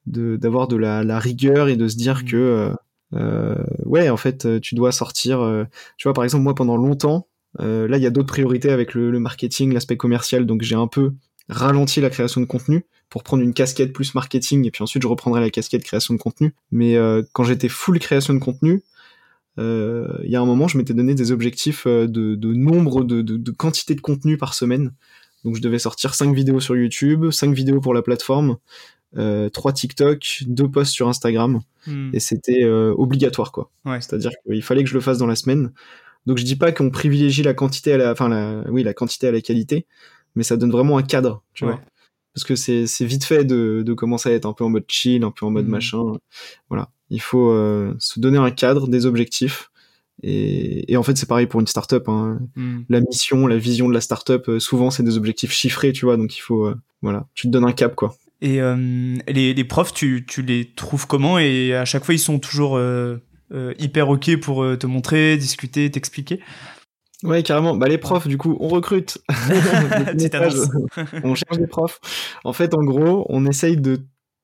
d'avoir 0.07 0.69
de, 0.69 0.77
la, 0.77 1.05
la 1.05 1.19
rigueur 1.19 1.69
et 1.69 1.77
de 1.77 1.87
se 1.89 1.97
dire 1.97 2.23
Mhm. 2.23 2.29
que 2.31 2.37
euh, 2.37 2.75
euh, 3.15 3.55
ouais, 3.85 4.09
en 4.11 4.17
fait, 4.17 4.45
euh, 4.47 4.59
tu 4.61 4.75
dois 4.75 4.93
sortir. 4.93 5.41
euh, 5.41 5.65
tu 5.97 6.09
vois, 6.09 6.13
par 6.15 6.25
exemple, 6.25 6.45
moi, 6.45 6.55
pendant 6.55 6.77
longtemps, 6.77 7.28
euh, 7.28 7.28
là, 7.59 7.97
il 7.97 8.03
y 8.03 8.07
a 8.07 8.11
d'autres 8.11 8.29
priorités 8.29 8.71
avec 8.71 8.95
le, 8.95 9.11
le 9.11 9.19
marketing, 9.19 9.73
l'aspect 9.73 9.97
commercial, 9.97 10.47
donc 10.47 10.63
j'ai 10.63 10.75
un 10.75 10.87
peu 10.87 11.13
ralenti 11.49 12.01
la 12.01 12.11
création 12.11 12.41
de 12.41 12.47
contenu 12.47 12.85
pour 13.09 13.23
prendre 13.23 13.43
une 13.43 13.55
casquette 13.55 13.93
plus 13.93 14.15
marketing 14.15 14.67
et 14.67 14.71
puis 14.71 14.83
ensuite 14.83 15.03
je 15.03 15.09
reprendrai 15.09 15.41
la 15.41 15.51
casquette 15.51 15.83
création 15.83 16.15
de 16.15 16.19
contenu. 16.19 16.55
Mais 16.71 16.97
euh, 16.97 17.23
quand 17.33 17.45
j'étais 17.45 17.69
full 17.71 17.99
création 17.99 18.35
de 18.35 18.39
contenu, 18.39 18.83
euh, 19.59 20.07
il 20.25 20.31
y 20.31 20.37
a 20.37 20.41
un 20.41 20.45
moment, 20.45 20.69
je 20.69 20.77
m'étais 20.79 20.95
donné 20.95 21.15
des 21.15 21.33
objectifs 21.33 21.87
euh, 21.87 22.07
de, 22.07 22.35
de 22.35 22.53
nombre 22.53 23.03
de, 23.03 23.23
de, 23.23 23.37
de 23.37 23.51
quantité 23.51 23.95
de 23.95 24.01
contenu 24.01 24.37
par 24.37 24.55
semaine. 24.55 24.93
Donc 25.45 25.57
je 25.57 25.63
devais 25.63 25.79
sortir 25.79 26.15
5 26.15 26.35
vidéos 26.35 26.61
sur 26.61 26.77
YouTube, 26.77 27.31
5 27.31 27.55
vidéos 27.55 27.81
pour 27.81 27.95
la 27.95 28.03
plateforme, 28.03 28.59
euh, 29.17 29.49
3 29.49 29.73
TikTok, 29.73 30.43
2 30.47 30.71
posts 30.71 30.93
sur 30.93 31.09
Instagram 31.09 31.61
Hmm. 31.87 32.11
et 32.13 32.21
c'était 32.21 32.65
euh, 32.65 32.93
obligatoire 32.99 33.51
quoi. 33.53 33.71
Ouais. 33.87 34.01
C'est-à-dire 34.01 34.33
qu'il 34.45 34.63
fallait 34.63 34.83
que 34.83 34.91
je 34.91 34.95
le 34.95 35.01
fasse 35.01 35.17
dans 35.17 35.27
la 35.27 35.37
semaine. 35.37 35.73
Donc 36.29 36.39
je 36.39 36.45
dis 36.45 36.55
pas 36.57 36.71
qu'on 36.71 36.91
privilégie 36.91 37.43
la 37.43 37.55
quantité 37.55 37.95
à 37.95 37.97
la, 37.97 38.13
enfin 38.13 38.29
la, 38.29 38.63
oui 38.71 38.85
la 38.85 38.95
quantité 38.95 39.27
à 39.27 39.33
la 39.33 39.41
qualité, 39.41 39.87
mais 40.37 40.45
ça 40.45 40.57
donne 40.57 40.71
vraiment 40.71 40.97
un 40.99 41.03
cadre, 41.03 41.43
tu 41.55 41.65
Ouais. 41.65 41.73
vois. 41.73 41.81
Parce 42.35 42.45
que 42.45 42.55
c'est 42.55 42.87
c'est 42.87 43.05
vite 43.07 43.25
fait 43.25 43.45
de, 43.45 43.83
de 43.85 43.95
commencer 43.95 44.29
à 44.29 44.33
être 44.33 44.47
un 44.47 44.53
peu 44.53 44.63
en 44.63 44.69
mode 44.69 44.85
chill, 44.87 45.25
un 45.25 45.33
peu 45.33 45.45
en 45.47 45.51
mode 45.51 45.65
Mhm. 45.65 45.71
machin. 45.73 46.03
Voilà, 46.69 46.91
il 47.11 47.21
faut 47.21 47.51
euh, 47.51 47.95
se 47.99 48.21
donner 48.21 48.39
un 48.39 48.53
cadre, 48.53 48.87
des 48.87 49.07
objectifs. 49.07 49.71
Et, 50.23 50.93
et 50.93 50.97
en 50.97 51.03
fait 51.03 51.17
c'est 51.17 51.29
pareil 51.29 51.47
pour 51.47 51.61
une 51.61 51.67
startup. 51.67 52.09
Hein. 52.09 52.41
Hmm. 52.57 52.81
La 52.89 53.01
mission, 53.01 53.47
la 53.47 53.57
vision 53.57 53.89
de 53.89 53.95
la 53.95 54.01
startup, 54.01 54.49
euh, 54.49 54.59
souvent 54.61 54.91
c'est 54.91 55.03
des 55.03 55.17
objectifs 55.17 55.53
chiffrés, 55.53 55.93
tu 55.93 56.05
vois. 56.05 56.17
Donc 56.17 56.37
il 56.37 56.41
faut, 56.41 56.67
euh, 56.67 56.75
voilà, 57.03 57.27
tu 57.35 57.47
te 57.47 57.53
donnes 57.53 57.65
un 57.65 57.73
cap 57.73 57.95
quoi. 57.97 58.15
Et 58.41 58.61
euh, 58.61 59.17
les, 59.27 59.55
les 59.55 59.65
profs, 59.65 59.93
tu, 59.95 60.25
tu 60.29 60.43
les 60.43 60.73
trouves 60.77 61.07
comment? 61.09 61.39
Et 61.41 61.75
à 61.75 61.85
chaque 61.85 62.05
fois, 62.05 62.15
ils 62.15 62.21
sont 62.21 62.39
toujours 62.39 62.79
hyper 63.79 64.09
ok 64.09 64.37
pour 64.41 64.63
euh, 64.63 64.77
te 64.77 64.87
montrer, 64.87 65.37
discuter, 65.37 65.91
t'expliquer. 65.91 66.41
Ouais, 67.23 67.43
carrément. 67.43 67.77
Bah, 67.77 67.89
les 67.89 67.99
profs, 67.99 68.29
du 68.29 68.39
coup, 68.39 68.57
on 68.61 68.69
recrute. 68.69 69.19
Annonce. 70.33 70.69
on 71.25 71.35
cherche 71.35 71.59
des 71.59 71.67
profs. 71.67 72.01
En 72.45 72.53
fait, 72.53 72.75
en 72.75 72.85
gros, 72.85 73.27
on 73.29 73.45
essaye 73.47 73.77
de, 73.77 74.01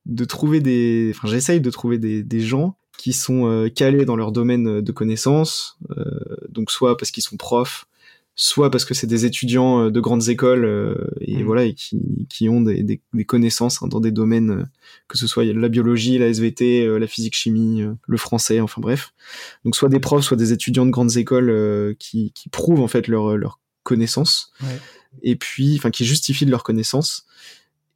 de 0.06 0.24
trouver 0.24 0.60
des, 0.60 1.12
enfin, 1.14 1.28
j'essaye 1.28 1.60
de 1.60 1.70
trouver 1.70 1.98
des, 1.98 2.22
des 2.22 2.40
gens 2.40 2.76
qui 2.98 3.12
sont 3.12 3.48
euh, 3.48 3.68
calés 3.68 4.04
dans 4.04 4.16
leur 4.16 4.32
domaine 4.32 4.80
de 4.80 4.92
connaissances. 4.92 5.78
euh, 5.96 6.04
donc, 6.48 6.70
soit 6.70 6.96
parce 6.96 7.10
qu'ils 7.10 7.22
sont 7.22 7.36
profs, 7.36 7.86
soit 8.36 8.70
parce 8.70 8.84
que 8.84 8.94
c'est 8.94 9.06
des 9.06 9.24
étudiants 9.26 9.84
euh, 9.84 9.90
de 9.90 10.00
grandes 10.00 10.28
écoles 10.28 10.64
euh, 10.64 10.94
et 11.20 11.38
Mm. 11.42 11.46
voilà 11.46 11.64
et 11.64 11.74
qui, 11.74 12.26
qui 12.28 12.48
ont 12.48 12.60
des, 12.62 12.82
des, 12.82 13.00
des 13.12 13.24
connaissances 13.24 13.80
hein, 13.82 13.86
dans 13.88 14.00
des 14.00 14.10
domaines 14.10 14.50
euh, 14.50 14.64
que 15.08 15.16
ce 15.18 15.26
soit 15.26 15.44
la 15.44 15.68
biologie, 15.68 16.18
la 16.18 16.26
SVT, 16.28 16.84
euh, 16.86 16.98
la 16.98 17.06
physique 17.06 17.34
chimie, 17.36 17.82
euh, 17.82 17.94
le 18.08 18.16
français, 18.16 18.60
enfin 18.60 18.80
bref. 18.80 19.12
Donc 19.64 19.76
soit 19.76 19.88
des 19.88 20.00
profs, 20.00 20.24
soit 20.24 20.36
des 20.36 20.52
étudiants 20.52 20.84
de 20.86 20.90
grandes 20.90 21.16
écoles 21.16 21.48
euh, 21.50 21.94
qui, 21.98 22.32
qui 22.32 22.48
prouvent 22.48 22.80
en 22.80 22.88
fait 22.88 23.06
leur 23.08 23.36
leur 23.36 23.60
connaissance 23.84 24.50
Ouais. 24.62 24.80
et 25.22 25.36
puis 25.36 25.76
enfin 25.78 25.90
qui 25.90 26.04
justifient 26.04 26.46
de 26.46 26.50
leur 26.50 26.62
connaissance 26.64 27.26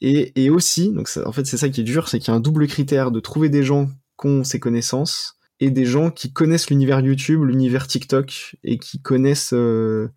et, 0.00 0.32
et 0.44 0.50
aussi 0.50 0.90
donc 0.92 1.08
ça- 1.08 1.26
en 1.26 1.32
fait 1.32 1.46
c'est 1.46 1.56
ça 1.56 1.68
qui 1.68 1.80
est 1.80 1.84
dur, 1.84 2.08
c'est 2.08 2.18
qu'il 2.20 2.28
y 2.28 2.30
a 2.30 2.36
un 2.36 2.40
double 2.40 2.66
critère 2.68 3.10
de 3.10 3.18
trouver 3.20 3.48
des 3.48 3.62
gens 3.64 3.86
qui 4.20 4.26
ont 4.28 4.44
ces 4.44 4.60
connaissances 4.60 5.34
et 5.60 5.70
des 5.70 5.84
gens 5.84 6.10
qui 6.12 6.32
connaissent 6.32 6.70
l'univers 6.70 7.00
YouTube, 7.00 7.42
l'univers 7.42 7.88
TikTok 7.88 8.54
et 8.62 8.78
qui 8.78 9.00
connaissent 9.00 9.52
euh, 9.52 10.08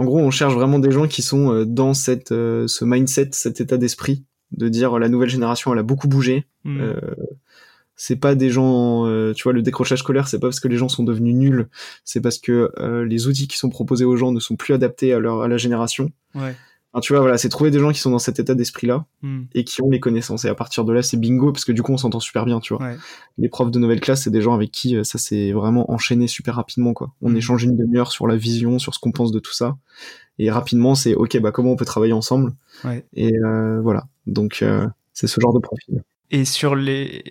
en 0.00 0.04
gros, 0.06 0.18
on 0.18 0.30
cherche 0.30 0.54
vraiment 0.54 0.78
des 0.78 0.92
gens 0.92 1.06
qui 1.06 1.20
sont 1.20 1.52
euh, 1.52 1.66
dans 1.66 1.92
cette, 1.92 2.32
euh, 2.32 2.66
ce 2.66 2.86
mindset, 2.86 3.28
cet 3.32 3.60
état 3.60 3.76
d'esprit, 3.76 4.24
de 4.50 4.70
dire 4.70 4.98
la 4.98 5.10
nouvelle 5.10 5.28
génération, 5.28 5.74
elle 5.74 5.78
a 5.78 5.82
beaucoup 5.82 6.08
bougé. 6.08 6.46
Hmm. 6.64 6.80
Euh, 6.80 7.00
c'est 7.96 8.16
pas 8.16 8.34
des 8.34 8.48
gens, 8.48 9.06
euh, 9.06 9.34
tu 9.34 9.42
vois, 9.42 9.52
le 9.52 9.60
décrochage 9.60 9.98
scolaire, 9.98 10.26
c'est 10.26 10.38
pas 10.38 10.46
parce 10.46 10.58
que 10.58 10.68
les 10.68 10.78
gens 10.78 10.88
sont 10.88 11.04
devenus 11.04 11.34
nuls, 11.34 11.68
c'est 12.02 12.22
parce 12.22 12.38
que 12.38 12.72
euh, 12.78 13.04
les 13.04 13.26
outils 13.26 13.46
qui 13.46 13.58
sont 13.58 13.68
proposés 13.68 14.06
aux 14.06 14.16
gens 14.16 14.32
ne 14.32 14.40
sont 14.40 14.56
plus 14.56 14.72
adaptés 14.72 15.12
à 15.12 15.18
leur 15.18 15.42
à 15.42 15.48
la 15.48 15.58
génération. 15.58 16.10
Ouais. 16.34 16.56
Enfin, 16.92 17.00
tu 17.02 17.12
vois, 17.12 17.20
voilà, 17.20 17.38
c'est 17.38 17.48
trouver 17.48 17.70
des 17.70 17.78
gens 17.78 17.92
qui 17.92 18.00
sont 18.00 18.10
dans 18.10 18.18
cet 18.18 18.40
état 18.40 18.54
d'esprit-là 18.54 19.04
Hmm. 19.22 19.42
et 19.54 19.62
qui 19.64 19.80
ont 19.82 19.90
les 19.90 20.00
connaissances. 20.00 20.44
Et 20.44 20.48
à 20.48 20.54
partir 20.56 20.84
de 20.84 20.92
là, 20.92 21.02
c'est 21.02 21.16
bingo, 21.16 21.52
parce 21.52 21.64
que 21.64 21.70
du 21.72 21.82
coup, 21.82 21.92
on 21.92 21.96
s'entend 21.96 22.18
super 22.20 22.44
bien, 22.44 22.58
tu 22.58 22.74
vois. 22.74 22.84
Ouais. 22.84 22.96
Les 23.38 23.48
profs 23.48 23.70
de 23.70 23.78
nouvelle 23.78 24.00
classe, 24.00 24.24
c'est 24.24 24.30
des 24.30 24.40
gens 24.42 24.54
avec 24.54 24.72
qui 24.72 24.96
euh, 24.96 25.04
ça 25.04 25.18
s'est 25.18 25.52
vraiment 25.52 25.90
enchaîné 25.92 26.26
super 26.26 26.56
rapidement, 26.56 26.92
quoi. 26.92 27.12
On 27.22 27.30
Mhm. 27.30 27.36
échange 27.36 27.62
une 27.64 27.76
demi-heure 27.76 28.10
sur 28.10 28.26
la 28.26 28.34
vision, 28.36 28.78
sur 28.80 28.94
ce 28.94 28.98
qu'on 28.98 29.12
pense 29.12 29.30
de 29.30 29.38
tout 29.38 29.52
ça. 29.52 29.76
Et 30.38 30.50
rapidement, 30.50 30.94
c'est 30.96 31.14
ok, 31.14 31.38
bah 31.40 31.52
comment 31.52 31.70
on 31.72 31.76
peut 31.76 31.84
travailler 31.84 32.12
ensemble? 32.14 32.52
Ouais. 32.84 33.04
Et 33.14 33.32
euh, 33.44 33.80
voilà. 33.82 34.06
Donc, 34.26 34.60
euh, 34.62 34.86
c'est 35.12 35.26
ce 35.28 35.40
genre 35.40 35.52
de 35.52 35.58
profil. 35.60 36.02
Et 36.32 36.44
sur 36.44 36.74
les, 36.74 37.22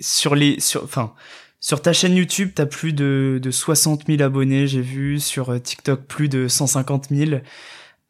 sur 0.00 0.34
les, 0.34 0.58
sur, 0.60 0.82
enfin, 0.84 1.12
sur 1.60 1.80
ta 1.82 1.92
chaîne 1.92 2.14
YouTube, 2.16 2.50
t'as 2.54 2.66
plus 2.66 2.92
de, 2.92 3.38
de 3.42 3.50
60 3.50 4.06
000 4.06 4.22
abonnés, 4.22 4.66
j'ai 4.66 4.80
vu. 4.82 5.18
Sur 5.20 5.60
TikTok, 5.62 6.02
plus 6.06 6.28
de 6.28 6.46
150 6.48 7.08
000. 7.10 7.40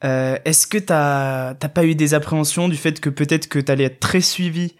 Euh, 0.05 0.39
Est-ce 0.45 0.67
que 0.67 0.79
t'as, 0.79 1.55
t'as 1.55 1.69
pas 1.69 1.85
eu 1.85 1.95
des 1.95 2.15
appréhensions 2.15 2.69
du 2.69 2.77
fait 2.77 3.01
que 3.01 3.11
peut-être 3.11 3.49
que 3.49 3.59
t'allais 3.59 3.85
être 3.85 4.01
très 4.01 4.21
suivi 4.21 4.75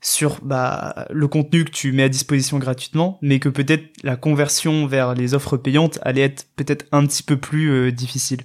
sur 0.00 0.40
bah, 0.42 1.06
le 1.10 1.28
contenu 1.28 1.64
que 1.64 1.70
tu 1.70 1.92
mets 1.92 2.02
à 2.02 2.08
disposition 2.08 2.58
gratuitement, 2.58 3.18
mais 3.22 3.38
que 3.38 3.48
peut-être 3.48 3.84
la 4.02 4.16
conversion 4.16 4.86
vers 4.86 5.14
les 5.14 5.32
offres 5.32 5.56
payantes 5.56 5.98
allait 6.02 6.22
être 6.22 6.46
peut-être 6.56 6.86
un 6.92 7.06
petit 7.06 7.22
peu 7.22 7.36
plus 7.38 7.70
euh, 7.70 7.90
difficile? 7.92 8.42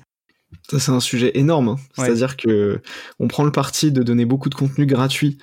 Ça, 0.69 0.79
c'est 0.79 0.91
un 0.91 0.99
sujet 0.99 1.31
énorme. 1.37 1.69
hein. 1.69 1.75
Ouais. 1.97 2.05
C'est-à-dire 2.05 2.37
que 2.37 2.81
on 3.19 3.27
prend 3.27 3.43
le 3.43 3.51
parti 3.51 3.91
de 3.91 4.03
donner 4.03 4.25
beaucoup 4.25 4.49
de 4.49 4.55
contenu 4.55 4.85
gratuit 4.85 5.37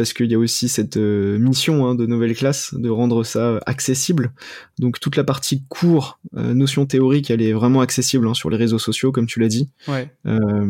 parce 0.00 0.14
qu'il 0.14 0.30
y 0.30 0.34
a 0.34 0.38
aussi 0.38 0.70
cette 0.70 0.96
euh, 0.96 1.38
mission 1.38 1.86
hein, 1.86 1.94
de 1.94 2.06
nouvelle 2.06 2.34
classe 2.34 2.72
de 2.72 2.88
rendre 2.88 3.22
ça 3.22 3.60
accessible. 3.66 4.32
Donc 4.78 4.98
toute 4.98 5.16
la 5.16 5.24
partie 5.24 5.62
cours, 5.68 6.18
euh, 6.38 6.54
notion 6.54 6.86
théorique, 6.86 7.30
elle 7.30 7.42
est 7.42 7.52
vraiment 7.52 7.82
accessible 7.82 8.26
hein, 8.26 8.32
sur 8.32 8.48
les 8.48 8.56
réseaux 8.56 8.78
sociaux, 8.78 9.12
comme 9.12 9.26
tu 9.26 9.40
l'as 9.40 9.48
dit. 9.48 9.68
Ouais. 9.88 10.10
Euh, 10.24 10.66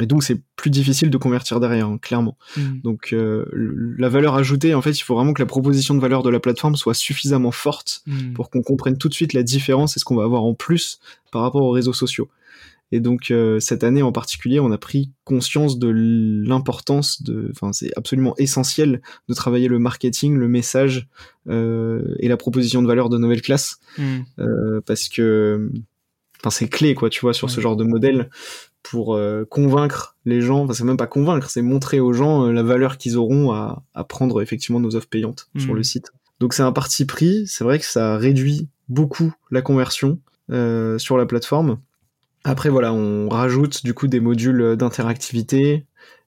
et 0.00 0.06
donc 0.06 0.24
c'est 0.24 0.42
plus 0.56 0.70
difficile 0.70 1.10
de 1.10 1.16
convertir 1.16 1.60
derrière, 1.60 1.86
hein, 1.86 1.98
clairement. 2.02 2.36
Hmm. 2.56 2.80
Donc 2.82 3.14
la 3.14 4.08
valeur 4.08 4.34
ajoutée, 4.34 4.74
en 4.74 4.82
fait, 4.82 4.98
il 4.98 5.02
faut 5.02 5.14
vraiment 5.14 5.32
que 5.32 5.42
la 5.42 5.46
proposition 5.46 5.94
de 5.94 6.00
valeur 6.00 6.24
de 6.24 6.30
la 6.30 6.40
plateforme 6.40 6.74
soit 6.74 6.94
suffisamment 6.94 7.52
forte 7.52 8.02
Hmm. 8.10 8.32
pour 8.32 8.50
qu'on 8.50 8.62
comprenne 8.62 8.98
tout 8.98 9.08
de 9.08 9.14
suite 9.14 9.34
la 9.34 9.42
différence 9.42 9.96
et 9.96 10.00
ce 10.00 10.04
qu'on 10.04 10.16
va 10.16 10.24
avoir 10.24 10.42
en 10.44 10.54
plus 10.54 10.98
par 11.30 11.42
rapport 11.42 11.62
aux 11.62 11.70
réseaux 11.70 11.92
sociaux. 11.92 12.28
Et 12.92 13.00
donc 13.00 13.30
euh, 13.30 13.60
cette 13.60 13.84
année 13.84 14.02
en 14.02 14.10
particulier, 14.12 14.58
on 14.60 14.72
a 14.72 14.78
pris 14.78 15.12
conscience 15.24 15.78
de 15.78 15.88
l'importance 16.46 17.22
de, 17.22 17.48
enfin 17.52 17.72
c'est 17.72 17.90
absolument 17.96 18.34
essentiel 18.38 19.00
de 19.28 19.34
travailler 19.34 19.68
le 19.68 19.78
marketing, 19.78 20.36
le 20.36 20.48
message 20.48 21.08
euh, 21.48 22.14
et 22.18 22.28
la 22.28 22.36
proposition 22.36 22.82
de 22.82 22.86
valeur 22.88 23.08
de 23.08 23.18
nouvelle 23.18 23.42
classe, 23.42 23.78
Mm. 23.98 24.02
euh, 24.40 24.80
parce 24.86 25.08
que, 25.08 25.70
enfin 26.40 26.50
c'est 26.50 26.68
clé 26.68 26.94
quoi, 26.94 27.10
tu 27.10 27.20
vois, 27.20 27.34
sur 27.34 27.50
ce 27.50 27.60
genre 27.60 27.76
de 27.76 27.84
modèle 27.84 28.28
pour 28.82 29.14
euh, 29.14 29.44
convaincre 29.48 30.16
les 30.24 30.40
gens. 30.40 30.64
Enfin 30.64 30.72
c'est 30.72 30.84
même 30.84 30.96
pas 30.96 31.06
convaincre, 31.06 31.50
c'est 31.50 31.62
montrer 31.62 32.00
aux 32.00 32.12
gens 32.12 32.46
euh, 32.46 32.52
la 32.52 32.62
valeur 32.62 32.98
qu'ils 32.98 33.16
auront 33.16 33.52
à, 33.52 33.84
à 33.94 34.04
prendre 34.04 34.40
effectivement 34.42 34.80
nos 34.80 34.96
offres 34.96 35.08
payantes 35.08 35.48
sur 35.58 35.74
Mm. 35.74 35.76
le 35.76 35.82
site. 35.82 36.12
Donc 36.40 36.54
c'est 36.54 36.62
un 36.62 36.72
parti 36.72 37.04
pris. 37.04 37.46
C'est 37.46 37.64
vrai 37.64 37.78
que 37.78 37.84
ça 37.84 38.16
réduit 38.16 38.68
beaucoup 38.88 39.32
la 39.50 39.60
conversion 39.62 40.18
euh, 40.50 40.98
sur 40.98 41.16
la 41.18 41.26
plateforme. 41.26 41.78
Après 42.44 42.68
voilà, 42.70 42.92
on 42.92 43.28
rajoute 43.28 43.84
du 43.84 43.92
coup 43.94 44.06
des 44.06 44.20
modules 44.20 44.76
d'interactivité 44.76 45.86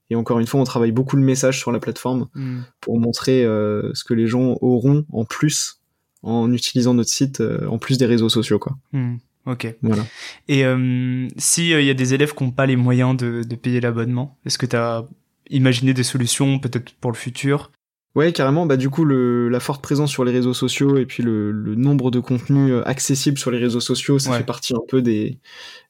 et 0.09 0.15
encore 0.15 0.39
une 0.39 0.45
fois, 0.47 0.59
on 0.59 0.63
travaille 0.63 0.91
beaucoup 0.91 1.15
le 1.15 1.23
message 1.23 1.59
sur 1.59 1.71
la 1.71 1.79
plateforme 1.79 2.27
Mm. 2.35 2.59
pour 2.81 2.99
montrer 2.99 3.43
euh, 3.45 3.89
ce 3.93 4.03
que 4.03 4.13
les 4.13 4.27
gens 4.27 4.57
auront 4.61 5.05
en 5.11 5.25
plus 5.25 5.79
en 6.21 6.51
utilisant 6.53 6.93
notre 6.93 7.09
site 7.09 7.41
euh, 7.41 7.67
en 7.67 7.77
plus 7.77 7.97
des 7.97 8.05
réseaux 8.05 8.29
sociaux 8.29 8.59
quoi. 8.59 8.77
Mm. 8.91 9.15
Ok. 9.45 9.75
Voilà. 9.81 10.05
Et 10.47 10.65
euh, 10.65 11.27
si 11.37 11.71
il 11.71 11.83
y 11.83 11.89
a 11.89 11.93
des 11.93 12.13
élèves 12.13 12.33
qui 12.33 12.43
n'ont 12.43 12.51
pas 12.51 12.65
les 12.65 12.75
moyens 12.77 13.17
de, 13.17 13.43
de 13.43 13.55
payer 13.55 13.81
l'abonnement, 13.81 14.37
est-ce 14.45 14.57
que 14.57 14.65
tu 14.65 14.75
as 14.75 15.05
imaginé 15.49 15.93
des 15.93 16.03
solutions 16.03 16.59
peut-être 16.59 16.93
pour 17.01 17.11
le 17.11 17.17
futur? 17.17 17.71
Ouais, 18.15 18.31
carrément. 18.31 18.67
Bah 18.67 18.77
du 18.77 18.91
coup, 18.91 19.05
le, 19.05 19.49
la 19.49 19.59
forte 19.59 19.81
présence 19.81 20.11
sur 20.11 20.23
les 20.23 20.31
réseaux 20.31 20.53
sociaux 20.53 20.97
et 20.97 21.05
puis 21.07 21.23
le, 21.23 21.51
le 21.51 21.73
nombre 21.73 22.11
de 22.11 22.19
contenus 22.19 22.71
euh, 22.71 22.83
accessibles 22.87 23.39
sur 23.39 23.49
les 23.49 23.57
réseaux 23.57 23.79
sociaux, 23.79 24.19
ça 24.19 24.29
Ouais. 24.31 24.37
fait 24.37 24.43
partie 24.45 24.75
un 24.75 24.81
peu 24.87 25.01
des, 25.01 25.39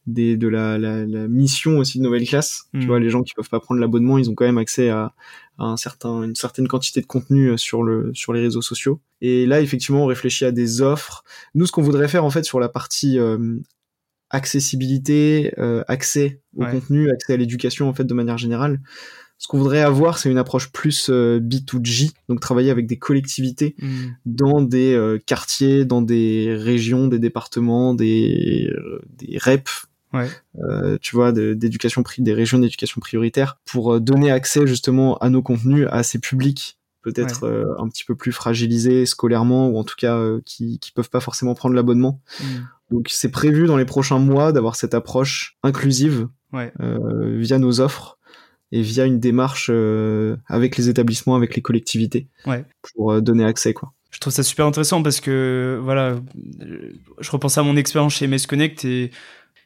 des 0.07 0.37
de 0.37 0.47
la, 0.47 0.77
la, 0.77 1.05
la 1.05 1.27
mission 1.27 1.79
aussi 1.79 1.97
de 1.97 2.03
Nouvelle 2.03 2.25
Classe. 2.25 2.69
Tu 2.79 2.85
vois, 2.87 3.01
les 3.01 3.09
gens 3.09 3.23
qui 3.23 3.33
peuvent 3.33 3.49
pas 3.49 3.59
prendre 3.59 3.81
l'abonnement, 3.81 4.17
ils 4.17 4.29
ont 4.29 4.35
quand 4.35 4.45
même 4.45 4.57
accès 4.57 4.87
à, 4.89 5.13
à 5.57 5.65
un 5.65 5.75
certain, 5.75 6.23
une 6.23 6.35
certaine 6.35 6.69
quantité 6.69 7.01
de 7.01 7.05
contenu 7.07 7.49
euh, 7.49 7.57
sur 7.57 7.83
le 7.83 8.11
sur 8.13 8.31
les 8.31 8.39
réseaux 8.39 8.61
sociaux. 8.61 9.01
Et 9.19 9.45
là, 9.45 9.59
effectivement, 9.59 10.03
on 10.03 10.07
réfléchit 10.07 10.45
à 10.45 10.53
des 10.53 10.81
offres. 10.81 11.25
Nous, 11.55 11.65
ce 11.65 11.73
qu'on 11.73 11.81
voudrait 11.81 12.07
faire 12.07 12.23
en 12.23 12.29
fait 12.29 12.43
sur 12.45 12.61
la 12.61 12.69
partie 12.69 13.19
euh, 13.19 13.57
accessibilité, 14.29 15.53
euh, 15.57 15.83
accès 15.87 16.41
au 16.55 16.63
Ouais. 16.63 16.71
contenu, 16.71 17.09
accès 17.11 17.33
à 17.33 17.37
l'éducation 17.37 17.89
en 17.89 17.93
fait 17.93 18.03
de 18.05 18.13
manière 18.13 18.37
générale. 18.37 18.79
Ce 19.43 19.47
qu'on 19.49 19.57
voudrait 19.57 19.81
avoir, 19.81 20.19
c'est 20.19 20.31
une 20.31 20.37
approche 20.37 20.71
plus 20.71 21.09
euh, 21.09 21.37
B2G, 21.41 22.13
donc 22.29 22.39
travailler 22.39 22.71
avec 22.71 22.87
des 22.87 22.95
collectivités 22.97 23.75
Mm. 23.77 23.87
dans 24.25 24.61
des 24.61 24.93
euh, 24.93 25.19
quartiers, 25.25 25.83
dans 25.83 26.01
des 26.01 26.55
régions, 26.57 27.07
des 27.09 27.19
départements, 27.19 27.93
des, 27.93 28.71
euh, 28.73 29.01
des 29.09 29.37
REP, 29.37 29.67
Ouais. 30.13 30.29
euh, 30.59 30.97
tu 31.01 31.13
vois, 31.17 31.33
de- 31.33 31.53
d'éducation 31.55 32.03
pri- 32.03 32.21
des 32.23 32.33
régions 32.33 32.57
d'éducation 32.57 33.01
prioritaire, 33.01 33.59
pour 33.65 33.99
donner 33.99 34.31
accès 34.31 34.65
justement 34.65 35.17
à 35.17 35.29
nos 35.29 35.41
contenus 35.41 35.87
à 35.91 36.03
ces 36.03 36.19
publics 36.19 36.79
peut-être 37.01 37.43
euh, 37.43 37.65
un 37.79 37.89
petit 37.89 38.05
peu 38.05 38.15
plus 38.15 38.31
fragilisés 38.31 39.05
scolairement 39.05 39.67
ou 39.67 39.77
en 39.77 39.83
tout 39.83 39.95
cas 39.97 40.15
euh, 40.15 40.39
qui 40.45 40.79
qui 40.79 40.93
peuvent 40.93 41.09
pas 41.09 41.19
forcément 41.19 41.53
prendre 41.53 41.75
l'abonnement. 41.75 42.21
Mm. 42.39 42.45
Donc 42.91 43.07
c'est 43.09 43.29
prévu 43.31 43.65
dans 43.67 43.75
les 43.75 43.83
prochains 43.83 44.19
mois 44.19 44.53
d'avoir 44.53 44.77
cette 44.77 44.93
approche 44.93 45.57
inclusive 45.63 46.29
Ouais. 46.53 46.71
euh, 46.79 47.35
via 47.39 47.57
nos 47.59 47.81
offres 47.81 48.17
et 48.75 48.81
via 48.81 49.05
une 49.05 49.19
démarche 49.19 49.67
euh, 49.71 50.35
avec 50.47 50.75
les 50.77 50.89
établissements, 50.89 51.35
avec 51.35 51.55
les 51.55 51.61
collectivités 51.61 52.27
Ouais. 52.47 52.65
pour 52.95 53.13
euh, 53.13 53.21
donner 53.21 53.45
accès 53.45 53.73
quoi. 53.73 53.93
Je 54.11 54.19
trouve 54.19 54.33
ça 54.33 54.43
super 54.43 54.65
intéressant 54.65 55.01
parce 55.01 55.19
que 55.21 55.79
voilà, 55.83 56.15
je 57.19 57.31
repense 57.31 57.57
à 57.57 57.63
mon 57.63 57.75
expérience 57.77 58.13
chez 58.15 58.27
MS 58.27 58.45
Connect 58.47 58.85
et 58.85 59.09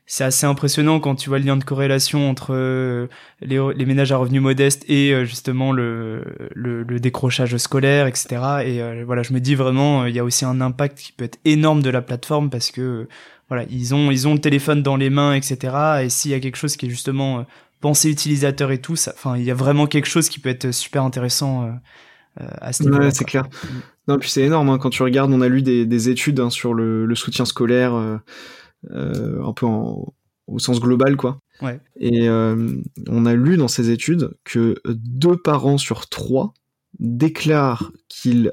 c'est 0.05 0.23
assez 0.23 0.45
impressionnant 0.45 1.01
quand 1.01 1.15
tu 1.15 1.27
vois 1.29 1.37
le 1.37 1.43
lien 1.45 1.57
de 1.57 1.65
corrélation 1.65 2.29
entre 2.29 2.53
euh, 2.53 3.07
les, 3.41 3.59
les 3.75 3.85
ménages 3.85 4.13
à 4.13 4.17
revenus 4.17 4.41
modestes 4.41 4.85
et 4.89 5.11
euh, 5.13 5.25
justement 5.25 5.73
le, 5.73 6.23
le, 6.55 6.83
le 6.83 6.99
décrochage 7.01 7.57
scolaire, 7.57 8.07
etc. 8.07 8.27
Et 8.65 8.81
euh, 8.81 9.03
voilà, 9.05 9.21
je 9.23 9.33
me 9.33 9.39
dis 9.41 9.55
vraiment, 9.55 10.05
il 10.05 10.15
y 10.15 10.19
a 10.19 10.23
aussi 10.23 10.45
un 10.45 10.61
impact 10.61 10.97
qui 10.97 11.11
peut 11.11 11.25
être 11.25 11.39
énorme 11.43 11.81
de 11.81 11.89
la 11.89 12.01
plateforme 12.01 12.49
parce 12.49 12.71
que 12.71 13.07
voilà, 13.49 13.65
ils 13.69 13.93
ont 13.95 14.11
ils 14.11 14.29
ont 14.29 14.33
le 14.33 14.39
téléphone 14.39 14.81
dans 14.81 14.95
les 14.95 15.09
mains, 15.09 15.33
etc. 15.33 15.75
Et 16.03 16.09
s'il 16.09 16.31
y 16.31 16.35
a 16.35 16.39
quelque 16.39 16.57
chose 16.57 16.77
qui 16.77 16.85
est 16.85 16.89
justement 16.89 17.45
euh, 17.77 17.81
pensé 17.81 18.09
utilisateur 18.09 18.71
et 18.71 18.81
tout, 18.81 18.95
ça, 18.95 19.13
enfin, 19.15 19.37
il 19.37 19.43
y 19.43 19.51
a 19.51 19.53
vraiment 19.53 19.87
quelque 19.87 20.07
chose 20.07 20.29
qui 20.29 20.39
peut 20.39 20.49
être 20.49 20.71
super 20.71 21.03
intéressant 21.03 21.63
euh, 21.63 21.71
euh, 22.41 22.47
à 22.59 22.73
ce 22.73 22.83
niveau-là. 22.83 23.05
Ouais, 23.05 23.11
c'est 23.11 23.25
clair. 23.25 23.47
Non, 24.07 24.17
puis 24.17 24.29
c'est 24.29 24.43
énorme 24.43 24.69
hein, 24.69 24.77
quand 24.77 24.89
tu 24.89 25.03
regardes. 25.03 25.31
On 25.31 25.41
a 25.41 25.47
lu 25.47 25.61
des, 25.61 25.85
des 25.85 26.09
études 26.09 26.39
hein, 26.39 26.49
sur 26.49 26.73
le, 26.73 27.05
le 27.05 27.15
soutien 27.15 27.45
scolaire, 27.45 27.93
euh, 27.93 28.17
un 28.91 29.53
peu 29.53 29.65
en, 29.65 30.13
au 30.47 30.59
sens 30.59 30.79
global, 30.79 31.17
quoi. 31.17 31.39
Ouais. 31.61 31.79
Et 31.99 32.29
on 32.29 33.25
a 33.25 33.33
lu 33.33 33.57
dans 33.57 33.67
ces 33.67 33.89
études 33.89 34.31
que 34.43 34.75
deux 34.85 35.37
parents 35.37 35.77
sur 35.77 36.07
trois 36.07 36.53
déclarent 36.99 37.91
qu'ils 38.07 38.51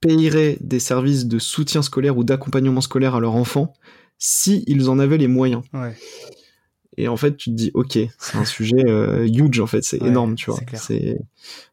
payeraient 0.00 0.58
des 0.60 0.80
services 0.80 1.26
de 1.26 1.38
soutien 1.38 1.82
scolaire 1.82 2.16
ou 2.18 2.24
d'accompagnement 2.24 2.80
scolaire 2.80 3.14
à 3.14 3.20
leur 3.20 3.34
enfant 3.34 3.72
si 4.18 4.64
ils 4.66 4.90
en 4.90 4.98
avaient 4.98 5.18
les 5.18 5.28
moyens. 5.28 5.62
Ouais. 5.72 5.94
Et 6.96 7.08
en 7.08 7.16
fait, 7.16 7.36
tu 7.36 7.50
te 7.50 7.54
dis, 7.54 7.70
ok, 7.74 7.98
c'est 8.18 8.36
un 8.36 8.44
sujet 8.44 8.84
euh, 8.86 9.26
huge 9.26 9.60
en 9.60 9.66
fait, 9.66 9.82
c'est 9.82 10.00
Ouais, 10.02 10.08
énorme, 10.08 10.34
tu 10.36 10.50
vois. 10.50 10.60
c'est 10.74 11.18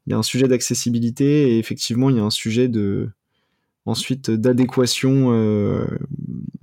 il 0.07 0.09
y 0.11 0.13
a 0.13 0.17
un 0.17 0.24
sujet 0.24 0.47
d'accessibilité 0.47 1.51
et 1.53 1.59
effectivement, 1.59 2.09
il 2.09 2.17
y 2.17 2.19
a 2.19 2.24
un 2.24 2.30
sujet 2.32 2.67
de, 2.67 3.09
ensuite 3.86 4.32
d'adéquation 4.32 5.32
euh, 5.34 5.86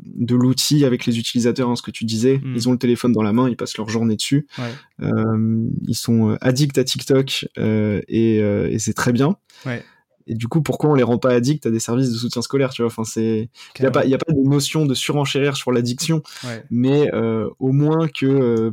de 0.04 0.34
l'outil 0.34 0.84
avec 0.84 1.06
les 1.06 1.18
utilisateurs. 1.18 1.68
hein, 1.70 1.76
ce 1.76 1.82
que 1.82 1.90
tu 1.92 2.04
disais, 2.04 2.38
Mm. 2.38 2.52
ils 2.56 2.68
ont 2.68 2.72
le 2.72 2.78
téléphone 2.78 3.12
dans 3.12 3.22
la 3.22 3.32
main, 3.32 3.48
ils 3.48 3.56
passent 3.56 3.76
leur 3.76 3.88
journée 3.88 4.16
dessus. 4.16 4.46
Ouais. 4.58 5.04
Euh, 5.06 5.68
ils 5.86 5.94
sont 5.96 6.36
addicts 6.40 6.78
à 6.78 6.84
TikTok 6.84 7.46
et, 7.56 8.36
et 8.38 8.78
c'est 8.78 8.94
très 8.94 9.12
bien. 9.12 9.36
Ouais. 9.66 9.82
Et 10.28 10.34
du 10.34 10.46
coup, 10.46 10.62
pourquoi 10.62 10.90
on 10.90 10.94
les 10.94 11.02
rend 11.02 11.18
pas 11.18 11.30
addicts 11.30 11.66
à 11.66 11.70
des 11.70 11.80
services 11.80 12.12
de 12.12 12.16
soutien 12.16 12.42
scolaire, 12.42 12.70
tu 12.70 12.82
vois? 12.82 12.86
Enfin, 12.88 13.04
c'est, 13.04 13.48
il 13.78 13.82
y 13.82 13.86
a 13.86 13.90
pas, 13.90 14.04
il 14.04 14.14
a 14.14 14.18
pas 14.18 14.32
de 14.32 14.48
notion 14.48 14.86
de 14.86 14.94
surenchérir 14.94 15.56
sur 15.56 15.72
l'addiction 15.72 16.22
Ouais. 16.44 16.62
mais 16.70 17.10
euh, 17.14 17.48
au 17.58 17.72
moins 17.72 18.06
que 18.08 18.26
euh, 18.26 18.70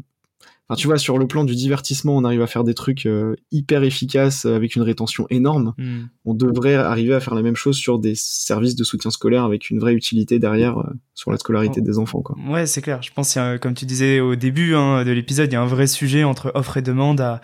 enfin 0.67 0.75
tu 0.75 0.87
vois 0.87 0.97
sur 0.97 1.17
le 1.19 1.27
plan 1.27 1.43
du 1.43 1.53
divertissement 1.55 2.17
on 2.17 2.23
arrive 2.23 2.41
à 2.41 2.47
faire 2.47 2.63
des 2.63 2.73
trucs 2.73 3.05
euh, 3.05 3.35
hyper 3.51 3.83
efficaces 3.83 4.45
avec 4.45 4.75
une 4.75 4.81
rétention 4.81 5.27
énorme 5.29 5.73
Hmm. 5.77 6.05
on 6.25 6.33
devrait 6.33 6.73
arriver 6.75 7.13
à 7.13 7.19
faire 7.19 7.35
la 7.35 7.41
même 7.43 7.55
chose 7.55 7.77
sur 7.77 7.99
des 7.99 8.13
services 8.15 8.75
de 8.75 8.83
soutien 8.83 9.11
scolaire 9.11 9.43
avec 9.43 9.69
une 9.69 9.79
vraie 9.79 9.93
utilité 9.93 10.39
derrière 10.39 10.79
euh, 10.79 10.89
sur 11.13 11.31
la 11.31 11.37
scolarité 11.37 11.81
Oh. 11.81 11.85
des 11.85 11.97
enfants 11.99 12.21
quoi 12.21 12.35
Ouais, 12.49 12.65
c'est 12.65 12.81
clair. 12.81 13.01
Je 13.03 13.11
pense, 13.13 13.37
a, 13.37 13.57
comme 13.59 13.75
tu 13.75 13.85
disais 13.85 14.19
au 14.19 14.35
début 14.35 14.73
hein, 14.75 15.03
de 15.05 15.11
l'épisode, 15.11 15.49
il 15.51 15.53
y 15.53 15.55
a 15.55 15.61
un 15.61 15.65
vrai 15.67 15.85
sujet 15.87 16.23
entre 16.23 16.51
offre 16.55 16.77
et 16.77 16.81
demande 16.81 17.21
à, 17.21 17.41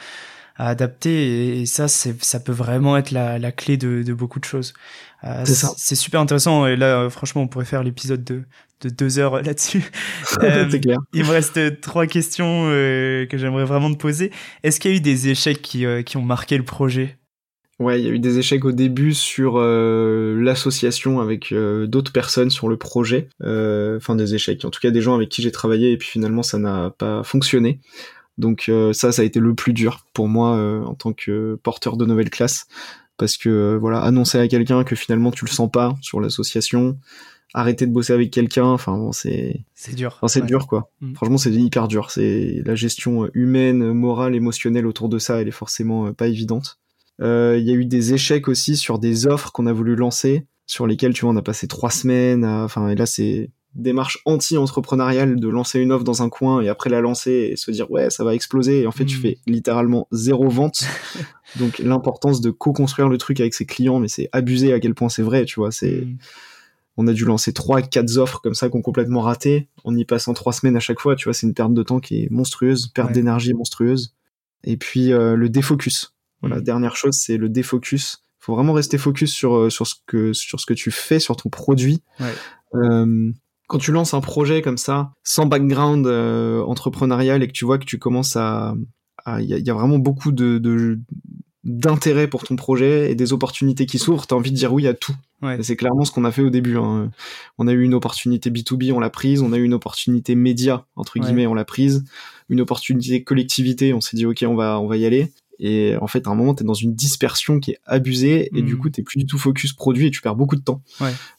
à 0.61 0.67
adapter, 0.69 1.09
et, 1.57 1.61
et 1.61 1.65
ça, 1.65 1.87
ça 1.87 2.39
peut 2.39 2.51
vraiment 2.51 2.95
être 2.97 3.11
la, 3.11 3.39
la 3.39 3.51
clé 3.51 3.77
de, 3.77 4.03
de 4.03 4.13
beaucoup 4.13 4.39
de 4.39 4.45
choses. 4.45 4.73
Euh, 5.23 5.41
C'est 5.45 5.55
ça. 5.55 5.73
C'est 5.77 5.95
super 5.95 6.19
intéressant, 6.21 6.67
et 6.67 6.75
là, 6.75 7.01
euh, 7.01 7.09
franchement, 7.09 7.41
on 7.41 7.47
pourrait 7.47 7.65
faire 7.65 7.83
l'épisode 7.83 8.23
de, 8.23 8.43
de 8.81 8.89
deux 8.89 9.19
heures 9.19 9.41
là-dessus. 9.43 9.83
Euh, 10.43 10.69
clair 10.79 10.97
Il 11.13 11.23
me 11.25 11.29
reste 11.31 11.81
trois 11.81 12.07
questions 12.07 12.65
euh, 12.67 13.25
que 13.25 13.37
j'aimerais 13.37 13.65
vraiment 13.65 13.91
te 13.91 13.97
poser. 13.97 14.31
Est-ce 14.63 14.79
qu'il 14.79 14.91
y 14.91 14.93
a 14.93 14.97
eu 14.97 15.01
des 15.01 15.29
échecs 15.29 15.61
qui, 15.61 15.85
qui 16.05 16.17
ont 16.17 16.21
marqué 16.21 16.57
le 16.57 16.63
projet? 16.63 17.17
Ouais 17.79 17.99
il 17.99 18.05
y 18.05 18.09
a 18.09 18.11
eu 18.11 18.19
des 18.19 18.37
échecs 18.37 18.63
au 18.63 18.71
début 18.71 19.13
sur 19.15 19.55
euh, 19.57 20.39
l'association 20.39 21.19
avec 21.19 21.51
euh, 21.51 21.87
d'autres 21.87 22.11
personnes 22.11 22.51
sur 22.51 22.69
le 22.69 22.77
projet 22.77 23.27
Euh, 23.41 23.97
enfin 23.97 24.15
des 24.15 24.35
échecs 24.35 24.63
en 24.65 24.69
tout 24.69 24.79
cas 24.79 24.91
des 24.91 25.01
gens 25.01 25.15
avec 25.15 25.29
qui 25.29 25.41
j'ai 25.41 25.51
travaillé 25.51 25.91
et 25.91 25.97
puis 25.97 26.07
finalement 26.07 26.43
ça 26.43 26.59
n'a 26.59 26.91
pas 26.95 27.23
fonctionné 27.23 27.79
Donc 28.37 28.65
euh, 28.69 28.93
ça, 28.93 29.11
ça 29.11 29.21
a 29.21 29.25
été 29.25 29.39
le 29.39 29.53
plus 29.55 29.73
dur 29.73 30.05
pour 30.13 30.27
moi 30.27 30.55
euh, 30.57 30.83
en 30.83 30.95
tant 30.95 31.13
que 31.13 31.59
porteur 31.63 31.97
de 31.97 32.05
nouvelle 32.05 32.29
classe, 32.29 32.65
parce 33.17 33.37
que 33.37 33.49
euh, 33.49 33.77
voilà, 33.77 34.01
annoncer 34.01 34.39
à 34.39 34.47
quelqu'un 34.47 34.83
que 34.83 34.95
finalement 34.95 35.31
tu 35.31 35.45
le 35.45 35.49
sens 35.51 35.69
pas 35.71 35.95
sur 36.01 36.19
l'association, 36.21 36.97
arrêter 37.53 37.85
de 37.85 37.91
bosser 37.91 38.13
avec 38.13 38.31
quelqu'un, 38.31 38.65
enfin 38.65 38.97
bon, 38.97 39.11
c'est, 39.11 39.65
C'est 39.75 39.93
dur. 39.95 40.13
enfin, 40.17 40.27
c'est 40.29 40.41
Ouais. 40.41 40.47
dur 40.47 40.67
quoi. 40.67 40.89
Mm. 41.01 41.13
Franchement, 41.15 41.37
c'est 41.37 41.51
hyper 41.51 41.87
dur. 41.89 42.09
C'est 42.09 42.61
la 42.65 42.75
gestion 42.75 43.29
humaine, 43.33 43.91
morale, 43.93 44.35
émotionnelle 44.35 44.87
autour 44.87 45.09
de 45.09 45.19
ça, 45.19 45.41
elle 45.41 45.47
est 45.49 45.51
forcément 45.51 46.13
pas 46.13 46.27
évidente. 46.27 46.79
Euh, 47.21 47.57
Il 47.59 47.67
y 47.67 47.71
a 47.71 47.73
eu 47.75 47.85
des 47.85 48.13
échecs 48.13 48.47
aussi 48.47 48.77
sur 48.77 48.97
des 48.97 49.27
offres 49.27 49.51
qu'on 49.51 49.67
a 49.67 49.73
voulu 49.73 49.95
lancer, 49.95 50.47
sur 50.65 50.87
lesquelles 50.87 51.13
tu 51.13 51.25
vois, 51.25 51.33
on 51.33 51.37
a 51.37 51.41
passé 51.41 51.67
trois 51.67 51.91
semaines. 51.91 52.45
à- 52.45 52.63
Enfin, 52.63 52.87
et 52.87 52.95
là, 52.95 53.05
c'est 53.05 53.51
démarche 53.75 54.19
anti-entrepreneuriale 54.25 55.39
de 55.39 55.47
lancer 55.47 55.79
une 55.79 55.91
offre 55.91 56.03
dans 56.03 56.21
un 56.23 56.29
coin 56.29 56.61
et 56.61 56.67
après 56.69 56.89
la 56.89 56.99
lancer 57.01 57.49
et 57.51 57.55
se 57.55 57.71
dire 57.71 57.89
ouais 57.89 58.09
ça 58.09 58.23
va 58.23 58.35
exploser 58.35 58.81
et 58.81 58.87
en 58.87 58.91
fait 58.91 59.05
tu 59.05 59.17
Mm. 59.17 59.21
fais 59.21 59.37
littéralement 59.47 60.07
zéro 60.11 60.49
vente 60.49 60.83
donc 61.59 61.79
l'importance 61.79 62.41
de 62.41 62.49
co-construire 62.51 63.07
le 63.09 63.17
truc 63.17 63.39
avec 63.39 63.53
ses 63.53 63.65
clients 63.65 63.99
mais 63.99 64.07
c'est 64.09 64.29
abusé 64.33 64.73
à 64.73 64.79
quel 64.79 64.93
point 64.93 65.09
c'est 65.09 65.21
vrai 65.23 65.45
tu 65.45 65.59
vois 65.59 65.71
c'est 65.71 66.01
Hmm. 66.01 66.17
on 66.97 67.07
a 67.07 67.13
dû 67.13 67.23
lancer 67.25 67.53
trois 67.53 67.81
quatre 67.81 68.17
offres 68.17 68.41
comme 68.41 68.53
ça 68.53 68.69
qui 68.69 68.75
ont 68.75 68.81
complètement 68.81 69.21
raté 69.21 69.69
en 69.85 69.95
y 69.95 70.03
passant 70.03 70.33
trois 70.33 70.51
semaines 70.53 70.75
à 70.75 70.81
chaque 70.81 70.99
fois 70.99 71.15
tu 71.15 71.23
vois 71.25 71.33
c'est 71.33 71.47
une 71.47 71.53
perte 71.53 71.73
de 71.73 71.83
temps 71.83 71.99
qui 72.01 72.23
est 72.23 72.29
monstrueuse 72.29 72.87
perte 72.87 73.07
Ouais. 73.09 73.13
d'énergie 73.13 73.53
monstrueuse 73.53 74.13
et 74.65 74.75
puis 74.77 75.13
euh, 75.13 75.35
le 75.35 75.47
défocus 75.49 76.13
voilà 76.41 76.57
Mm. 76.57 76.63
dernière 76.63 76.95
chose 76.97 77.15
c'est 77.15 77.37
le 77.37 77.47
défocus 77.49 78.25
faut 78.39 78.53
vraiment 78.55 78.73
rester 78.73 78.97
focus 78.97 79.31
sur 79.31 79.55
euh, 79.55 79.69
sur 79.69 79.87
ce 79.87 79.95
que 80.07 80.33
sur 80.33 80.59
ce 80.59 80.65
que 80.65 80.73
tu 80.73 80.91
fais 80.91 81.19
sur 81.19 81.35
ton 81.37 81.49
produit 81.49 82.01
Ouais. 82.19 82.33
Euh, 82.73 83.31
quand 83.71 83.77
tu 83.77 83.93
lances 83.93 84.13
un 84.13 84.19
projet 84.19 84.61
comme 84.61 84.77
ça, 84.77 85.13
sans 85.23 85.45
background 85.45 86.05
entrepreneurial 86.05 87.41
et 87.41 87.47
que 87.47 87.53
tu 87.53 87.63
vois 87.63 87.77
que 87.77 87.85
tu 87.85 87.99
commences 87.99 88.35
à, 88.35 88.75
il 89.39 89.45
y, 89.45 89.69
a 89.69 89.73
vraiment 89.73 89.97
beaucoup 89.97 90.33
de, 90.33 90.99
d'intérêt 91.63 92.27
pour 92.27 92.43
ton 92.43 92.57
projet 92.57 93.09
et 93.09 93.15
des 93.15 93.31
opportunités 93.31 93.85
qui 93.85 93.97
s'ouvrent, 93.97 94.27
t'as 94.27 94.35
envie 94.35 94.51
de 94.51 94.57
dire 94.57 94.73
oui 94.73 94.87
à 94.87 94.93
tout. 94.93 95.15
C'est 95.61 95.77
clairement 95.77 96.03
ce 96.03 96.11
qu'on 96.11 96.25
a 96.25 96.31
fait 96.31 96.41
au 96.41 96.49
début. 96.49 96.75
Hein. 96.75 97.11
On 97.57 97.65
a 97.69 97.71
eu 97.71 97.81
une 97.81 97.93
opportunité 97.93 98.49
B2B, 98.49 98.91
on 98.91 98.99
l'a 98.99 99.09
prise. 99.09 99.41
On 99.41 99.53
a 99.53 99.57
eu 99.57 99.63
une 99.63 99.73
opportunité 99.73 100.35
média, 100.35 100.85
entre 100.97 101.17
guillemets, 101.17 101.47
on 101.47 101.53
l'a 101.53 101.63
prise. 101.63 102.03
Une 102.49 102.59
opportunité 102.59 103.23
collectivité, 103.23 103.93
on 103.93 104.01
s'est 104.01 104.17
dit 104.17 104.25
ok, 104.25 104.43
on 104.45 104.55
va, 104.55 104.81
on 104.81 104.87
va 104.87 104.97
y 104.97 105.05
aller. 105.05 105.31
Et 105.63 105.95
en 106.01 106.07
fait, 106.07 106.27
à 106.27 106.31
un 106.31 106.35
moment, 106.35 106.55
tu 106.55 106.63
es 106.63 106.65
dans 106.65 106.73
une 106.73 106.95
dispersion 106.95 107.59
qui 107.59 107.71
est 107.71 107.79
abusée 107.85 108.49
et 108.57 108.63
du 108.63 108.73
hmm. 108.73 108.77
coup, 108.79 108.89
tu 108.89 109.03
plus 109.03 109.19
du 109.19 109.25
tout 109.27 109.37
focus 109.37 109.73
produit 109.73 110.07
et 110.07 110.11
tu 110.11 110.19
perds 110.19 110.35
beaucoup 110.35 110.55
de 110.55 110.61
temps. 110.61 110.81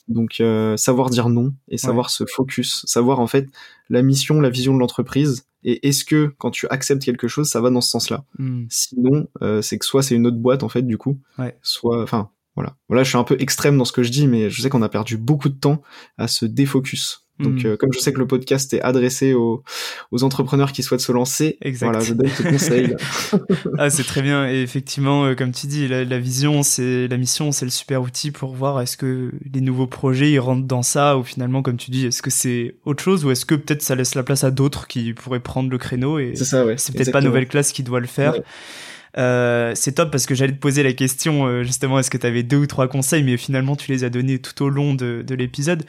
Donc, 0.07 0.41
euh, 0.41 0.77
savoir 0.77 1.11
dire 1.11 1.29
non 1.29 1.53
et 1.69 1.77
savoir 1.77 2.09
se 2.09 2.25
focus, 2.25 2.85
savoir 2.87 3.19
en 3.19 3.27
fait 3.27 3.49
la 3.91 4.01
mission, 4.03 4.41
la 4.41 4.49
vision 4.49 4.75
de 4.75 4.79
l'entreprise 4.79 5.45
et 5.65 5.89
est-ce 5.89 6.05
que 6.05 6.33
quand 6.39 6.51
tu 6.51 6.67
acceptes 6.69 7.05
quelque 7.05 7.29
chose, 7.29 7.49
ça 7.49 7.61
va 7.61 7.71
dans 7.71 7.81
ce 7.81 7.91
sens-là. 7.91 8.25
Hmm. 8.39 8.65
Sinon, 8.69 9.29
euh, 9.43 9.61
c'est 9.61 9.79
que 9.79 9.85
soit 9.85 10.03
c'est 10.03 10.15
une 10.15 10.27
autre 10.27 10.39
boîte 10.39 10.63
en 10.63 10.69
fait, 10.69 10.83
du 10.83 10.99
coup, 10.99 11.21
soit, 11.63 12.03
enfin, 12.03 12.31
voilà. 12.55 12.77
Voilà, 12.89 13.03
je 13.03 13.09
suis 13.09 13.19
un 13.19 13.25
peu 13.25 13.37
extrême 13.41 13.77
dans 13.79 13.85
ce 13.85 13.93
que 13.93 14.03
je 14.03 14.11
dis, 14.11 14.27
mais 14.27 14.51
je 14.51 14.63
sais 14.63 14.69
qu'on 14.69 14.83
a 14.83 14.89
perdu 14.89 15.17
beaucoup 15.17 15.49
de 15.49 15.59
temps 15.59 15.83
à 16.19 16.29
se 16.29 16.45
défocus. 16.45 17.27
Donc, 17.43 17.63
hmm. 17.63 17.67
euh, 17.67 17.77
comme 17.77 17.93
je 17.93 17.99
sais 17.99 18.13
que 18.13 18.19
le 18.19 18.27
podcast 18.27 18.73
est 18.75 18.81
adressé 18.81 19.35
aux, 19.35 19.63
aux 20.11 20.23
entrepreneurs 20.25 20.73
qui 20.73 20.83
souhaitent 20.83 21.01
se 21.01 21.13
lancer, 21.13 21.59
voilà, 21.81 22.01
je 22.01 22.15
donne 22.15 22.29
ce 22.29 22.43
conseil. 22.43 22.95
ah, 23.79 23.91
c'est 23.91 24.05
très 24.05 24.23
bien. 24.23 24.49
Et 24.49 24.63
effectivement, 24.63 25.25
euh, 25.25 25.35
comme 25.35 25.53
tu 25.53 25.67
dis, 25.67 25.89
la, 25.89 26.05
la 26.05 26.19
vision, 26.19 26.63
c'est 26.63 27.09
la 27.09 27.17
mission, 27.17 27.53
c'est 27.53 27.65
le 27.65 27.71
super 27.71 28.03
outil 28.03 28.31
pour 28.31 28.55
voir 28.55 28.81
est-ce 28.81 28.97
que 28.97 29.33
les 29.53 29.61
nouveaux 29.61 29.87
projets 29.87 30.31
ils 30.31 30.41
rentrent 30.41 30.67
dans 30.67 30.83
ça 30.83 31.19
ou 31.19 31.25
finalement, 31.25 31.63
comme 31.63 31.77
tu 31.77 31.91
dis, 31.91 32.07
est-ce 32.07 32.23
que 32.23 32.31
c'est 32.31 32.75
autre 32.85 33.03
chose 33.03 33.25
ou 33.25 33.31
est-ce 33.31 33.45
que 33.45 33.55
peut-être 33.55 33.83
ça 33.83 33.95
laisse 33.95 34.15
la 34.15 34.23
place 34.23 34.45
à 34.45 34.51
d'autres 34.51 34.87
qui 34.87 35.13
pourraient 35.13 35.41
prendre 35.41 35.71
le 35.71 35.79
créneau 35.79 36.19
et 36.19 36.33
c'est 36.35 36.45
ça, 36.45 36.65
ouais. 36.65 36.77
C'est 36.79 36.95
peut-être 36.95 37.13
pas 37.13 37.21
nouvelle 37.21 37.49
classe 37.49 37.73
qui 37.73 37.83
doit 37.83 38.01
le 38.01 38.07
faire. 38.07 38.35
Euh, 39.19 39.73
c'est 39.75 39.93
top 39.93 40.11
parce 40.11 40.25
que 40.25 40.35
j'allais 40.35 40.55
te 40.55 40.59
poser 40.59 40.83
la 40.83 40.95
question 40.95 41.47
euh, 41.47 41.65
justement 41.65 41.99
est-ce 41.99 42.11
que 42.11 42.17
tu 42.17 42.27
avais 42.27 42.43
deux 42.43 42.57
ou 42.57 42.67
trois 42.67 42.89
conseils 42.89 43.23
mais 43.23 43.37
finalement 43.37 43.77
tu 43.77 43.93
les 43.93 44.05
as 44.05 44.09
donnés 44.09 44.39
tout 44.39 44.65
au 44.65 44.71
long 44.71 44.95
de, 44.95 45.23
de 45.27 45.35
l'épisode 45.35 45.85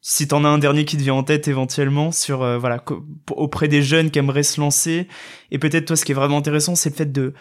si 0.00 0.28
t'en 0.28 0.44
as 0.44 0.48
un 0.48 0.58
dernier 0.58 0.84
qui 0.84 0.96
te 0.96 1.02
vient 1.02 1.14
en 1.14 1.22
tête 1.22 1.48
éventuellement 1.48 2.12
sur 2.12 2.42
euh, 2.42 2.58
voilà 2.58 2.82
auprès 3.30 3.68
des 3.68 3.82
jeunes 3.82 4.10
qui 4.10 4.18
aimeraient 4.18 4.42
se 4.42 4.60
lancer. 4.60 5.08
Et 5.50 5.58
peut-être 5.58 5.86
toi 5.86 5.96
ce 5.96 6.04
qui 6.04 6.12
est 6.12 6.14
vraiment 6.14 6.38
intéressant 6.38 6.74
c'est 6.74 6.90
le 6.90 6.94
fait 6.94 7.12
de 7.12 7.34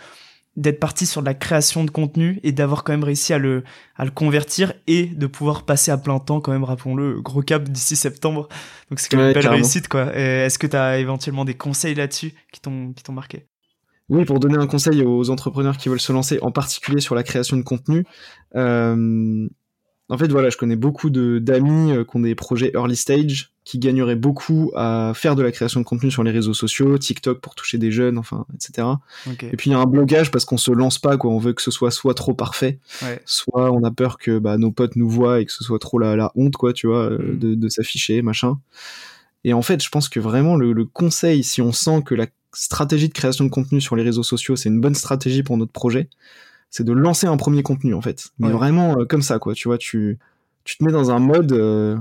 d'être 0.56 0.80
parti 0.80 1.06
sur 1.06 1.22
de 1.22 1.28
la 1.28 1.36
création 1.36 1.84
de 1.84 1.92
contenu 1.92 2.40
et 2.42 2.52
d'avoir 2.52 2.84
quand 2.84 2.92
même 2.92 3.04
réussi 3.04 3.32
à 3.32 3.38
le 3.38 3.64
à 3.96 4.06
le 4.06 4.12
convertir 4.12 4.74
et 4.88 5.06
de 5.06 5.28
pouvoir 5.28 5.66
passer 5.66 5.92
à 5.92 5.98
plein 5.98 6.18
temps 6.20 6.42
quand 6.42 6.52
même 6.52 6.64
rappelons-le 6.64 7.22
gros 7.22 7.42
cap 7.42 7.64
d'ici 7.64 7.96
septembre. 7.96 8.50
Donc 8.90 9.00
c'est 9.00 9.10
quand 9.10 9.18
même 9.18 9.28
une 9.28 9.34
belle 9.34 9.48
réussite 9.48 9.88
quoi. 9.88 10.14
Est-ce 10.16 10.58
que 10.58 10.68
tu 10.68 10.76
as 10.76 10.98
éventuellement 10.98 11.46
des 11.46 11.56
conseils 11.56 11.94
là-dessus 11.94 12.34
qui 12.52 12.60
t'ont 12.60 12.92
qui 12.94 13.04
t'ont 13.04 13.14
marqué? 13.14 13.46
Oui, 14.10 14.24
pour 14.24 14.40
donner 14.40 14.58
un 14.58 14.68
conseil 14.68 15.04
aux 15.04 15.30
entrepreneurs 15.30 15.76
qui 15.76 15.90
veulent 15.90 16.00
se 16.00 16.14
lancer, 16.14 16.40
en 16.42 16.52
particulier 16.52 17.02
sur 17.02 17.14
la 17.14 17.24
création 17.24 17.58
de 17.58 17.62
contenu, 17.62 18.06
euh, 18.56 19.48
en 20.10 20.18
fait, 20.18 20.32
voilà, 20.32 20.50
je 20.50 20.58
connais 20.58 20.78
beaucoup 20.78 21.10
d'amis 21.10 21.92
euh, 21.92 22.06
qui 22.06 22.16
ont 22.16 22.22
des 22.22 22.36
projets 22.36 22.72
early 22.74 22.96
stage, 22.96 23.52
qui 23.66 23.78
gagneraient 23.78 24.16
beaucoup 24.16 24.72
à 24.74 25.12
faire 25.14 25.36
de 25.36 25.44
la 25.44 25.52
création 25.52 25.82
de 25.82 25.86
contenu 25.86 26.10
sur 26.10 26.24
les 26.24 26.32
réseaux 26.32 26.54
sociaux, 26.54 26.98
TikTok 26.98 27.42
pour 27.42 27.56
toucher 27.56 27.78
des 27.78 27.92
jeunes, 27.92 28.18
enfin, 28.18 28.46
etc. 28.56 28.88
Et 29.26 29.58
puis 29.58 29.70
il 29.70 29.74
y 29.74 29.76
a 29.76 29.80
un 29.80 29.86
blogage 29.86 30.32
parce 30.32 30.46
qu'on 30.46 30.58
se 30.58 30.72
lance 30.72 31.00
pas, 31.00 31.18
quoi. 31.18 31.32
On 31.32 31.40
veut 31.40 31.52
que 31.52 31.62
ce 31.62 31.72
soit 31.72 31.92
soit 31.92 32.14
trop 32.14 32.34
parfait, 32.34 32.80
soit 33.26 33.72
on 33.74 33.84
a 33.84 33.92
peur 33.92 34.18
que 34.18 34.40
bah, 34.40 34.58
nos 34.58 34.72
potes 34.72 34.96
nous 34.96 35.10
voient 35.10 35.42
et 35.42 35.46
que 35.46 35.52
ce 35.52 35.66
soit 35.66 35.80
trop 35.80 36.00
la, 36.00 36.16
la 36.16 36.32
honte, 36.36 36.56
quoi, 36.56 36.72
tu 36.72 36.88
vois, 36.88 37.12
euh, 37.12 37.34
mm. 37.34 37.40
de, 37.40 37.56
de 37.56 37.70
s'afficher, 37.70 38.22
machin. 38.22 38.58
Et 39.44 39.54
en 39.54 39.62
fait, 39.62 39.84
je 39.84 39.90
pense 39.90 40.08
que 40.08 40.22
vraiment 40.22 40.56
le, 40.56 40.72
le, 40.72 40.86
conseil, 40.86 41.44
si 41.44 41.62
on 41.62 41.74
sent 41.74 42.04
que 42.06 42.16
la 42.16 42.28
stratégie 42.54 43.10
de 43.10 43.14
création 43.14 43.44
de 43.44 43.50
contenu 43.50 43.82
sur 43.82 43.98
les 43.98 44.04
réseaux 44.04 44.24
sociaux, 44.24 44.56
c'est 44.56 44.70
une 44.70 44.80
bonne 44.80 44.96
stratégie 44.96 45.44
pour 45.44 45.58
notre 45.58 45.74
projet, 45.74 46.10
c'est 46.70 46.84
de 46.84 46.94
lancer 46.94 47.28
un 47.28 47.38
premier 47.38 47.64
contenu 47.64 47.94
en 47.94 48.02
fait. 48.02 48.30
Mais 48.40 48.50
vraiment 48.50 49.00
euh, 49.00 49.06
comme 49.06 49.22
ça 49.22 49.40
quoi, 49.40 49.54
tu 49.54 49.68
vois, 49.68 49.78
tu 49.78 50.20
tu 50.64 50.78
te 50.78 50.84
mets 50.84 50.92
dans 50.92 51.12
un 51.12 51.20
mode 51.20 51.54
euh, 51.54 51.98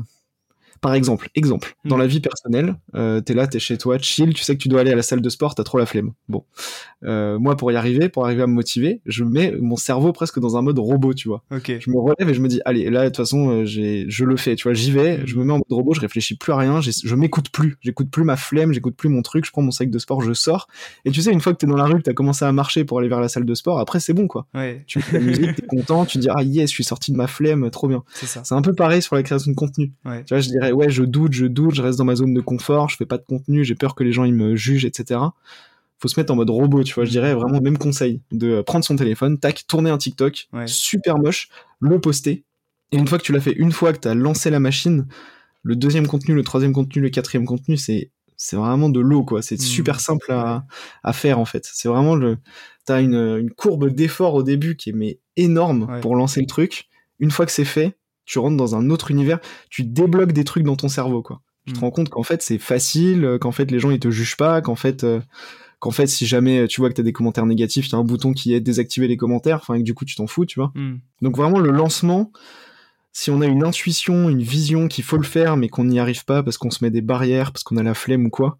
par 0.80 0.94
exemple, 0.94 1.28
exemple, 1.34 1.74
dans 1.84 1.96
mm. 1.96 2.00
la 2.00 2.06
vie 2.06 2.20
personnelle, 2.20 2.74
euh, 2.94 3.20
t'es 3.20 3.34
là, 3.34 3.46
t'es 3.46 3.58
chez 3.58 3.78
toi, 3.78 3.98
chill, 3.98 4.34
tu 4.34 4.42
sais 4.42 4.56
que 4.56 4.62
tu 4.62 4.68
dois 4.68 4.80
aller 4.80 4.92
à 4.92 4.96
la 4.96 5.02
salle 5.02 5.20
de 5.20 5.28
sport, 5.28 5.54
t'as 5.54 5.64
trop 5.64 5.78
la 5.78 5.86
flemme. 5.86 6.12
Bon, 6.28 6.44
euh, 7.04 7.38
moi 7.38 7.56
pour 7.56 7.70
y 7.72 7.76
arriver, 7.76 8.08
pour 8.08 8.24
arriver 8.24 8.42
à 8.42 8.46
me 8.46 8.52
motiver, 8.52 9.00
je 9.06 9.24
mets 9.24 9.52
mon 9.60 9.76
cerveau 9.76 10.12
presque 10.12 10.38
dans 10.38 10.56
un 10.56 10.62
mode 10.62 10.78
robot, 10.78 11.14
tu 11.14 11.28
vois. 11.28 11.42
Je 11.50 11.90
me 11.90 11.98
relève 11.98 12.28
et 12.28 12.34
je 12.34 12.40
me 12.40 12.48
dis, 12.48 12.60
allez, 12.64 12.90
là 12.90 13.02
de 13.02 13.08
toute 13.08 13.16
façon, 13.16 13.50
euh, 13.50 13.64
je 13.64 14.24
le 14.24 14.36
fais, 14.36 14.56
tu 14.56 14.64
vois, 14.64 14.74
j'y 14.74 14.90
vais, 14.90 15.18
mm. 15.18 15.26
je 15.26 15.36
me 15.36 15.44
mets 15.44 15.52
en 15.52 15.58
mode 15.58 15.64
robot, 15.70 15.94
je 15.94 16.00
réfléchis 16.00 16.36
plus 16.36 16.52
à 16.52 16.56
rien, 16.56 16.80
je 16.80 17.14
m'écoute 17.14 17.50
plus, 17.50 17.76
j'écoute 17.80 18.10
plus 18.10 18.24
ma 18.24 18.36
flemme, 18.36 18.72
j'écoute 18.72 18.96
plus 18.96 19.08
mon 19.08 19.22
truc, 19.22 19.44
je 19.44 19.50
prends 19.50 19.62
mon 19.62 19.70
sac 19.70 19.90
de 19.90 19.98
sport, 19.98 20.22
je 20.22 20.32
sors. 20.32 20.68
Et 21.04 21.10
tu 21.10 21.22
sais, 21.22 21.32
une 21.32 21.40
fois 21.40 21.52
que 21.52 21.58
t'es 21.58 21.66
dans 21.66 21.76
la 21.76 21.84
rue, 21.84 21.96
que 21.96 22.02
t'as 22.02 22.12
commencé 22.12 22.44
à 22.44 22.52
marcher 22.52 22.84
pour 22.84 22.98
aller 22.98 23.08
vers 23.08 23.20
la 23.20 23.28
salle 23.28 23.44
de 23.44 23.54
sport, 23.54 23.78
après 23.78 24.00
c'est 24.00 24.12
bon 24.12 24.26
quoi. 24.28 24.46
Tu 24.86 25.00
fais 25.00 25.18
la 25.18 25.24
musique, 25.24 25.54
t'es 25.56 25.66
content, 25.66 26.04
tu 26.04 26.18
dis 26.18 26.28
ah 26.30 26.42
yes, 26.42 26.70
je 26.70 26.74
suis 26.74 26.84
sorti 26.84 27.12
de 27.12 27.16
ma 27.16 27.26
flemme, 27.26 27.70
trop 27.70 27.88
bien. 27.88 28.02
C'est 28.12 28.52
un 28.52 28.62
peu 28.62 28.72
pareil 28.72 29.02
sur 29.02 29.16
la 29.16 29.22
création 29.22 29.50
de 29.50 29.56
contenu. 29.56 29.92
Tu 30.04 30.34
vois, 30.34 30.40
je 30.40 30.48
dirais 30.48 30.65
ouais, 30.72 30.90
je 30.90 31.02
doute, 31.02 31.32
je 31.32 31.46
doute, 31.46 31.74
je 31.74 31.82
reste 31.82 31.98
dans 31.98 32.04
ma 32.04 32.16
zone 32.16 32.34
de 32.34 32.40
confort, 32.40 32.88
je 32.88 32.96
fais 32.96 33.06
pas 33.06 33.18
de 33.18 33.24
contenu, 33.24 33.64
j'ai 33.64 33.74
peur 33.74 33.94
que 33.94 34.04
les 34.04 34.12
gens 34.12 34.24
ils 34.24 34.34
me 34.34 34.56
jugent, 34.56 34.84
etc. 34.84 35.20
Faut 35.98 36.08
se 36.08 36.20
mettre 36.20 36.32
en 36.32 36.36
mode 36.36 36.50
robot, 36.50 36.84
tu 36.84 36.94
vois. 36.94 37.04
Je 37.04 37.10
dirais 37.10 37.34
vraiment 37.34 37.60
même 37.60 37.78
conseil 37.78 38.20
de 38.32 38.60
prendre 38.62 38.84
son 38.84 38.96
téléphone, 38.96 39.38
tac, 39.38 39.66
tourner 39.66 39.90
un 39.90 39.98
TikTok, 39.98 40.48
super 40.66 41.18
moche, 41.18 41.48
le 41.80 42.00
poster. 42.00 42.44
Et 42.92 42.98
une 42.98 43.08
fois 43.08 43.18
que 43.18 43.24
tu 43.24 43.32
l'as 43.32 43.40
fait, 43.40 43.52
une 43.52 43.72
fois 43.72 43.92
que 43.92 43.98
tu 43.98 44.08
as 44.08 44.14
lancé 44.14 44.50
la 44.50 44.60
machine, 44.60 45.06
le 45.62 45.74
deuxième 45.74 46.06
contenu, 46.06 46.34
le 46.34 46.44
troisième 46.44 46.72
contenu, 46.72 47.02
le 47.02 47.10
quatrième 47.10 47.46
contenu, 47.46 47.76
c'est 47.76 48.10
c'est 48.36 48.56
vraiment 48.56 48.90
de 48.90 49.00
l'eau 49.00 49.24
quoi. 49.24 49.42
C'est 49.42 49.56
mmh. 49.56 49.64
super 49.64 50.00
simple 50.00 50.30
à, 50.30 50.66
à 51.02 51.12
faire 51.12 51.38
en 51.38 51.44
fait. 51.44 51.68
C'est 51.72 51.88
vraiment 51.88 52.14
le 52.14 52.38
t'as 52.84 53.02
une, 53.02 53.14
une 53.14 53.50
courbe 53.50 53.88
d'effort 53.88 54.34
au 54.34 54.42
début 54.42 54.76
qui 54.76 54.90
est 54.90 54.92
mais 54.92 55.18
énorme 55.36 56.00
pour 56.00 56.14
lancer 56.14 56.40
le 56.40 56.46
truc. 56.46 56.88
Une 57.18 57.30
fois 57.30 57.46
que 57.46 57.52
c'est 57.52 57.64
fait, 57.64 57.96
tu 58.26 58.38
rentres 58.38 58.56
dans 58.56 58.74
un 58.74 58.90
autre 58.90 59.10
univers, 59.10 59.40
tu 59.70 59.84
débloques 59.84 60.32
des 60.32 60.44
trucs 60.44 60.64
dans 60.64 60.76
ton 60.76 60.88
cerveau, 60.88 61.22
quoi. 61.22 61.40
Tu 61.66 61.72
te 61.72 61.78
mm. 61.78 61.80
rends 61.80 61.90
compte 61.90 62.08
qu'en 62.10 62.22
fait 62.22 62.42
c'est 62.42 62.58
facile, 62.58 63.24
euh, 63.24 63.38
qu'en 63.38 63.52
fait 63.52 63.70
les 63.70 63.78
gens 63.78 63.90
ils 63.90 63.98
te 63.98 64.10
jugent 64.10 64.36
pas, 64.36 64.60
qu'en 64.60 64.76
fait 64.76 65.02
euh, 65.02 65.20
qu'en 65.80 65.90
fait 65.90 66.06
si 66.06 66.26
jamais 66.26 66.68
tu 66.68 66.80
vois 66.80 66.90
que 66.90 66.94
t'as 66.94 67.02
des 67.02 67.12
commentaires 67.12 67.46
négatifs, 67.46 67.88
t'as 67.88 67.96
un 67.96 68.04
bouton 68.04 68.32
qui 68.32 68.54
est 68.54 68.60
désactiver 68.60 69.08
les 69.08 69.16
commentaires, 69.16 69.58
enfin 69.62 69.78
que 69.78 69.82
du 69.82 69.94
coup 69.94 70.04
tu 70.04 70.14
t'en 70.14 70.26
fous, 70.26 70.46
tu 70.46 70.60
vois. 70.60 70.72
Mm. 70.74 70.98
Donc 71.22 71.36
vraiment 71.36 71.58
le 71.58 71.70
lancement, 71.70 72.30
si 73.12 73.30
on 73.30 73.40
a 73.40 73.46
une 73.46 73.64
intuition, 73.64 74.28
une 74.28 74.42
vision 74.42 74.86
qu'il 74.86 75.02
faut 75.02 75.16
le 75.16 75.24
faire 75.24 75.56
mais 75.56 75.68
qu'on 75.68 75.84
n'y 75.84 75.98
arrive 75.98 76.24
pas 76.24 76.42
parce 76.42 76.56
qu'on 76.56 76.70
se 76.70 76.84
met 76.84 76.90
des 76.90 77.02
barrières, 77.02 77.52
parce 77.52 77.64
qu'on 77.64 77.76
a 77.78 77.82
la 77.82 77.94
flemme 77.94 78.26
ou 78.26 78.30
quoi, 78.30 78.58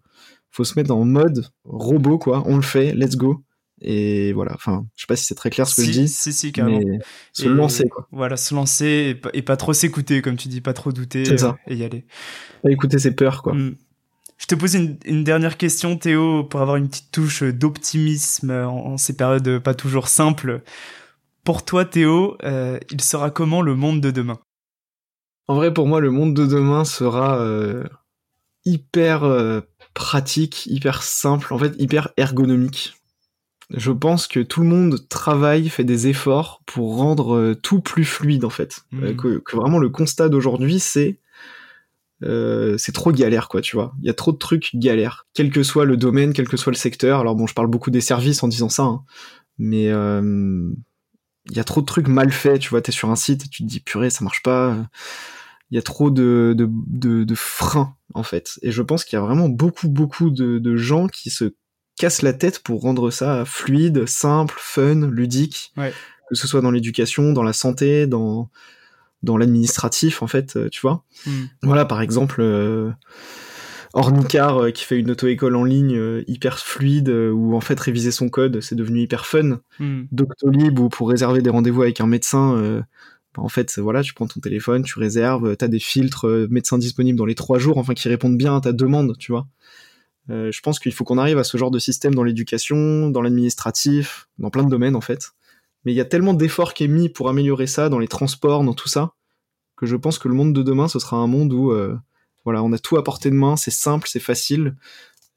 faut 0.51 0.65
se 0.65 0.77
mettre 0.77 0.93
en 0.93 1.05
mode 1.05 1.49
robot 1.63 2.17
quoi, 2.17 2.43
on 2.45 2.57
le 2.57 2.61
fait, 2.61 2.93
let's 2.93 3.15
go. 3.15 3.41
Et 3.81 4.33
voilà, 4.33 4.53
enfin, 4.55 4.85
je 4.95 5.01
sais 5.01 5.07
pas 5.07 5.15
si 5.15 5.25
c'est 5.25 5.35
très 5.35 5.49
clair 5.49 5.67
ce 5.67 5.75
que 5.75 5.83
je 5.83 5.91
dis. 5.91 6.07
Si, 6.07 6.33
si, 6.33 6.51
carrément. 6.51 6.79
Mais 6.79 6.99
se 7.31 7.47
lancer, 7.47 7.87
quoi. 7.87 8.07
Voilà, 8.11 8.35
se 8.35 8.55
lancer 8.55 9.19
et 9.33 9.41
pas, 9.41 9.57
trop 9.57 9.73
s'écouter, 9.73 10.21
comme 10.21 10.35
tu 10.35 10.47
dis, 10.47 10.61
pas 10.61 10.73
trop 10.73 10.91
douter 10.91 11.37
ça. 11.37 11.57
Euh, 11.67 11.73
et 11.73 11.75
y 11.75 11.83
aller. 11.83 12.05
Pas 12.63 12.71
écouter 12.71 12.97
ses 12.97 13.13
peurs, 13.15 13.43
quoi. 13.43 13.53
Mm. 13.53 13.75
Je 14.39 14.45
te 14.45 14.55
pose 14.55 14.75
une, 14.75 15.23
dernière 15.23 15.57
question, 15.57 15.97
Théo, 15.97 16.43
pour 16.43 16.61
avoir 16.61 16.75
une 16.75 16.89
petite 16.89 17.11
touche 17.11 17.43
d'optimisme 17.43 18.51
en, 18.51 18.97
ces 18.97 19.15
périodes 19.15 19.59
pas 19.59 19.73
toujours 19.73 20.07
simples. 20.07 20.61
Pour 21.43 21.65
toi, 21.65 21.85
Théo, 21.85 22.37
euh, 22.43 22.79
il 22.91 23.01
sera 23.01 23.31
comment 23.31 23.61
le 23.61 23.75
monde 23.75 23.99
de 23.99 24.11
demain? 24.11 24.39
En 25.47 25.55
vrai, 25.55 25.73
pour 25.73 25.87
moi, 25.87 26.01
le 26.01 26.11
monde 26.11 26.35
de 26.35 26.45
demain 26.45 26.85
sera 26.85 27.39
euh, 27.39 27.83
hyper 28.65 29.23
pratique, 29.95 30.67
hyper 30.67 31.01
simple, 31.01 31.51
en 31.53 31.57
fait, 31.57 31.73
hyper 31.79 32.09
ergonomique 32.17 32.96
je 33.69 33.91
pense 33.91 34.27
que 34.27 34.39
tout 34.39 34.61
le 34.61 34.67
monde 34.67 35.07
travaille, 35.09 35.69
fait 35.69 35.83
des 35.83 36.07
efforts 36.07 36.61
pour 36.65 36.97
rendre 36.97 37.35
euh, 37.35 37.55
tout 37.55 37.81
plus 37.81 38.05
fluide 38.05 38.45
en 38.45 38.49
fait. 38.49 38.81
Hmm. 38.91 39.03
Euh, 39.03 39.13
que, 39.13 39.55
vraiment 39.55 39.79
le 39.79 39.89
constat 39.89 40.29
d'aujourd'hui 40.29 40.79
c'est 40.79 41.19
euh, 42.23 42.77
c'est 42.77 42.93
trop 42.93 43.11
galère 43.11 43.47
quoi, 43.47 43.61
tu 43.61 43.75
vois. 43.75 43.93
Il 44.01 44.07
y 44.07 44.09
a 44.09 44.13
trop 44.13 44.31
de 44.31 44.37
trucs 44.37 44.75
galères, 44.75 45.27
quel 45.33 45.51
que 45.51 45.63
soit 45.63 45.85
le 45.85 45.97
domaine, 45.97 46.33
quel 46.33 46.47
que 46.47 46.57
soit 46.57 46.71
le 46.71 46.77
secteur. 46.77 47.19
Alors 47.19 47.35
bon, 47.35 47.45
je 47.45 47.53
parle 47.53 47.67
beaucoup 47.67 47.91
des 47.91 48.01
services 48.01 48.41
en 48.41 48.47
disant 48.47 48.69
ça, 48.69 48.83
hein. 48.83 49.03
mais 49.57 49.85
il 51.49 51.55
y 51.55 51.59
a 51.59 51.63
trop 51.63 51.81
de 51.81 51.85
trucs 51.85 52.07
mal 52.07 52.31
faits, 52.31 52.59
tu 52.59 52.69
vois. 52.69 52.81
T'es 52.81 52.91
sur 52.91 53.11
un 53.11 53.15
site 53.15 53.45
et 53.45 53.49
tu 53.49 53.63
te 53.63 53.67
dis 53.67 53.79
purée, 53.81 54.09
ça 54.09 54.23
marche 54.23 54.41
pas. 54.41 54.77
Il 55.69 55.75
y 55.75 55.77
a 55.77 55.83
trop 55.83 56.09
de, 56.09 56.55
de, 56.57 57.23
de, 57.23 57.35
freins 57.35 57.95
en 58.15 58.23
fait. 58.23 58.57
Et 58.63 58.71
je 58.71 58.81
pense 58.81 59.03
qu'il 59.03 59.17
y 59.17 59.21
a 59.21 59.25
vraiment 59.25 59.49
beaucoup 59.49 59.89
beaucoup 59.89 60.31
de, 60.31 60.57
de 60.57 60.75
gens 60.75 61.07
qui 61.07 61.29
se 61.29 61.53
casse 61.97 62.21
la 62.21 62.33
tête 62.33 62.59
pour 62.59 62.81
rendre 62.81 63.11
ça 63.11 63.43
fluide, 63.45 64.07
simple, 64.07 64.55
fun, 64.57 65.09
ludique, 65.09 65.73
que 66.29 66.35
ce 66.35 66.47
soit 66.47 66.61
dans 66.61 66.71
l'éducation, 66.71 67.33
dans 67.33 67.43
la 67.43 67.53
santé, 67.53 68.07
dans 68.07 68.49
dans 69.23 69.37
l'administratif 69.37 70.21
en 70.21 70.27
fait, 70.27 70.55
euh, 70.55 70.69
tu 70.69 70.81
vois. 70.81 71.03
Hmm. 71.25 71.45
Voilà 71.63 71.85
par 71.85 72.01
exemple 72.01 72.39
euh, 72.39 72.91
Ornicar 73.93 74.63
euh, 74.63 74.71
qui 74.71 74.83
fait 74.83 74.99
une 74.99 75.09
auto-école 75.09 75.55
en 75.55 75.63
ligne 75.63 76.23
hyper 76.27 76.59
fluide 76.59 77.09
où 77.09 77.55
en 77.55 77.61
fait 77.61 77.79
réviser 77.79 78.11
son 78.11 78.29
code 78.29 78.61
c'est 78.61 78.75
devenu 78.75 79.01
hyper 79.01 79.25
fun. 79.25 79.59
Hmm. 79.79 80.03
Doctolib 80.11 80.79
où 80.79 80.89
pour 80.89 81.09
réserver 81.09 81.41
des 81.41 81.49
rendez-vous 81.49 81.81
avec 81.81 81.99
un 81.99 82.07
médecin 82.07 82.83
En 83.37 83.49
fait, 83.49 83.77
voilà, 83.79 84.01
tu 84.01 84.13
prends 84.13 84.27
ton 84.27 84.39
téléphone, 84.39 84.83
tu 84.83 84.97
réserves, 84.99 85.55
t'as 85.57 85.67
des 85.67 85.79
filtres 85.79 86.27
euh, 86.27 86.47
médecins 86.49 86.77
disponibles 86.77 87.17
dans 87.17 87.25
les 87.25 87.35
trois 87.35 87.59
jours, 87.59 87.77
enfin 87.77 87.93
qui 87.93 88.09
répondent 88.09 88.37
bien 88.37 88.55
à 88.55 88.61
ta 88.61 88.73
demande, 88.73 89.15
tu 89.17 89.31
vois. 89.31 89.47
Euh, 90.29 90.51
je 90.51 90.61
pense 90.61 90.79
qu'il 90.79 90.93
faut 90.93 91.03
qu'on 91.03 91.17
arrive 91.17 91.37
à 91.37 91.43
ce 91.43 91.57
genre 91.57 91.71
de 91.71 91.79
système 91.79 92.13
dans 92.13 92.23
l'éducation, 92.23 93.09
dans 93.09 93.21
l'administratif, 93.21 94.27
dans 94.39 94.49
plein 94.49 94.63
de 94.63 94.69
domaines 94.69 94.95
en 94.95 95.01
fait. 95.01 95.31
Mais 95.85 95.93
il 95.93 95.95
y 95.95 96.01
a 96.01 96.05
tellement 96.05 96.33
d'efforts 96.33 96.73
qui 96.73 96.83
est 96.83 96.89
mis 96.89 97.09
pour 97.09 97.29
améliorer 97.29 97.67
ça 97.67 97.89
dans 97.89 97.99
les 97.99 98.07
transports, 98.07 98.63
dans 98.63 98.73
tout 98.73 98.89
ça, 98.89 99.13
que 99.77 99.85
je 99.85 99.95
pense 99.95 100.19
que 100.19 100.27
le 100.27 100.33
monde 100.33 100.53
de 100.53 100.63
demain, 100.63 100.87
ce 100.87 100.99
sera 100.99 101.17
un 101.17 101.27
monde 101.27 101.53
où 101.53 101.71
euh, 101.71 101.97
voilà, 102.43 102.61
on 102.63 102.73
a 102.73 102.77
tout 102.77 102.97
à 102.97 103.03
portée 103.03 103.29
de 103.29 103.35
main, 103.35 103.55
c'est 103.55 103.71
simple, 103.71 104.07
c'est 104.09 104.19
facile. 104.19 104.75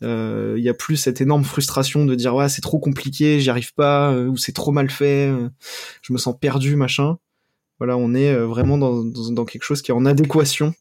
Euh, 0.02 0.54
Il 0.58 0.64
y 0.64 0.68
a 0.68 0.74
plus 0.74 0.96
cette 0.96 1.20
énorme 1.20 1.44
frustration 1.44 2.04
de 2.06 2.14
dire 2.14 2.34
ouais 2.34 2.48
c'est 2.48 2.62
trop 2.62 2.78
compliqué, 2.78 3.40
j'y 3.40 3.50
arrive 3.50 3.74
pas, 3.74 4.16
ou 4.16 4.36
c'est 4.36 4.52
trop 4.52 4.72
mal 4.72 4.90
fait, 4.90 5.32
je 6.02 6.12
me 6.12 6.18
sens 6.18 6.34
perdu, 6.40 6.74
machin. 6.74 7.18
Voilà, 7.78 7.96
on 7.96 8.12
est 8.14 8.34
vraiment 8.34 8.76
dans, 8.76 9.04
dans, 9.04 9.30
dans 9.30 9.44
quelque 9.44 9.62
chose 9.62 9.82
qui 9.82 9.90
est 9.90 9.94
en 9.94 10.04
adéquation 10.04 10.74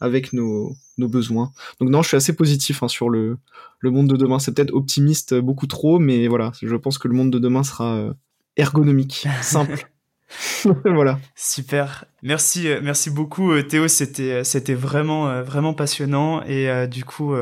avec 0.00 0.32
nos, 0.32 0.76
nos 0.98 1.08
besoins. 1.08 1.52
Donc 1.80 1.90
non, 1.90 2.02
je 2.02 2.08
suis 2.08 2.16
assez 2.16 2.34
positif 2.34 2.82
hein, 2.82 2.88
sur 2.88 3.08
le, 3.08 3.38
le 3.80 3.90
monde 3.90 4.08
de 4.08 4.16
demain. 4.16 4.38
C'est 4.38 4.54
peut-être 4.54 4.74
optimiste 4.74 5.34
beaucoup 5.34 5.66
trop, 5.66 5.98
mais 5.98 6.28
voilà, 6.28 6.52
je 6.60 6.76
pense 6.76 6.98
que 6.98 7.08
le 7.08 7.14
monde 7.14 7.30
de 7.30 7.38
demain 7.38 7.62
sera 7.62 7.96
euh, 7.96 8.12
ergonomique, 8.56 9.26
simple. 9.42 9.90
voilà. 10.84 11.18
Super. 11.34 12.04
Merci, 12.22 12.68
euh, 12.68 12.80
merci 12.82 13.10
beaucoup 13.10 13.52
euh, 13.52 13.62
Théo. 13.62 13.88
C'était, 13.88 14.44
c'était 14.44 14.74
vraiment, 14.74 15.42
vraiment 15.42 15.74
passionnant 15.74 16.42
et 16.42 16.86
du 16.88 17.04
coup, 17.04 17.34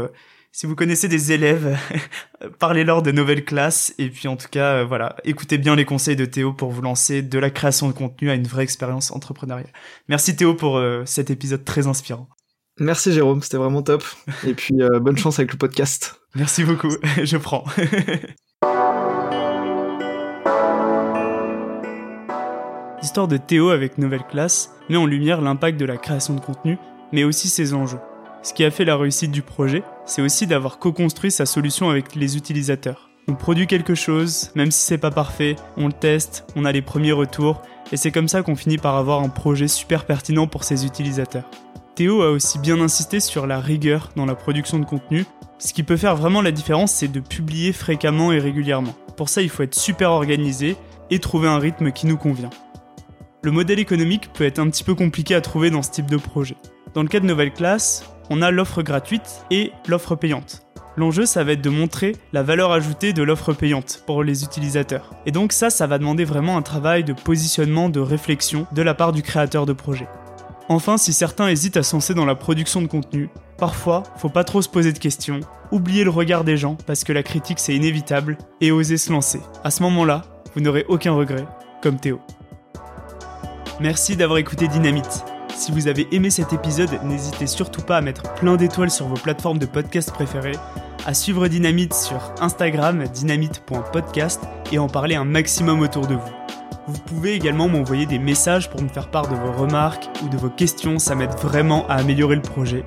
si 0.53 0.67
vous 0.67 0.77
connaissez 0.77 1.09
des 1.09 1.33
élèves, 1.33 1.77
parlez-leur 2.59 3.03
de 3.03 3.11
nouvelles 3.11 3.45
classes. 3.45 3.93
Et 3.99 4.09
puis 4.09 4.29
en 4.29 4.37
tout 4.37 4.49
cas, 4.51 4.85
voilà, 4.85 5.17
écoutez 5.25 5.59
bien 5.59 5.75
les 5.75 5.85
conseils 5.85 6.17
de 6.17 6.25
Théo 6.25 6.53
pour 6.53 6.71
vous 6.71 6.83
lancer 6.83 7.23
de 7.23 7.39
la 7.39 7.51
création 7.51 7.89
de 7.89 7.93
contenu 7.93 8.31
à 8.31 8.35
une 8.35 8.47
vraie 8.47 8.63
expérience 8.63 9.11
entrepreneuriale. 9.11 9.73
Merci 10.09 10.37
Théo 10.37 10.55
pour 10.55 10.81
cet 11.05 11.31
épisode 11.31 11.65
très 11.65 11.87
inspirant. 11.87 12.29
Merci 12.79 13.11
Jérôme, 13.11 13.41
c'était 13.41 13.57
vraiment 13.57 13.81
top. 13.81 14.05
Et 14.47 14.53
puis 14.53 14.83
euh, 14.83 15.01
bonne 15.01 15.17
chance 15.17 15.39
avec 15.39 15.51
le 15.53 15.59
podcast. 15.59 16.21
Merci 16.35 16.63
beaucoup, 16.63 16.91
je 17.23 17.37
prends. 17.39 17.65
L'histoire 23.01 23.29
de 23.29 23.39
Théo 23.39 23.71
avec 23.71 23.97
Nouvelle 23.97 24.25
Classe 24.29 24.73
met 24.91 24.97
en 24.97 25.07
lumière 25.07 25.41
l'impact 25.41 25.81
de 25.81 25.87
la 25.87 25.97
création 25.97 26.35
de 26.35 26.41
contenu, 26.41 26.77
mais 27.13 27.25
aussi 27.25 27.49
ses 27.49 27.73
enjeux. 27.73 28.01
Ce 28.43 28.53
qui 28.53 28.63
a 28.63 28.71
fait 28.71 28.85
la 28.85 28.97
réussite 28.97 29.31
du 29.31 29.41
projet, 29.41 29.83
c'est 30.05 30.21
aussi 30.21 30.47
d'avoir 30.47 30.79
co-construit 30.79 31.31
sa 31.31 31.47
solution 31.47 31.89
avec 31.89 32.15
les 32.15 32.37
utilisateurs. 32.37 33.09
On 33.27 33.35
produit 33.35 33.67
quelque 33.67 33.95
chose, 33.95 34.51
même 34.55 34.71
si 34.71 34.81
c'est 34.81 34.99
pas 34.99 35.11
parfait, 35.11 35.57
on 35.79 35.87
le 35.87 35.93
teste, 35.95 36.45
on 36.57 36.67
a 36.67 36.73
les 36.73 36.83
premiers 36.83 37.13
retours, 37.13 37.63
et 37.91 37.97
c'est 37.97 38.13
comme 38.13 38.29
ça 38.29 38.43
qu'on 38.43 38.55
finit 38.55 38.79
par 38.79 38.97
avoir 38.97 39.23
un 39.23 39.31
projet 39.31 39.67
super 39.67 40.05
pertinent 40.05 40.47
pour 40.47 40.65
ses 40.65 40.85
utilisateurs. 40.85 41.49
Théo 41.97 42.21
a 42.21 42.31
aussi 42.31 42.59
bien 42.59 42.79
insisté 42.83 43.21
sur 43.21 43.47
la 43.47 43.59
rigueur 43.59 44.11
dans 44.17 44.27
la 44.27 44.35
production 44.35 44.79
de 44.79 44.85
contenu. 44.85 45.25
Ce 45.59 45.73
qui 45.73 45.83
peut 45.83 45.97
faire 45.97 46.15
vraiment 46.15 46.43
la 46.43 46.53
différence, 46.53 46.93
c'est 46.93 47.09
de 47.09 47.21
publier 47.21 47.73
fréquemment 47.73 48.33
et 48.33 48.39
régulièrement. 48.39 48.95
Pour 49.17 49.31
ça, 49.31 49.41
il 49.41 49.49
faut 49.49 49.63
être 49.63 49.75
super 49.75 50.11
organisé 50.11 50.77
et 51.11 51.21
trouver 51.21 51.49
un 51.49 51.59
rythme 51.59 51.93
qui 51.93 52.07
nous 52.07 52.19
convient. 52.19 52.51
Le 53.41 53.51
modèle 53.51 53.79
économique 53.79 54.31
peut 54.35 54.45
être 54.45 54.59
un 54.59 54.69
petit 54.69 54.85
peu 54.85 54.95
compliqué 54.95 55.35
à 55.35 55.41
trouver 55.41 55.71
dans 55.71 55.83
ce 55.83 55.91
type 55.91 56.11
de 56.11 56.19
projet. 56.19 56.57
Dans 56.93 57.03
le 57.03 57.09
cas 57.09 57.19
de 57.19 57.25
Nouvelle 57.25 57.55
Classe, 57.55 58.05
on 58.29 58.43
a 58.43 58.51
l'offre 58.51 58.83
gratuite 58.83 59.47
et 59.51 59.73
l'offre 59.89 60.17
payante. 60.17 60.67
L'enjeu, 60.99 61.25
ça 61.25 61.45
va 61.45 61.53
être 61.53 61.63
de 61.63 61.71
montrer 61.71 62.15
la 62.35 62.43
valeur 62.43 62.73
ajoutée 62.73 63.15
de 63.15 63.23
l'offre 63.23 63.55
payante 63.55 64.03
pour 64.05 64.23
les 64.23 64.45
utilisateurs. 64.45 65.13
Et 65.25 65.31
donc 65.31 65.53
ça, 65.53 65.71
ça 65.71 65.87
va 65.87 65.97
demander 65.97 66.25
vraiment 66.27 66.59
un 66.59 66.63
travail 66.63 67.05
de 67.05 67.15
positionnement, 67.15 67.89
de 67.89 68.01
réflexion 68.01 68.67
de 68.73 68.83
la 68.83 68.93
part 68.93 69.13
du 69.13 69.23
créateur 69.23 69.65
de 69.65 69.73
projet. 69.73 70.07
Enfin, 70.69 70.99
si 70.99 71.13
certains 71.13 71.49
hésitent 71.49 71.77
à 71.77 71.85
se 71.85 72.13
dans 72.13 72.25
la 72.25 72.35
production 72.35 72.83
de 72.83 72.89
contenu, 72.89 73.31
parfois, 73.57 74.03
faut 74.17 74.29
pas 74.29 74.43
trop 74.43 74.63
se 74.63 74.69
poser 74.69 74.93
de 74.93 74.99
questions, 74.99 75.41
oublier 75.71 76.03
le 76.03 76.11
regard 76.11 76.43
des 76.43 76.57
gens 76.57 76.77
parce 76.87 77.05
que 77.05 77.13
la 77.13 77.23
critique 77.23 77.61
c'est 77.61 77.75
inévitable 77.75 78.37
et 78.61 78.73
oser 78.73 78.97
se 78.97 79.13
lancer. 79.13 79.41
À 79.63 79.71
ce 79.71 79.83
moment-là, 79.85 80.23
vous 80.55 80.61
n'aurez 80.61 80.85
aucun 80.89 81.13
regret, 81.13 81.47
comme 81.83 82.01
Théo. 82.01 82.21
Merci 83.79 84.17
d'avoir 84.17 84.39
écouté 84.39 84.67
Dynamite. 84.67 85.25
Si 85.55 85.71
vous 85.71 85.87
avez 85.87 86.09
aimé 86.11 86.31
cet 86.31 86.53
épisode, 86.53 86.99
n'hésitez 87.05 87.47
surtout 87.47 87.83
pas 87.83 87.99
à 87.99 88.01
mettre 88.01 88.35
plein 88.35 88.57
d'étoiles 88.57 88.91
sur 88.91 89.07
vos 89.07 89.17
plateformes 89.17 89.59
de 89.59 89.67
podcast 89.67 90.11
préférées, 90.13 90.59
à 91.07 91.15
suivre 91.15 91.47
Dynamite 91.47 91.95
sur 91.95 92.33
Instagram 92.41 93.07
dynamite.podcast 93.07 94.43
et 94.73 94.79
en 94.79 94.89
parler 94.89 95.15
un 95.15 95.25
maximum 95.25 95.81
autour 95.81 96.09
de 96.09 96.15
vous. 96.15 96.56
Vous 96.89 96.99
pouvez 97.01 97.35
également 97.35 97.69
m'envoyer 97.69 98.07
des 98.07 98.21
messages 98.21 98.71
pour 98.71 98.81
me 98.81 98.89
faire 98.89 99.11
part 99.11 99.27
de 99.27 99.35
vos 99.35 99.51
remarques 99.51 100.09
ou 100.23 100.29
de 100.29 100.37
vos 100.37 100.49
questions, 100.49 101.01
ça 101.01 101.17
m'aide 101.17 101.35
vraiment 101.43 101.85
à 101.89 101.95
améliorer 101.95 102.37
le 102.37 102.43
projet. 102.43 102.85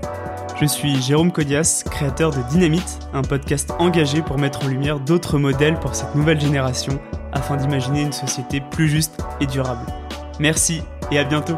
Je 0.59 0.65
suis 0.65 1.01
Jérôme 1.01 1.33
Codias, 1.33 1.83
créateur 1.89 2.31
de 2.31 2.41
Dynamite, 2.49 2.99
un 3.13 3.23
podcast 3.23 3.71
engagé 3.77 4.21
pour 4.21 4.37
mettre 4.37 4.63
en 4.63 4.69
lumière 4.69 5.01
d'autres 5.01 5.37
modèles 5.37 5.77
pour 5.79 5.95
cette 5.95 6.15
nouvelle 6.15 6.39
génération 6.39 6.97
afin 7.33 7.57
d'imaginer 7.57 8.01
une 8.01 8.13
société 8.13 8.61
plus 8.61 8.87
juste 8.87 9.21
et 9.41 9.45
durable. 9.47 9.85
Merci 10.39 10.81
et 11.11 11.19
à 11.19 11.25
bientôt 11.25 11.57